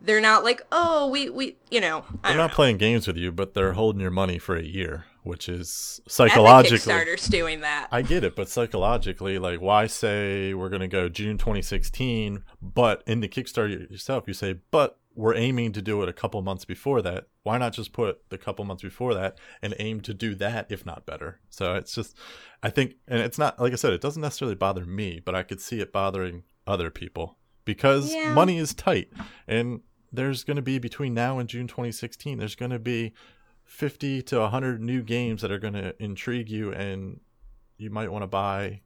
they're 0.00 0.20
not 0.20 0.44
like 0.44 0.62
oh 0.72 1.08
we 1.08 1.28
we 1.28 1.56
you 1.70 1.80
know 1.80 2.04
they're 2.24 2.36
not 2.36 2.50
know. 2.50 2.54
playing 2.54 2.78
games 2.78 3.06
with 3.06 3.16
you 3.16 3.30
but 3.30 3.54
they're 3.54 3.74
holding 3.74 4.00
your 4.00 4.10
money 4.10 4.38
for 4.38 4.56
a 4.56 4.62
year 4.62 5.04
which 5.22 5.48
is 5.48 6.00
psychologically 6.08 6.78
Kickstarter's 6.78 7.26
doing 7.26 7.60
that. 7.60 7.88
I 7.90 8.02
get 8.02 8.24
it, 8.24 8.36
but 8.36 8.48
psychologically, 8.48 9.38
like 9.38 9.60
why 9.60 9.86
say 9.86 10.54
we're 10.54 10.68
gonna 10.68 10.88
go 10.88 11.08
June 11.08 11.38
2016, 11.38 12.44
but 12.60 13.02
in 13.06 13.20
the 13.20 13.28
Kickstarter 13.28 13.90
yourself, 13.90 14.24
you 14.26 14.34
say, 14.34 14.56
but 14.70 14.98
we're 15.14 15.34
aiming 15.34 15.72
to 15.72 15.82
do 15.82 16.02
it 16.02 16.08
a 16.08 16.12
couple 16.12 16.40
months 16.40 16.64
before 16.64 17.02
that. 17.02 17.26
Why 17.42 17.58
not 17.58 17.72
just 17.72 17.92
put 17.92 18.28
the 18.30 18.38
couple 18.38 18.64
months 18.64 18.82
before 18.82 19.12
that 19.14 19.38
and 19.60 19.74
aim 19.78 20.00
to 20.02 20.14
do 20.14 20.34
that, 20.36 20.70
if 20.70 20.86
not 20.86 21.04
better? 21.04 21.40
So 21.50 21.74
it's 21.74 21.94
just, 21.94 22.16
I 22.62 22.70
think, 22.70 22.94
and 23.08 23.20
it's 23.20 23.38
not 23.38 23.60
like 23.60 23.72
I 23.72 23.76
said, 23.76 23.92
it 23.92 24.00
doesn't 24.00 24.22
necessarily 24.22 24.54
bother 24.54 24.86
me, 24.86 25.20
but 25.22 25.34
I 25.34 25.42
could 25.42 25.60
see 25.60 25.80
it 25.80 25.92
bothering 25.92 26.44
other 26.66 26.90
people 26.90 27.36
because 27.64 28.14
yeah. 28.14 28.32
money 28.32 28.58
is 28.58 28.74
tight 28.74 29.08
and 29.46 29.80
there's 30.12 30.44
going 30.44 30.56
to 30.56 30.62
be 30.62 30.78
between 30.78 31.14
now 31.14 31.38
and 31.38 31.48
June 31.48 31.66
2016 31.66 32.38
there's 32.38 32.54
going 32.54 32.70
to 32.70 32.78
be 32.78 33.12
50 33.70 34.22
to 34.22 34.40
100 34.40 34.82
new 34.82 35.00
games 35.00 35.42
that 35.42 35.52
are 35.52 35.58
going 35.58 35.74
to 35.74 35.94
intrigue 36.02 36.50
you 36.50 36.72
and 36.72 37.20
you 37.78 37.88
might 37.88 38.10
want 38.10 38.24
to 38.24 38.26
buy 38.26 38.80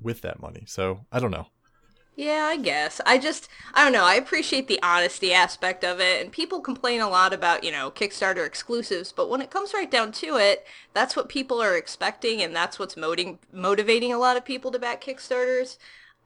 with 0.00 0.20
that 0.20 0.40
money. 0.40 0.64
So, 0.66 1.06
I 1.10 1.18
don't 1.18 1.30
know. 1.30 1.46
Yeah, 2.16 2.48
I 2.50 2.58
guess. 2.58 3.00
I 3.06 3.16
just, 3.16 3.48
I 3.72 3.82
don't 3.82 3.94
know. 3.94 4.04
I 4.04 4.16
appreciate 4.16 4.68
the 4.68 4.78
honesty 4.82 5.32
aspect 5.32 5.84
of 5.84 6.00
it. 6.00 6.20
And 6.20 6.30
people 6.30 6.60
complain 6.60 7.00
a 7.00 7.08
lot 7.08 7.32
about, 7.32 7.64
you 7.64 7.72
know, 7.72 7.90
Kickstarter 7.90 8.44
exclusives. 8.44 9.10
But 9.10 9.30
when 9.30 9.40
it 9.40 9.50
comes 9.50 9.72
right 9.72 9.90
down 9.90 10.12
to 10.12 10.36
it, 10.36 10.66
that's 10.92 11.16
what 11.16 11.30
people 11.30 11.62
are 11.62 11.74
expecting. 11.74 12.42
And 12.42 12.54
that's 12.54 12.78
what's 12.78 12.96
moting- 12.96 13.38
motivating 13.52 14.12
a 14.12 14.18
lot 14.18 14.36
of 14.36 14.44
people 14.44 14.70
to 14.70 14.78
back 14.78 15.02
Kickstarters. 15.02 15.78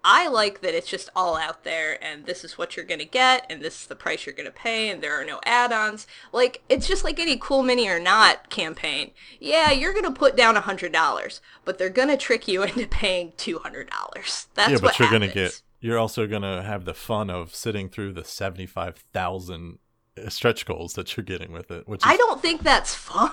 I 0.04 0.28
like 0.28 0.60
that 0.60 0.74
it's 0.74 0.88
just 0.88 1.08
all 1.16 1.36
out 1.36 1.64
there 1.64 2.02
and 2.04 2.26
this 2.26 2.44
is 2.44 2.58
what 2.58 2.76
you're 2.76 2.84
going 2.84 3.00
to 3.00 3.06
get 3.06 3.46
and 3.48 3.62
this 3.62 3.80
is 3.80 3.86
the 3.86 3.96
price 3.96 4.26
you're 4.26 4.34
going 4.34 4.44
to 4.46 4.52
pay 4.52 4.90
and 4.90 5.02
there 5.02 5.18
are 5.18 5.24
no 5.24 5.40
add-ons. 5.44 6.06
Like, 6.32 6.62
it's 6.68 6.86
just 6.86 7.04
like 7.04 7.18
any 7.18 7.36
Cool 7.36 7.62
Mini 7.62 7.88
or 7.88 7.98
Not 7.98 8.50
campaign. 8.50 9.12
Yeah, 9.40 9.70
you're 9.70 9.92
going 9.92 10.04
to 10.04 10.10
put 10.10 10.36
down 10.36 10.54
$100, 10.54 11.40
but 11.64 11.78
they're 11.78 11.88
going 11.88 12.08
to 12.08 12.16
trick 12.16 12.46
you 12.46 12.62
into 12.64 12.86
paying 12.86 13.32
$200. 13.32 14.46
That's 14.54 14.72
yeah, 14.72 14.78
but 14.80 14.98
you're 14.98 15.10
gonna 15.10 15.32
get. 15.32 15.60
You're 15.80 15.98
also 15.98 16.26
gonna 16.26 16.62
have 16.62 16.84
the 16.84 16.94
fun 16.94 17.30
of 17.30 17.54
sitting 17.54 17.88
through 17.88 18.12
the 18.12 18.24
seventy-five 18.24 18.96
thousand 19.12 19.78
uh, 20.16 20.28
stretch 20.28 20.64
goals 20.64 20.94
that 20.94 21.16
you're 21.16 21.24
getting 21.24 21.52
with 21.52 21.70
it. 21.70 21.86
Which 21.86 22.00
is, 22.00 22.10
I 22.10 22.16
don't 22.16 22.40
think 22.40 22.62
that's 22.62 22.94
fun. 22.94 23.30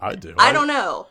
I 0.00 0.14
do. 0.14 0.34
I 0.38 0.52
don't 0.52 0.66
know. 0.66 1.08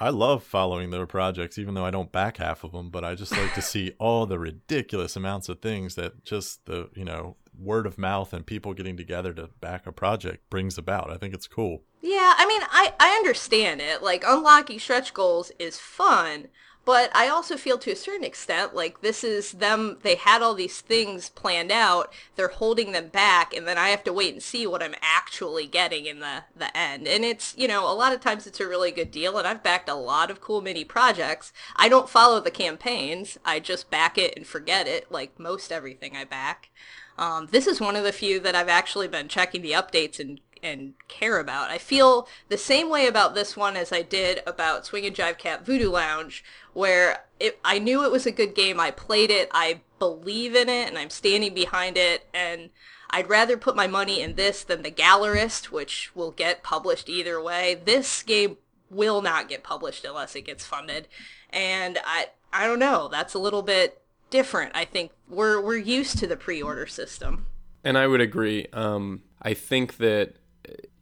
I 0.00 0.10
love 0.10 0.42
following 0.42 0.90
their 0.90 1.06
projects, 1.06 1.58
even 1.58 1.74
though 1.74 1.84
I 1.84 1.90
don't 1.90 2.12
back 2.12 2.36
half 2.36 2.64
of 2.64 2.72
them. 2.72 2.90
But 2.90 3.04
I 3.04 3.14
just 3.14 3.32
like 3.32 3.54
to 3.54 3.62
see 3.62 3.92
all 3.98 4.26
the 4.26 4.38
ridiculous 4.38 5.16
amounts 5.16 5.48
of 5.48 5.60
things 5.60 5.94
that 5.96 6.24
just 6.24 6.66
the 6.66 6.90
you 6.94 7.04
know 7.04 7.36
word 7.58 7.86
of 7.86 7.98
mouth 7.98 8.32
and 8.32 8.46
people 8.46 8.72
getting 8.74 8.96
together 8.96 9.32
to 9.34 9.48
back 9.60 9.86
a 9.86 9.92
project 9.92 10.48
brings 10.50 10.78
about. 10.78 11.10
I 11.10 11.16
think 11.16 11.34
it's 11.34 11.48
cool. 11.48 11.82
Yeah, 12.00 12.34
I 12.36 12.46
mean, 12.46 12.62
I, 12.70 12.94
I 13.00 13.16
understand 13.16 13.80
it. 13.80 14.02
Like, 14.02 14.22
unlocking 14.24 14.78
stretch 14.78 15.12
goals 15.12 15.50
is 15.58 15.78
fun, 15.78 16.46
but 16.84 17.14
I 17.14 17.28
also 17.28 17.56
feel 17.56 17.78
to 17.78 17.90
a 17.90 17.96
certain 17.96 18.24
extent 18.24 18.74
like 18.74 19.00
this 19.00 19.22
is 19.22 19.52
them, 19.52 19.98
they 20.02 20.14
had 20.14 20.42
all 20.42 20.54
these 20.54 20.80
things 20.80 21.28
planned 21.30 21.70
out, 21.70 22.12
they're 22.36 22.48
holding 22.48 22.92
them 22.92 23.08
back, 23.08 23.54
and 23.54 23.66
then 23.66 23.76
I 23.76 23.88
have 23.88 24.04
to 24.04 24.12
wait 24.12 24.32
and 24.32 24.42
see 24.42 24.66
what 24.66 24.82
I'm 24.82 24.94
actually 25.02 25.66
getting 25.66 26.06
in 26.06 26.20
the, 26.20 26.44
the 26.56 26.74
end. 26.76 27.06
And 27.06 27.24
it's, 27.24 27.54
you 27.56 27.68
know, 27.68 27.90
a 27.90 27.94
lot 27.94 28.14
of 28.14 28.20
times 28.20 28.46
it's 28.46 28.60
a 28.60 28.66
really 28.66 28.90
good 28.90 29.10
deal, 29.10 29.36
and 29.36 29.46
I've 29.46 29.62
backed 29.62 29.88
a 29.88 29.94
lot 29.94 30.30
of 30.30 30.40
cool 30.40 30.60
mini 30.60 30.84
projects. 30.84 31.52
I 31.76 31.88
don't 31.88 32.08
follow 32.08 32.40
the 32.40 32.50
campaigns, 32.50 33.38
I 33.44 33.60
just 33.60 33.90
back 33.90 34.16
it 34.16 34.34
and 34.36 34.46
forget 34.46 34.88
it, 34.88 35.12
like 35.12 35.38
most 35.38 35.70
everything 35.70 36.16
I 36.16 36.24
back. 36.24 36.70
Um, 37.18 37.48
this 37.50 37.66
is 37.66 37.80
one 37.80 37.96
of 37.96 38.04
the 38.04 38.12
few 38.12 38.38
that 38.40 38.54
I've 38.54 38.68
actually 38.68 39.08
been 39.08 39.26
checking 39.26 39.60
the 39.60 39.72
updates 39.72 40.20
and 40.20 40.40
and 40.62 40.94
care 41.08 41.38
about. 41.38 41.70
I 41.70 41.78
feel 41.78 42.28
the 42.48 42.58
same 42.58 42.90
way 42.90 43.06
about 43.06 43.34
this 43.34 43.56
one 43.56 43.76
as 43.76 43.92
I 43.92 44.02
did 44.02 44.42
about 44.46 44.86
Swing 44.86 45.06
and 45.06 45.14
Jive 45.14 45.38
Cat 45.38 45.64
Voodoo 45.64 45.90
Lounge, 45.90 46.44
where 46.72 47.24
it, 47.40 47.58
I 47.64 47.78
knew 47.78 48.04
it 48.04 48.12
was 48.12 48.26
a 48.26 48.32
good 48.32 48.54
game. 48.54 48.80
I 48.80 48.90
played 48.90 49.30
it. 49.30 49.48
I 49.52 49.80
believe 49.98 50.54
in 50.54 50.68
it, 50.68 50.88
and 50.88 50.98
I'm 50.98 51.10
standing 51.10 51.54
behind 51.54 51.96
it. 51.96 52.26
And 52.32 52.70
I'd 53.10 53.28
rather 53.28 53.56
put 53.56 53.76
my 53.76 53.86
money 53.86 54.20
in 54.20 54.34
this 54.34 54.62
than 54.62 54.82
the 54.82 54.90
Gallerist, 54.90 55.66
which 55.66 56.14
will 56.14 56.30
get 56.30 56.62
published 56.62 57.08
either 57.08 57.42
way. 57.42 57.80
This 57.84 58.22
game 58.22 58.58
will 58.90 59.22
not 59.22 59.48
get 59.48 59.62
published 59.62 60.04
unless 60.04 60.34
it 60.34 60.42
gets 60.42 60.64
funded, 60.64 61.08
and 61.50 61.98
I 62.04 62.28
I 62.52 62.66
don't 62.66 62.78
know. 62.78 63.08
That's 63.08 63.34
a 63.34 63.38
little 63.38 63.62
bit 63.62 64.00
different. 64.30 64.72
I 64.74 64.84
think 64.84 65.12
we're 65.28 65.60
we're 65.60 65.76
used 65.76 66.18
to 66.18 66.26
the 66.26 66.36
pre-order 66.36 66.86
system. 66.86 67.46
And 67.84 67.96
I 67.96 68.06
would 68.06 68.20
agree. 68.20 68.66
Um, 68.72 69.22
I 69.40 69.54
think 69.54 69.98
that 69.98 70.34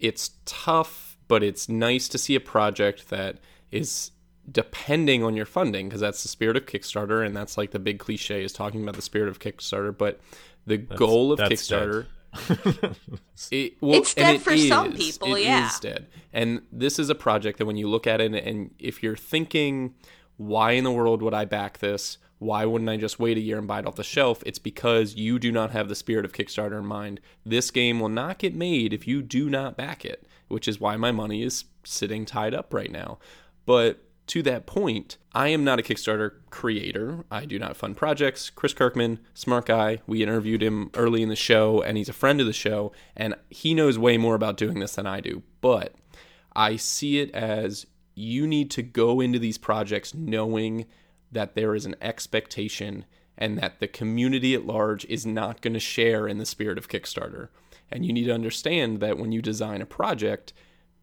it's 0.01 0.31
tough, 0.45 1.17
but 1.29 1.43
it's 1.43 1.69
nice 1.69 2.09
to 2.09 2.19
see 2.19 2.35
a 2.35 2.41
project 2.41 3.11
that 3.11 3.39
is 3.71 4.13
depending 4.51 5.25
on 5.25 5.37
your 5.37 5.47
funding 5.47 5.89
because 5.89 6.01
that's 6.01 6.23
the 6.23 6.29
spirit 6.29 6.57
of 6.57 6.67
Kickstarter, 6.67 7.25
and 7.25 7.37
that's 7.37 7.59
like 7.59 7.73
the 7.73 7.79
big 7.79 7.99
cliche 7.99 8.45
is 8.45 8.53
talking 8.53 8.83
about 8.83 8.95
the 8.95 9.03
spirit 9.03 9.29
of 9.29 9.39
Kickstarter. 9.39 9.97
But 9.97 10.21
the 10.67 10.79
goal 10.79 11.33
of 11.33 11.39
Kickstarter. 11.39 12.07
It, 13.51 13.75
well, 13.81 14.01
It's 14.01 14.15
dead 14.15 14.37
it 14.37 14.43
for 14.43 14.57
some 14.57 14.93
people, 14.93 15.35
It 15.35 15.45
yeah. 15.45 15.69
is 15.69 15.79
dead. 15.79 16.07
And 16.33 16.63
this 16.73 16.99
is 16.99 17.11
a 17.11 17.15
project 17.15 17.59
that 17.59 17.67
when 17.67 17.77
you 17.77 17.89
look 17.89 18.07
at 18.07 18.21
it, 18.21 18.35
and 18.35 18.75
if 18.79 19.03
you're 19.03 19.17
thinking, 19.17 19.95
why 20.37 20.73
in 20.73 20.85
the 20.85 20.91
world 20.91 21.23
would 21.23 21.35
I 21.35 21.45
back 21.45 21.79
this? 21.79 22.19
Why 22.39 22.67
wouldn't 22.67 22.91
I 22.91 22.97
just 22.97 23.19
wait 23.19 23.39
a 23.39 23.41
year 23.41 23.59
and 23.59 23.67
buy 23.67 23.79
it 23.79 23.87
off 23.87 23.97
the 23.97 24.05
shelf? 24.05 24.43
It's 24.45 24.59
because 24.59 25.15
you 25.15 25.39
do 25.39 25.51
not 25.51 25.71
have 25.71 25.89
the 25.89 25.95
spirit 25.95 26.25
of 26.25 26.33
Kickstarter 26.33 26.79
in 26.79 26.87
mind. 26.87 27.21
This 27.45 27.71
game 27.71 27.99
will 27.99 28.11
not 28.11 28.39
get 28.39 28.55
made 28.55 28.93
if 28.93 29.07
you 29.07 29.23
do 29.23 29.49
not 29.49 29.77
back 29.77 30.05
it, 30.05 30.27
which 30.49 30.69
is 30.69 30.81
why 30.81 30.97
my 30.97 31.13
money 31.13 31.43
is 31.43 31.65
sitting 31.85 32.27
tied 32.27 32.55
up 32.55 32.75
right 32.75 32.91
now. 32.91 33.19
But 33.65 34.03
to 34.29 34.43
that 34.43 34.67
point, 34.67 35.17
I 35.33 35.49
am 35.49 35.65
not 35.65 35.79
a 35.79 35.83
Kickstarter 35.83 36.33
creator. 36.51 37.25
I 37.31 37.45
do 37.47 37.59
not 37.59 37.77
fund 37.77 37.97
projects. 37.97 38.51
Chris 38.51 38.75
Kirkman, 38.75 39.21
smart 39.35 39.67
guy. 39.67 40.01
We 40.07 40.23
interviewed 40.23 40.63
him 40.63 40.91
early 40.95 41.23
in 41.23 41.29
the 41.29 41.37
show, 41.37 41.81
and 41.81 41.97
he's 41.97 42.09
a 42.09 42.15
friend 42.15 42.41
of 42.41 42.47
the 42.47 42.53
show, 42.53 42.93
and 43.17 43.35
he 43.49 43.73
knows 43.73 43.99
way 43.99 44.19
more 44.19 44.35
about 44.35 44.57
doing 44.57 44.81
this 44.81 44.97
than 44.97 45.07
I 45.07 45.21
do. 45.21 45.43
But 45.61 45.95
I 46.55 46.77
see 46.77 47.19
it 47.21 47.31
as 47.35 47.87
you 48.15 48.47
need 48.47 48.71
to 48.73 48.83
go 48.83 49.21
into 49.21 49.39
these 49.39 49.59
projects 49.59 50.15
knowing 50.15 50.87
that 51.37 51.55
there 51.55 51.75
is 51.75 51.85
an 51.85 51.95
expectation 52.01 53.05
and 53.37 53.59
that 53.59 53.79
the 53.79 53.87
community 53.87 54.55
at 54.55 54.67
large 54.67 55.05
is 55.05 55.27
not 55.27 55.61
going 55.61 55.75
to 55.75 55.81
share 55.81 56.27
in 56.27 56.39
the 56.39 56.47
spirit 56.47 56.79
of 56.79 56.89
Kickstarter. 56.89 57.49
And 57.93 58.07
you 58.07 58.13
need 58.13 58.25
to 58.25 58.33
understand 58.33 59.01
that 59.01 59.19
when 59.19 59.33
you 59.33 59.43
design 59.43 59.83
a 59.83 59.87
project, 59.87 60.55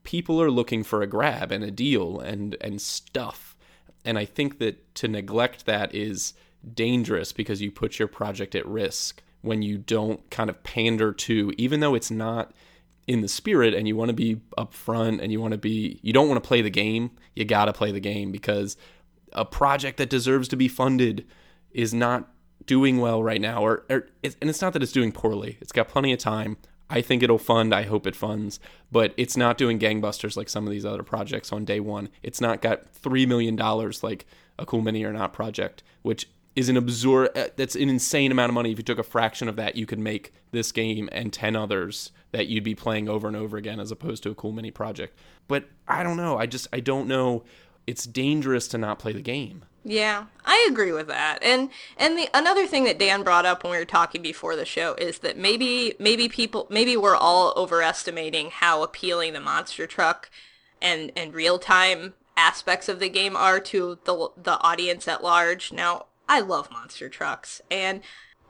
people 0.01 0.41
are 0.41 0.49
looking 0.49 0.83
for 0.83 1.03
a 1.03 1.07
grab 1.07 1.51
and 1.51 1.63
a 1.63 1.69
deal 1.69 2.19
and 2.19 2.57
and 2.59 2.81
stuff. 2.81 3.55
And 4.03 4.17
I 4.17 4.25
think 4.25 4.57
that 4.57 4.95
to 4.95 5.07
neglect 5.07 5.67
that 5.67 5.93
is 5.93 6.33
dangerous 6.73 7.31
because 7.31 7.61
you 7.61 7.71
put 7.71 7.99
your 7.99 8.07
project 8.07 8.55
at 8.55 8.65
risk 8.65 9.21
when 9.41 9.61
you 9.61 9.77
don't 9.77 10.27
kind 10.31 10.49
of 10.49 10.63
pander 10.63 11.13
to 11.13 11.53
even 11.57 11.79
though 11.79 11.93
it's 11.93 12.11
not 12.11 12.53
in 13.05 13.21
the 13.21 13.27
spirit 13.27 13.73
and 13.73 13.87
you 13.87 13.95
want 13.95 14.09
to 14.09 14.13
be 14.15 14.37
upfront 14.57 15.21
and 15.21 15.31
you 15.31 15.41
want 15.41 15.51
to 15.51 15.57
be 15.57 15.99
you 16.01 16.13
don't 16.13 16.29
want 16.29 16.41
to 16.41 16.47
play 16.47 16.61
the 16.61 16.69
game 16.69 17.11
you 17.35 17.43
got 17.43 17.65
to 17.65 17.73
play 17.73 17.91
the 17.91 17.99
game 17.99 18.31
because 18.31 18.77
a 19.33 19.45
project 19.45 19.97
that 19.97 20.09
deserves 20.09 20.47
to 20.49 20.55
be 20.55 20.67
funded 20.67 21.25
is 21.71 21.93
not 21.93 22.29
doing 22.65 22.99
well 22.99 23.21
right 23.21 23.41
now 23.41 23.63
or, 23.65 23.83
or 23.89 24.07
it's, 24.21 24.37
and 24.39 24.49
it's 24.49 24.61
not 24.61 24.73
that 24.73 24.83
it's 24.83 24.91
doing 24.91 25.11
poorly. 25.11 25.57
It's 25.59 25.71
got 25.71 25.87
plenty 25.87 26.13
of 26.13 26.19
time. 26.19 26.57
I 26.89 27.01
think 27.01 27.23
it'll 27.23 27.39
fund. 27.39 27.73
I 27.73 27.83
hope 27.83 28.05
it 28.05 28.15
funds. 28.15 28.59
But 28.91 29.13
it's 29.17 29.35
not 29.35 29.57
doing 29.57 29.79
gangbusters 29.79 30.37
like 30.37 30.49
some 30.49 30.65
of 30.65 30.71
these 30.71 30.85
other 30.85 31.03
projects 31.03 31.51
on 31.51 31.65
day 31.65 31.79
one. 31.79 32.09
It's 32.21 32.39
not 32.39 32.61
got 32.61 32.93
$3 32.93 33.27
million 33.27 33.55
like 33.55 34.25
a 34.59 34.65
cool 34.65 34.81
mini 34.81 35.03
or 35.03 35.11
not 35.11 35.33
project 35.33 35.81
which 36.03 36.29
is 36.55 36.69
an 36.69 36.77
absurd 36.77 37.35
uh, 37.35 37.47
that's 37.55 37.75
an 37.75 37.89
insane 37.89 38.31
amount 38.31 38.49
of 38.49 38.53
money. 38.53 38.71
If 38.71 38.77
you 38.77 38.83
took 38.83 38.99
a 38.99 39.03
fraction 39.03 39.47
of 39.49 39.55
that 39.55 39.75
you 39.75 39.87
could 39.87 39.99
make 39.99 40.31
this 40.51 40.71
game 40.71 41.09
and 41.11 41.33
10 41.33 41.55
others 41.55 42.11
that 42.31 42.47
you'd 42.47 42.63
be 42.63 42.75
playing 42.75 43.09
over 43.09 43.27
and 43.27 43.35
over 43.35 43.57
again 43.57 43.79
as 43.79 43.91
opposed 43.91 44.21
to 44.23 44.29
a 44.29 44.35
cool 44.35 44.51
mini 44.51 44.69
project. 44.69 45.17
But 45.47 45.65
i 45.87 46.03
don't 46.03 46.17
know. 46.17 46.37
I 46.37 46.45
just 46.45 46.67
i 46.71 46.79
don't 46.79 47.07
know 47.07 47.43
it's 47.87 48.05
dangerous 48.05 48.67
to 48.67 48.77
not 48.77 48.99
play 48.99 49.13
the 49.13 49.21
game 49.21 49.63
Yeah, 49.83 50.25
I 50.45 50.65
agree 50.69 50.93
with 50.93 51.07
that. 51.07 51.39
And 51.43 51.69
and 51.97 52.17
the 52.17 52.29
another 52.33 52.65
thing 52.65 52.85
that 52.85 52.97
Dan 52.97 53.23
brought 53.23 53.45
up 53.45 53.63
when 53.63 53.71
we 53.71 53.77
were 53.77 53.85
talking 53.85 54.21
before 54.21 54.55
the 54.55 54.65
show 54.65 54.93
is 54.95 55.19
that 55.19 55.37
maybe 55.37 55.93
maybe 55.99 56.29
people 56.29 56.67
maybe 56.69 56.95
we're 56.95 57.17
all 57.17 57.53
overestimating 57.57 58.49
how 58.51 58.81
appealing 58.81 59.33
the 59.33 59.41
monster 59.41 59.85
truck 59.85 60.29
and 60.81 61.11
and 61.17 61.33
real 61.33 61.59
time 61.59 62.13
aspects 62.37 62.89
of 62.89 62.99
the 62.99 63.09
game 63.09 63.35
are 63.35 63.59
to 63.59 63.99
the 64.05 64.29
the 64.37 64.57
audience 64.61 65.07
at 65.07 65.23
large. 65.23 65.73
Now, 65.73 66.05
I 66.29 66.39
love 66.39 66.71
monster 66.71 67.09
trucks 67.09 67.61
and 67.69 68.01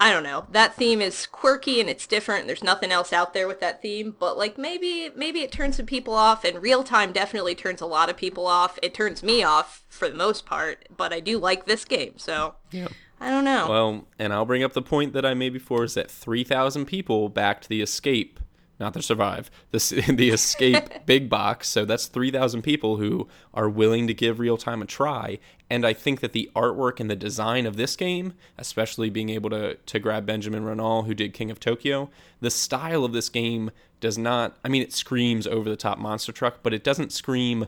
I 0.03 0.11
don't 0.11 0.23
know. 0.23 0.47
That 0.51 0.75
theme 0.75 0.99
is 0.99 1.25
quirky 1.25 1.79
and 1.79 1.89
it's 1.89 2.05
different. 2.05 2.45
There's 2.45 2.61
nothing 2.61 2.91
else 2.91 3.13
out 3.13 3.33
there 3.33 3.47
with 3.47 3.61
that 3.61 3.81
theme, 3.81 4.17
but 4.19 4.37
like 4.37 4.57
maybe 4.57 5.09
maybe 5.15 5.39
it 5.39 5.51
turns 5.51 5.77
some 5.77 5.85
people 5.85 6.13
off 6.13 6.43
and 6.43 6.61
real 6.61 6.83
time 6.83 7.13
definitely 7.13 7.55
turns 7.55 7.79
a 7.79 7.85
lot 7.85 8.09
of 8.09 8.17
people 8.17 8.45
off. 8.45 8.77
It 8.83 8.93
turns 8.93 9.23
me 9.23 9.43
off 9.43 9.85
for 9.87 10.09
the 10.09 10.15
most 10.15 10.45
part, 10.45 10.89
but 10.97 11.13
I 11.13 11.21
do 11.21 11.37
like 11.37 11.65
this 11.65 11.85
game. 11.85 12.17
So, 12.17 12.55
yeah 12.69 12.89
I 13.21 13.29
don't 13.29 13.45
know. 13.45 13.67
Well, 13.69 14.07
and 14.19 14.33
I'll 14.33 14.43
bring 14.43 14.63
up 14.63 14.73
the 14.73 14.81
point 14.81 15.13
that 15.13 15.25
I 15.25 15.33
made 15.33 15.53
before 15.53 15.85
is 15.85 15.93
that 15.93 16.11
3,000 16.11 16.85
people 16.85 17.29
backed 17.29 17.69
the 17.69 17.81
Escape, 17.81 18.41
not 18.79 18.93
the 18.93 19.01
Survive, 19.01 19.51
the, 19.71 20.13
the 20.15 20.29
Escape 20.29 20.89
big 21.05 21.29
box. 21.29 21.69
So 21.69 21.85
that's 21.85 22.07
3,000 22.07 22.61
people 22.61 22.97
who 22.97 23.27
are 23.53 23.69
willing 23.69 24.07
to 24.07 24.13
give 24.13 24.39
real 24.39 24.57
time 24.57 24.81
a 24.81 24.85
try. 24.85 25.39
And 25.69 25.85
I 25.85 25.93
think 25.93 26.19
that 26.19 26.33
the 26.33 26.49
artwork 26.55 26.99
and 26.99 27.09
the 27.09 27.15
design 27.15 27.65
of 27.65 27.77
this 27.77 27.95
game, 27.95 28.33
especially 28.57 29.09
being 29.09 29.29
able 29.29 29.49
to, 29.51 29.75
to 29.75 29.99
grab 29.99 30.25
Benjamin 30.25 30.63
Raynal, 30.63 31.03
who 31.03 31.13
did 31.13 31.33
King 31.33 31.51
of 31.51 31.59
Tokyo, 31.59 32.09
the 32.41 32.51
style 32.51 33.05
of 33.05 33.13
this 33.13 33.29
game 33.29 33.71
does 33.99 34.17
not, 34.17 34.57
I 34.63 34.69
mean, 34.69 34.81
it 34.81 34.93
screams 34.93 35.47
over 35.47 35.69
the 35.69 35.77
top 35.77 35.97
monster 35.97 36.31
truck, 36.31 36.59
but 36.61 36.73
it 36.73 36.83
doesn't 36.83 37.11
scream 37.11 37.67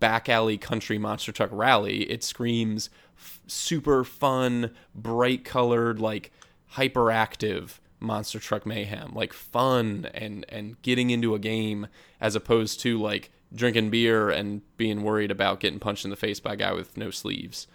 back 0.00 0.28
alley 0.28 0.58
country 0.58 0.98
monster 0.98 1.32
truck 1.32 1.50
rally. 1.52 2.10
It 2.10 2.24
screams 2.24 2.90
f- 3.18 3.40
super 3.46 4.04
fun, 4.04 4.70
bright 4.94 5.44
colored, 5.44 6.00
like 6.00 6.32
hyperactive 6.74 7.78
monster 8.00 8.38
truck 8.38 8.66
mayhem, 8.66 9.12
like 9.14 9.32
fun 9.32 10.08
and 10.14 10.44
and 10.48 10.80
getting 10.82 11.10
into 11.10 11.34
a 11.34 11.38
game 11.38 11.86
as 12.20 12.34
opposed 12.34 12.80
to 12.80 12.98
like 12.98 13.30
drinking 13.54 13.90
beer 13.90 14.30
and 14.30 14.62
being 14.76 15.02
worried 15.02 15.30
about 15.30 15.60
getting 15.60 15.78
punched 15.80 16.04
in 16.04 16.10
the 16.10 16.16
face 16.16 16.40
by 16.40 16.54
a 16.54 16.56
guy 16.56 16.72
with 16.72 16.96
no 16.96 17.10
sleeves. 17.10 17.66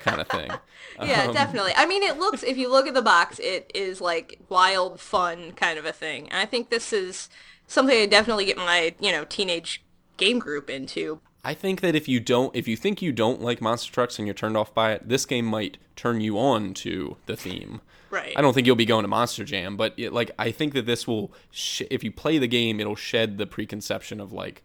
kind 0.00 0.20
of 0.20 0.28
thing. 0.28 0.50
Yeah, 1.02 1.24
Um, 1.24 1.34
definitely. 1.34 1.72
I 1.76 1.84
mean, 1.84 2.02
it 2.02 2.18
looks 2.18 2.42
if 2.42 2.56
you 2.56 2.70
look 2.70 2.86
at 2.86 2.94
the 2.94 3.02
box, 3.02 3.38
it 3.38 3.70
is 3.74 4.00
like 4.00 4.40
wild 4.48 4.98
fun 4.98 5.52
kind 5.52 5.78
of 5.78 5.84
a 5.84 5.92
thing. 5.92 6.28
And 6.30 6.38
I 6.38 6.46
think 6.46 6.70
this 6.70 6.90
is 6.90 7.28
something 7.66 7.94
I 7.94 8.06
definitely 8.06 8.46
get 8.46 8.56
my, 8.56 8.94
you 8.98 9.12
know, 9.12 9.26
teenage 9.26 9.82
game 10.16 10.38
group 10.38 10.70
into. 10.70 11.20
I 11.44 11.54
think 11.54 11.80
that 11.80 11.94
if 11.94 12.08
you 12.08 12.18
don't, 12.18 12.54
if 12.56 12.66
you 12.66 12.76
think 12.76 13.00
you 13.00 13.12
don't 13.12 13.40
like 13.40 13.60
monster 13.60 13.92
trucks 13.92 14.18
and 14.18 14.26
you're 14.26 14.34
turned 14.34 14.56
off 14.56 14.74
by 14.74 14.92
it, 14.92 15.08
this 15.08 15.24
game 15.24 15.46
might 15.46 15.78
turn 15.94 16.20
you 16.20 16.38
on 16.38 16.74
to 16.74 17.16
the 17.26 17.36
theme. 17.36 17.80
Right. 18.10 18.32
I 18.36 18.40
don't 18.40 18.52
think 18.52 18.66
you'll 18.66 18.76
be 18.76 18.86
going 18.86 19.02
to 19.02 19.08
Monster 19.08 19.44
Jam, 19.44 19.76
but 19.76 19.94
it, 19.96 20.12
like 20.12 20.30
I 20.38 20.50
think 20.50 20.74
that 20.74 20.86
this 20.86 21.06
will, 21.06 21.32
sh- 21.50 21.82
if 21.90 22.02
you 22.02 22.10
play 22.10 22.38
the 22.38 22.46
game, 22.46 22.80
it'll 22.80 22.96
shed 22.96 23.38
the 23.38 23.46
preconception 23.46 24.20
of 24.20 24.32
like, 24.32 24.62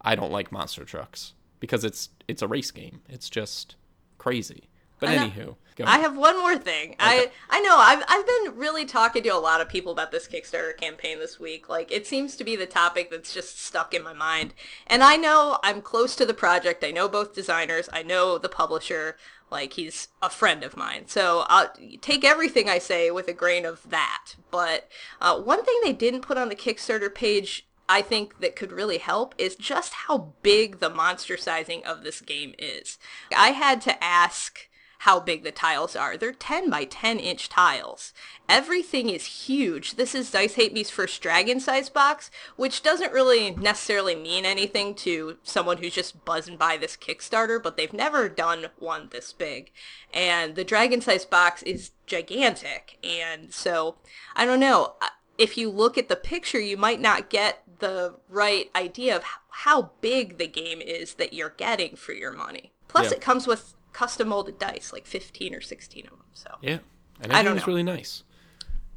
I 0.00 0.14
don't 0.14 0.32
like 0.32 0.52
monster 0.52 0.84
trucks 0.84 1.32
because 1.60 1.84
it's 1.84 2.10
it's 2.26 2.42
a 2.42 2.48
race 2.48 2.70
game. 2.70 3.02
It's 3.08 3.30
just 3.30 3.76
crazy. 4.18 4.68
But 5.02 5.10
I 5.10 5.16
anywho, 5.16 5.56
go 5.74 5.84
I 5.84 5.98
have 5.98 6.16
one 6.16 6.38
more 6.38 6.56
thing. 6.56 6.94
I 7.00 7.32
I 7.50 7.60
know 7.60 7.76
I've 7.76 8.04
I've 8.06 8.24
been 8.24 8.56
really 8.56 8.84
talking 8.84 9.24
to 9.24 9.30
a 9.30 9.36
lot 9.36 9.60
of 9.60 9.68
people 9.68 9.90
about 9.90 10.12
this 10.12 10.28
Kickstarter 10.28 10.76
campaign 10.76 11.18
this 11.18 11.40
week. 11.40 11.68
Like 11.68 11.90
it 11.90 12.06
seems 12.06 12.36
to 12.36 12.44
be 12.44 12.54
the 12.54 12.66
topic 12.66 13.10
that's 13.10 13.34
just 13.34 13.60
stuck 13.60 13.94
in 13.94 14.04
my 14.04 14.12
mind. 14.12 14.54
And 14.86 15.02
I 15.02 15.16
know 15.16 15.58
I'm 15.64 15.82
close 15.82 16.14
to 16.16 16.24
the 16.24 16.34
project. 16.34 16.84
I 16.84 16.92
know 16.92 17.08
both 17.08 17.34
designers. 17.34 17.88
I 17.92 18.04
know 18.04 18.38
the 18.38 18.48
publisher. 18.48 19.16
Like 19.50 19.72
he's 19.72 20.06
a 20.22 20.30
friend 20.30 20.62
of 20.62 20.76
mine. 20.76 21.08
So 21.08 21.46
I'll 21.48 21.72
take 22.00 22.24
everything 22.24 22.68
I 22.68 22.78
say 22.78 23.10
with 23.10 23.26
a 23.26 23.32
grain 23.32 23.66
of 23.66 23.90
that. 23.90 24.36
But 24.52 24.88
uh, 25.20 25.40
one 25.40 25.64
thing 25.64 25.80
they 25.82 25.92
didn't 25.92 26.22
put 26.22 26.38
on 26.38 26.48
the 26.48 26.54
Kickstarter 26.54 27.12
page 27.12 27.66
I 27.88 28.00
think 28.00 28.38
that 28.38 28.56
could 28.56 28.70
really 28.72 28.98
help 28.98 29.34
is 29.36 29.56
just 29.56 29.92
how 29.92 30.32
big 30.42 30.78
the 30.78 30.88
monster 30.88 31.36
sizing 31.36 31.84
of 31.84 32.04
this 32.04 32.20
game 32.20 32.54
is. 32.56 32.98
I 33.36 33.48
had 33.48 33.80
to 33.82 34.02
ask 34.02 34.68
how 35.02 35.18
big 35.18 35.42
the 35.42 35.50
tiles 35.50 35.96
are. 35.96 36.16
They're 36.16 36.32
10 36.32 36.70
by 36.70 36.84
10 36.84 37.18
inch 37.18 37.48
tiles. 37.48 38.12
Everything 38.48 39.10
is 39.10 39.46
huge. 39.48 39.96
This 39.96 40.14
is 40.14 40.30
Dice 40.30 40.54
Hate 40.54 40.72
Me's 40.72 40.90
first 40.90 41.20
dragon 41.20 41.58
size 41.58 41.88
box, 41.88 42.30
which 42.54 42.84
doesn't 42.84 43.12
really 43.12 43.50
necessarily 43.50 44.14
mean 44.14 44.44
anything 44.44 44.94
to 44.96 45.38
someone 45.42 45.78
who's 45.78 45.94
just 45.94 46.24
buzzing 46.24 46.56
by 46.56 46.76
this 46.76 46.96
Kickstarter, 46.96 47.60
but 47.60 47.76
they've 47.76 47.92
never 47.92 48.28
done 48.28 48.66
one 48.78 49.08
this 49.10 49.32
big. 49.32 49.72
And 50.14 50.54
the 50.54 50.62
dragon 50.62 51.00
size 51.00 51.24
box 51.24 51.64
is 51.64 51.90
gigantic. 52.06 52.96
And 53.02 53.52
so, 53.52 53.96
I 54.36 54.44
don't 54.44 54.60
know. 54.60 54.94
Uh, 55.02 55.08
if 55.36 55.58
you 55.58 55.68
look 55.68 55.98
at 55.98 56.08
the 56.08 56.14
picture, 56.14 56.60
you 56.60 56.76
might 56.76 57.00
not 57.00 57.28
get 57.28 57.64
the 57.80 58.14
right 58.28 58.70
idea 58.76 59.16
of 59.16 59.24
how 59.48 59.90
big 60.00 60.38
the 60.38 60.46
game 60.46 60.80
is 60.80 61.14
that 61.14 61.32
you're 61.32 61.54
getting 61.56 61.96
for 61.96 62.12
your 62.12 62.30
money. 62.30 62.70
Plus, 62.86 63.06
Yeah. 63.10 63.16
it 63.16 63.20
comes 63.20 63.48
with 63.48 63.74
custom 63.92 64.28
molded 64.28 64.58
dice, 64.58 64.92
like 64.92 65.06
15 65.06 65.54
or 65.54 65.60
16 65.60 66.04
of 66.04 66.10
them. 66.10 66.20
So, 66.34 66.50
Yeah, 66.60 66.78
and 67.20 67.32
I 67.32 67.42
think 67.42 67.56
it's 67.56 67.66
really 67.66 67.82
nice. 67.82 68.22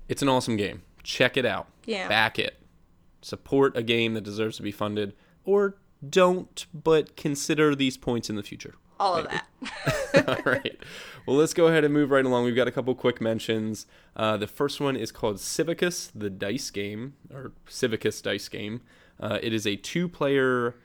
It's 0.08 0.22
an 0.22 0.30
awesome 0.30 0.56
game. 0.58 0.84
Check 1.04 1.38
it 1.38 1.46
out. 1.46 1.68
Yeah. 1.86 2.08
Back 2.08 2.40
it. 2.40 2.56
Support 3.22 3.76
a 3.76 3.84
game 3.84 4.14
that 4.14 4.22
deserves 4.22 4.58
to 4.58 4.64
be 4.64 4.72
funded, 4.72 5.14
or 5.44 5.78
don't, 6.08 6.66
but 6.74 7.16
consider 7.16 7.74
these 7.76 7.98
points 7.98 8.30
in 8.30 8.36
the 8.36 8.44
future. 8.44 8.76
all 9.00 9.16
of 9.16 9.28
that. 9.30 9.48
All 10.28 10.52
right. 10.52 10.78
Well, 11.26 11.36
let's 11.36 11.54
go 11.54 11.68
ahead 11.68 11.84
and 11.84 11.94
move 11.94 12.12
right 12.12 12.24
along. 12.26 12.46
We've 12.46 12.56
got 12.56 12.68
a 12.68 12.72
couple 12.72 12.94
quick 12.96 13.20
mentions. 13.20 13.88
Uh, 14.16 14.38
the 14.38 14.48
first 14.48 14.80
one 14.80 14.96
is 14.96 15.12
called 15.12 15.38
Civicus, 15.38 16.12
the 16.16 16.30
dice 16.30 16.70
game, 16.70 17.16
or 17.34 17.52
Civicus 17.68 18.22
dice 18.22 18.48
game. 18.48 18.82
Uh, 19.20 19.40
it 19.42 19.52
is 19.54 19.66
a 19.66 19.76
two-player 19.76 20.76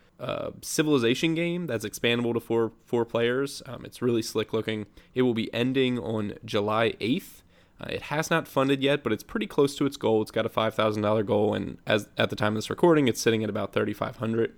civilization 0.63 1.35
game 1.35 1.67
that's 1.67 1.85
expandable 1.85 2.35
to 2.35 2.41
four 2.41 2.73
four 2.85 3.05
players. 3.05 3.63
Um, 3.67 3.85
it's 3.85 4.03
really 4.03 4.23
slick 4.23 4.53
looking. 4.53 4.87
It 5.15 5.23
will 5.23 5.35
be 5.35 5.53
ending 5.55 5.99
on 5.99 6.35
July 6.45 6.95
eighth. 7.01 7.43
Uh, 7.81 7.87
it 7.89 8.03
has 8.03 8.31
not 8.31 8.47
funded 8.47 8.83
yet, 8.83 9.03
but 9.03 9.13
it's 9.13 9.23
pretty 9.23 9.47
close 9.47 9.75
to 9.77 9.87
its 9.87 9.97
goal. 9.97 10.21
It's 10.21 10.31
got 10.31 10.45
a 10.45 10.51
five 10.51 10.75
thousand 10.75 11.03
dollar 11.03 11.23
goal, 11.23 11.55
and 11.55 11.79
as 11.87 12.09
at 12.19 12.29
the 12.29 12.37
time 12.37 12.53
of 12.53 12.59
this 12.59 12.69
recording, 12.69 13.09
it's 13.09 13.21
sitting 13.21 13.43
at 13.43 13.49
about 13.49 13.73
thirty 13.73 13.95
five 13.95 14.17
hundred. 14.17 14.53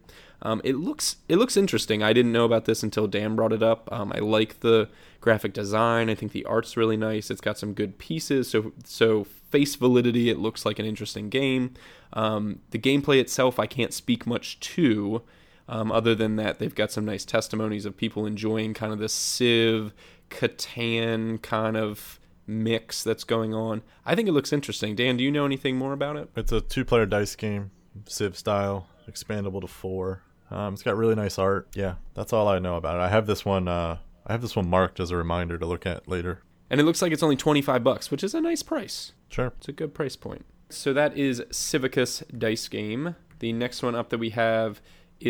Um, 0.44 0.60
it 0.64 0.74
looks 0.74 1.16
it 1.28 1.36
looks 1.36 1.56
interesting. 1.56 2.02
I 2.02 2.12
didn't 2.12 2.32
know 2.32 2.44
about 2.44 2.64
this 2.64 2.82
until 2.82 3.06
Dan 3.06 3.36
brought 3.36 3.52
it 3.52 3.62
up. 3.62 3.88
Um, 3.92 4.12
I 4.12 4.18
like 4.18 4.58
the 4.60 4.88
graphic 5.20 5.52
design. 5.52 6.10
I 6.10 6.16
think 6.16 6.32
the 6.32 6.44
art's 6.46 6.76
really 6.76 6.96
nice. 6.96 7.30
It's 7.30 7.40
got 7.40 7.58
some 7.58 7.74
good 7.74 7.96
pieces. 7.98 8.50
So 8.50 8.72
so 8.82 9.22
face 9.22 9.76
validity, 9.76 10.28
it 10.28 10.38
looks 10.38 10.66
like 10.66 10.80
an 10.80 10.86
interesting 10.86 11.28
game. 11.28 11.74
Um, 12.12 12.58
the 12.70 12.78
gameplay 12.78 13.20
itself, 13.20 13.60
I 13.60 13.66
can't 13.66 13.94
speak 13.94 14.26
much 14.26 14.58
to. 14.60 15.22
Um, 15.68 15.92
other 15.92 16.14
than 16.14 16.36
that, 16.36 16.58
they've 16.58 16.74
got 16.74 16.90
some 16.90 17.04
nice 17.04 17.24
testimonies 17.24 17.86
of 17.86 17.96
people 17.96 18.26
enjoying 18.26 18.74
kind 18.74 18.92
of 18.92 18.98
this 18.98 19.12
Civ, 19.12 19.92
Catan 20.30 21.40
kind 21.42 21.76
of 21.76 22.18
mix 22.46 23.02
that's 23.02 23.24
going 23.24 23.54
on. 23.54 23.82
I 24.04 24.14
think 24.14 24.28
it 24.28 24.32
looks 24.32 24.52
interesting. 24.52 24.96
Dan, 24.96 25.16
do 25.16 25.24
you 25.24 25.30
know 25.30 25.46
anything 25.46 25.76
more 25.76 25.92
about 25.92 26.16
it? 26.16 26.30
It's 26.36 26.52
a 26.52 26.60
two-player 26.60 27.06
dice 27.06 27.36
game, 27.36 27.70
Civ 28.06 28.36
style, 28.36 28.88
expandable 29.08 29.60
to 29.60 29.68
four. 29.68 30.22
Um, 30.50 30.74
it's 30.74 30.82
got 30.82 30.96
really 30.96 31.14
nice 31.14 31.38
art. 31.38 31.68
Yeah, 31.74 31.94
that's 32.14 32.32
all 32.32 32.48
I 32.48 32.58
know 32.58 32.76
about 32.76 32.96
it. 32.96 33.00
I 33.00 33.08
have 33.08 33.26
this 33.26 33.44
one. 33.44 33.68
Uh, 33.68 33.98
I 34.26 34.32
have 34.32 34.42
this 34.42 34.54
one 34.54 34.68
marked 34.68 35.00
as 35.00 35.10
a 35.10 35.16
reminder 35.16 35.58
to 35.58 35.66
look 35.66 35.86
at 35.86 36.06
later. 36.06 36.42
And 36.68 36.80
it 36.80 36.84
looks 36.84 37.02
like 37.02 37.12
it's 37.12 37.22
only 37.22 37.36
25 37.36 37.82
bucks, 37.82 38.10
which 38.10 38.22
is 38.22 38.34
a 38.34 38.40
nice 38.40 38.62
price. 38.62 39.12
Sure. 39.28 39.52
It's 39.58 39.68
a 39.68 39.72
good 39.72 39.94
price 39.94 40.16
point. 40.16 40.44
So 40.70 40.92
that 40.92 41.16
is 41.16 41.40
Civicus 41.50 42.22
Dice 42.38 42.68
Game. 42.68 43.16
The 43.40 43.52
next 43.52 43.82
one 43.82 43.94
up 43.94 44.10
that 44.10 44.18
we 44.18 44.30
have 44.30 44.80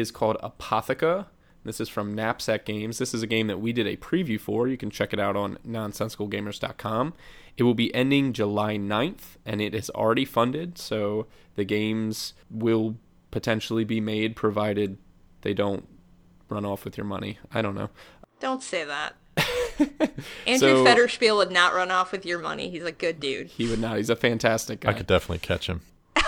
is 0.01 0.11
called 0.11 0.37
Apotheca. 0.43 1.27
This 1.65 1.81
is 1.81 1.89
from 1.89 2.13
Knapsack 2.15 2.65
Games. 2.65 2.99
This 2.99 3.15
is 3.15 3.23
a 3.23 3.27
game 3.27 3.47
that 3.47 3.61
we 3.61 3.73
did 3.73 3.87
a 3.87 3.97
preview 3.97 4.41
for. 4.41 4.67
You 4.67 4.77
can 4.77 4.91
check 4.91 5.13
it 5.13 5.21
out 5.21 5.37
on 5.37 5.59
nonsensicalgamers.com. 5.67 7.15
It 7.57 7.63
will 7.63 7.75
be 7.75 7.95
ending 7.95 8.33
July 8.33 8.77
9th, 8.77 9.37
and 9.47 9.61
it 9.61 9.75
is 9.75 9.91
already 9.91 10.25
funded, 10.25 10.79
so 10.79 11.27
the 11.55 11.65
games 11.65 12.35
will 12.51 12.97
potentially 13.31 13.85
be 13.85 14.01
made 14.01 14.35
provided 14.37 14.99
they 15.43 15.55
don't 15.55 15.87
run 16.49 16.65
off 16.65 16.85
with 16.85 16.97
your 16.97 17.07
money. 17.07 17.39
I 17.53 17.63
don't 17.63 17.75
know. 17.75 17.91
Don't 18.41 18.63
say 18.63 18.85
that. 18.85 19.15
Andrew 20.47 20.59
So- 20.59 20.85
Federspiel 20.85 21.37
would 21.37 21.51
not 21.53 21.75
run 21.75 21.91
off 21.91 22.11
with 22.13 22.27
your 22.27 22.39
money. 22.39 22.71
He's 22.71 22.85
a 22.85 22.93
good 22.93 23.21
dude. 23.21 23.47
He 23.49 23.69
would 23.69 23.79
not. 23.81 23.97
He's 23.99 24.11
a 24.11 24.17
fantastic 24.17 24.81
guy. 24.81 24.91
I 24.91 24.95
could 24.95 25.07
definitely 25.07 25.39
catch 25.39 25.67
him. 25.69 25.83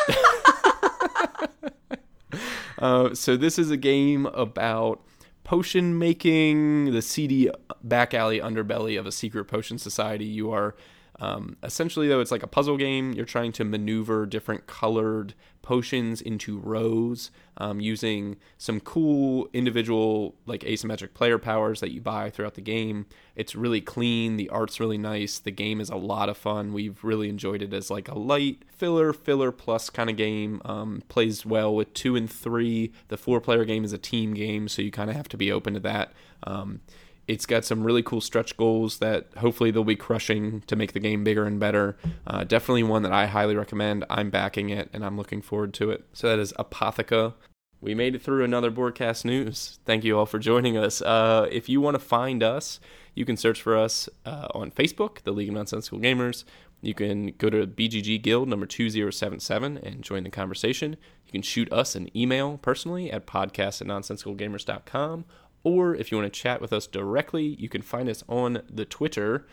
Uh, 2.84 3.14
so 3.14 3.34
this 3.34 3.58
is 3.58 3.70
a 3.70 3.78
game 3.78 4.26
about 4.26 5.02
potion 5.42 5.98
making, 5.98 6.92
the 6.92 7.00
seedy 7.00 7.48
back 7.82 8.12
alley 8.12 8.40
underbelly 8.40 9.00
of 9.00 9.06
a 9.06 9.10
secret 9.10 9.46
potion 9.46 9.78
society. 9.78 10.26
You 10.26 10.52
are 10.52 10.76
um, 11.20 11.56
essentially 11.62 12.08
though 12.08 12.20
it's 12.20 12.30
like 12.30 12.42
a 12.42 12.48
puzzle 12.48 12.76
game. 12.76 13.12
You're 13.12 13.24
trying 13.24 13.52
to 13.52 13.64
maneuver 13.64 14.26
different 14.26 14.66
colored 14.66 15.34
potions 15.62 16.20
into 16.20 16.58
rows 16.58 17.30
um, 17.56 17.80
using 17.80 18.36
some 18.58 18.80
cool 18.80 19.48
individual 19.54 20.34
like 20.44 20.60
asymmetric 20.60 21.14
player 21.14 21.38
powers 21.38 21.80
that 21.80 21.90
you 21.90 22.02
buy 22.02 22.28
throughout 22.28 22.54
the 22.54 22.60
game. 22.60 23.06
It's 23.34 23.54
really 23.54 23.80
clean. 23.80 24.36
The 24.36 24.50
art's 24.50 24.78
really 24.78 24.98
nice. 24.98 25.38
The 25.38 25.50
game 25.50 25.80
is 25.80 25.88
a 25.88 25.96
lot 25.96 26.28
of 26.28 26.36
fun. 26.36 26.74
We've 26.74 27.02
really 27.02 27.30
enjoyed 27.30 27.62
it 27.62 27.72
as 27.72 27.90
like 27.90 28.08
a 28.08 28.18
light 28.18 28.64
filler, 28.68 29.14
filler 29.14 29.50
plus 29.52 29.88
kind 29.88 30.10
of 30.10 30.16
game. 30.16 30.60
Um, 30.66 31.02
plays 31.08 31.46
well 31.46 31.74
with 31.74 31.94
two 31.94 32.14
and 32.14 32.30
three. 32.30 32.92
The 33.08 33.16
four 33.16 33.40
player 33.40 33.64
game 33.64 33.84
is 33.84 33.94
a 33.94 33.98
team 33.98 34.34
game, 34.34 34.68
so 34.68 34.82
you 34.82 34.90
kind 34.90 35.08
of 35.08 35.16
have 35.16 35.28
to 35.30 35.38
be 35.38 35.50
open 35.50 35.72
to 35.74 35.80
that. 35.80 36.12
Um, 36.42 36.82
it's 37.26 37.46
got 37.46 37.64
some 37.64 37.82
really 37.82 38.02
cool 38.02 38.20
stretch 38.20 38.56
goals 38.56 38.98
that 38.98 39.28
hopefully 39.38 39.70
they'll 39.70 39.84
be 39.84 39.96
crushing 39.96 40.60
to 40.62 40.76
make 40.76 40.92
the 40.92 41.00
game 41.00 41.24
bigger 41.24 41.44
and 41.44 41.58
better. 41.58 41.96
Uh, 42.26 42.44
definitely 42.44 42.82
one 42.82 43.02
that 43.02 43.12
I 43.12 43.26
highly 43.26 43.56
recommend. 43.56 44.04
I'm 44.10 44.30
backing 44.30 44.70
it 44.70 44.90
and 44.92 45.04
I'm 45.04 45.16
looking 45.16 45.40
forward 45.40 45.72
to 45.74 45.90
it. 45.90 46.04
So 46.12 46.28
that 46.28 46.38
is 46.38 46.52
Apotheca. 46.58 47.34
We 47.80 47.94
made 47.94 48.14
it 48.14 48.22
through 48.22 48.44
another 48.44 48.70
Boardcast 48.70 49.24
News. 49.24 49.78
Thank 49.84 50.04
you 50.04 50.18
all 50.18 50.26
for 50.26 50.38
joining 50.38 50.76
us. 50.76 51.02
Uh, 51.02 51.46
if 51.50 51.68
you 51.68 51.80
want 51.80 51.94
to 51.96 51.98
find 51.98 52.42
us, 52.42 52.80
you 53.14 53.24
can 53.24 53.36
search 53.36 53.60
for 53.60 53.76
us 53.76 54.08
uh, 54.24 54.48
on 54.54 54.70
Facebook, 54.70 55.22
the 55.22 55.32
League 55.32 55.48
of 55.48 55.54
Nonsensical 55.54 55.98
Gamers. 55.98 56.44
You 56.80 56.94
can 56.94 57.32
go 57.38 57.48
to 57.48 57.66
BGG 57.66 58.22
Guild 58.22 58.48
number 58.48 58.66
2077 58.66 59.78
and 59.78 60.02
join 60.02 60.24
the 60.24 60.30
conversation. 60.30 60.96
You 61.26 61.32
can 61.32 61.42
shoot 61.42 61.72
us 61.72 61.94
an 61.94 62.14
email 62.16 62.58
personally 62.58 63.10
at 63.10 63.26
podcast 63.26 63.80
at 63.80 63.86
nonsensicalgamers.com. 63.86 65.24
Or 65.64 65.94
if 65.94 66.12
you 66.12 66.18
want 66.18 66.32
to 66.32 66.40
chat 66.40 66.60
with 66.60 66.72
us 66.72 66.86
directly, 66.86 67.56
you 67.58 67.68
can 67.68 67.82
find 67.82 68.08
us 68.08 68.22
on 68.28 68.62
the 68.70 68.84
Twitter. 68.84 69.46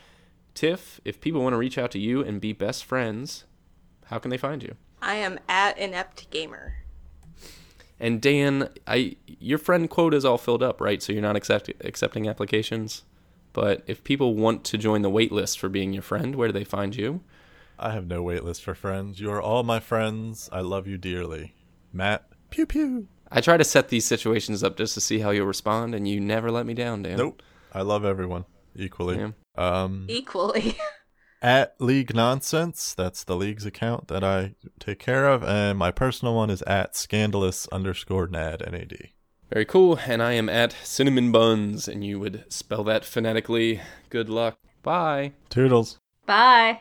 Tiff, 0.54 1.00
if 1.06 1.22
people 1.22 1.42
want 1.42 1.54
to 1.54 1.58
reach 1.58 1.78
out 1.78 1.92
to 1.92 2.00
you 2.00 2.22
and 2.22 2.42
be 2.42 2.54
best 2.54 2.84
friends, 2.86 3.46
how 4.08 4.20
can 4.20 4.30
they 4.30 4.38
find 4.38 4.62
you? 4.62 4.76
I 5.02 5.16
am 5.16 5.40
at 5.48 5.78
inept 5.78 6.30
gamer. 6.30 6.76
And 8.00 8.22
Dan, 8.22 8.70
I 8.86 9.16
your 9.26 9.58
friend 9.58 9.90
quote 9.90 10.14
is 10.14 10.26
all 10.26 10.38
filled 10.38 10.64
up, 10.64 10.82
right? 10.82 11.02
So 11.02 11.14
you're 11.14 11.22
not 11.22 11.36
accept, 11.36 11.72
accepting 11.82 12.28
applications. 12.28 13.04
But 13.54 13.84
if 13.88 14.04
people 14.04 14.36
want 14.36 14.64
to 14.66 14.78
join 14.78 15.02
the 15.02 15.10
wait 15.10 15.32
list 15.32 15.60
for 15.60 15.70
being 15.70 15.94
your 15.94 16.02
friend, 16.02 16.36
where 16.36 16.48
do 16.48 16.54
they 16.54 16.64
find 16.64 16.96
you? 16.96 17.22
I 17.78 17.92
have 17.92 18.08
no 18.08 18.22
wait 18.22 18.44
list 18.44 18.64
for 18.64 18.76
friends. 18.76 19.20
You 19.20 19.32
are 19.32 19.42
all 19.42 19.64
my 19.64 19.80
friends. 19.80 20.50
I 20.52 20.62
love 20.62 20.88
you 20.88 20.98
dearly. 20.98 21.54
Matt, 21.94 22.28
pew 22.50 22.66
pew. 22.66 23.08
I 23.32 23.42
try 23.42 23.58
to 23.58 23.64
set 23.64 23.90
these 23.90 24.06
situations 24.06 24.64
up 24.64 24.78
just 24.78 24.94
to 24.96 25.02
see 25.02 25.20
how 25.20 25.30
you'll 25.32 25.48
respond, 25.48 25.96
and 25.96 26.08
you 26.08 26.20
never 26.20 26.52
let 26.52 26.66
me 26.66 26.74
down, 26.74 27.04
Dan. 27.04 27.18
Nope. 27.18 27.42
I 27.74 27.82
love 27.82 28.04
everyone. 28.04 28.46
equally. 28.76 29.18
Yeah. 29.18 29.32
Um, 29.58 30.06
Equally. 30.10 30.78
at 31.42 31.76
League 31.80 32.14
Nonsense, 32.14 32.94
that's 32.94 33.24
the 33.24 33.36
league's 33.36 33.66
account 33.66 34.08
that 34.10 34.24
I 34.24 34.56
take 34.80 35.00
care 35.00 35.28
of, 35.28 35.44
and 35.44 35.78
my 35.78 35.92
personal 35.92 36.36
one 36.36 36.50
is 36.50 36.62
at 36.64 36.96
scandalous 36.96 37.68
underscore 37.70 38.28
nad 38.28 38.62
nad. 38.70 38.94
Very 39.52 39.66
cool. 39.66 40.00
And 40.06 40.24
I 40.24 40.34
am 40.34 40.48
at 40.48 40.74
Cinnamon 40.84 41.32
Buns, 41.32 41.88
and 41.88 42.06
you 42.06 42.20
would 42.20 42.46
spell 42.48 42.84
that 42.86 43.04
phonetically. 43.04 43.82
Good 44.10 44.30
luck. 44.30 44.58
Bye. 44.82 45.34
Toodles. 45.50 46.00
Bye. 46.26 46.80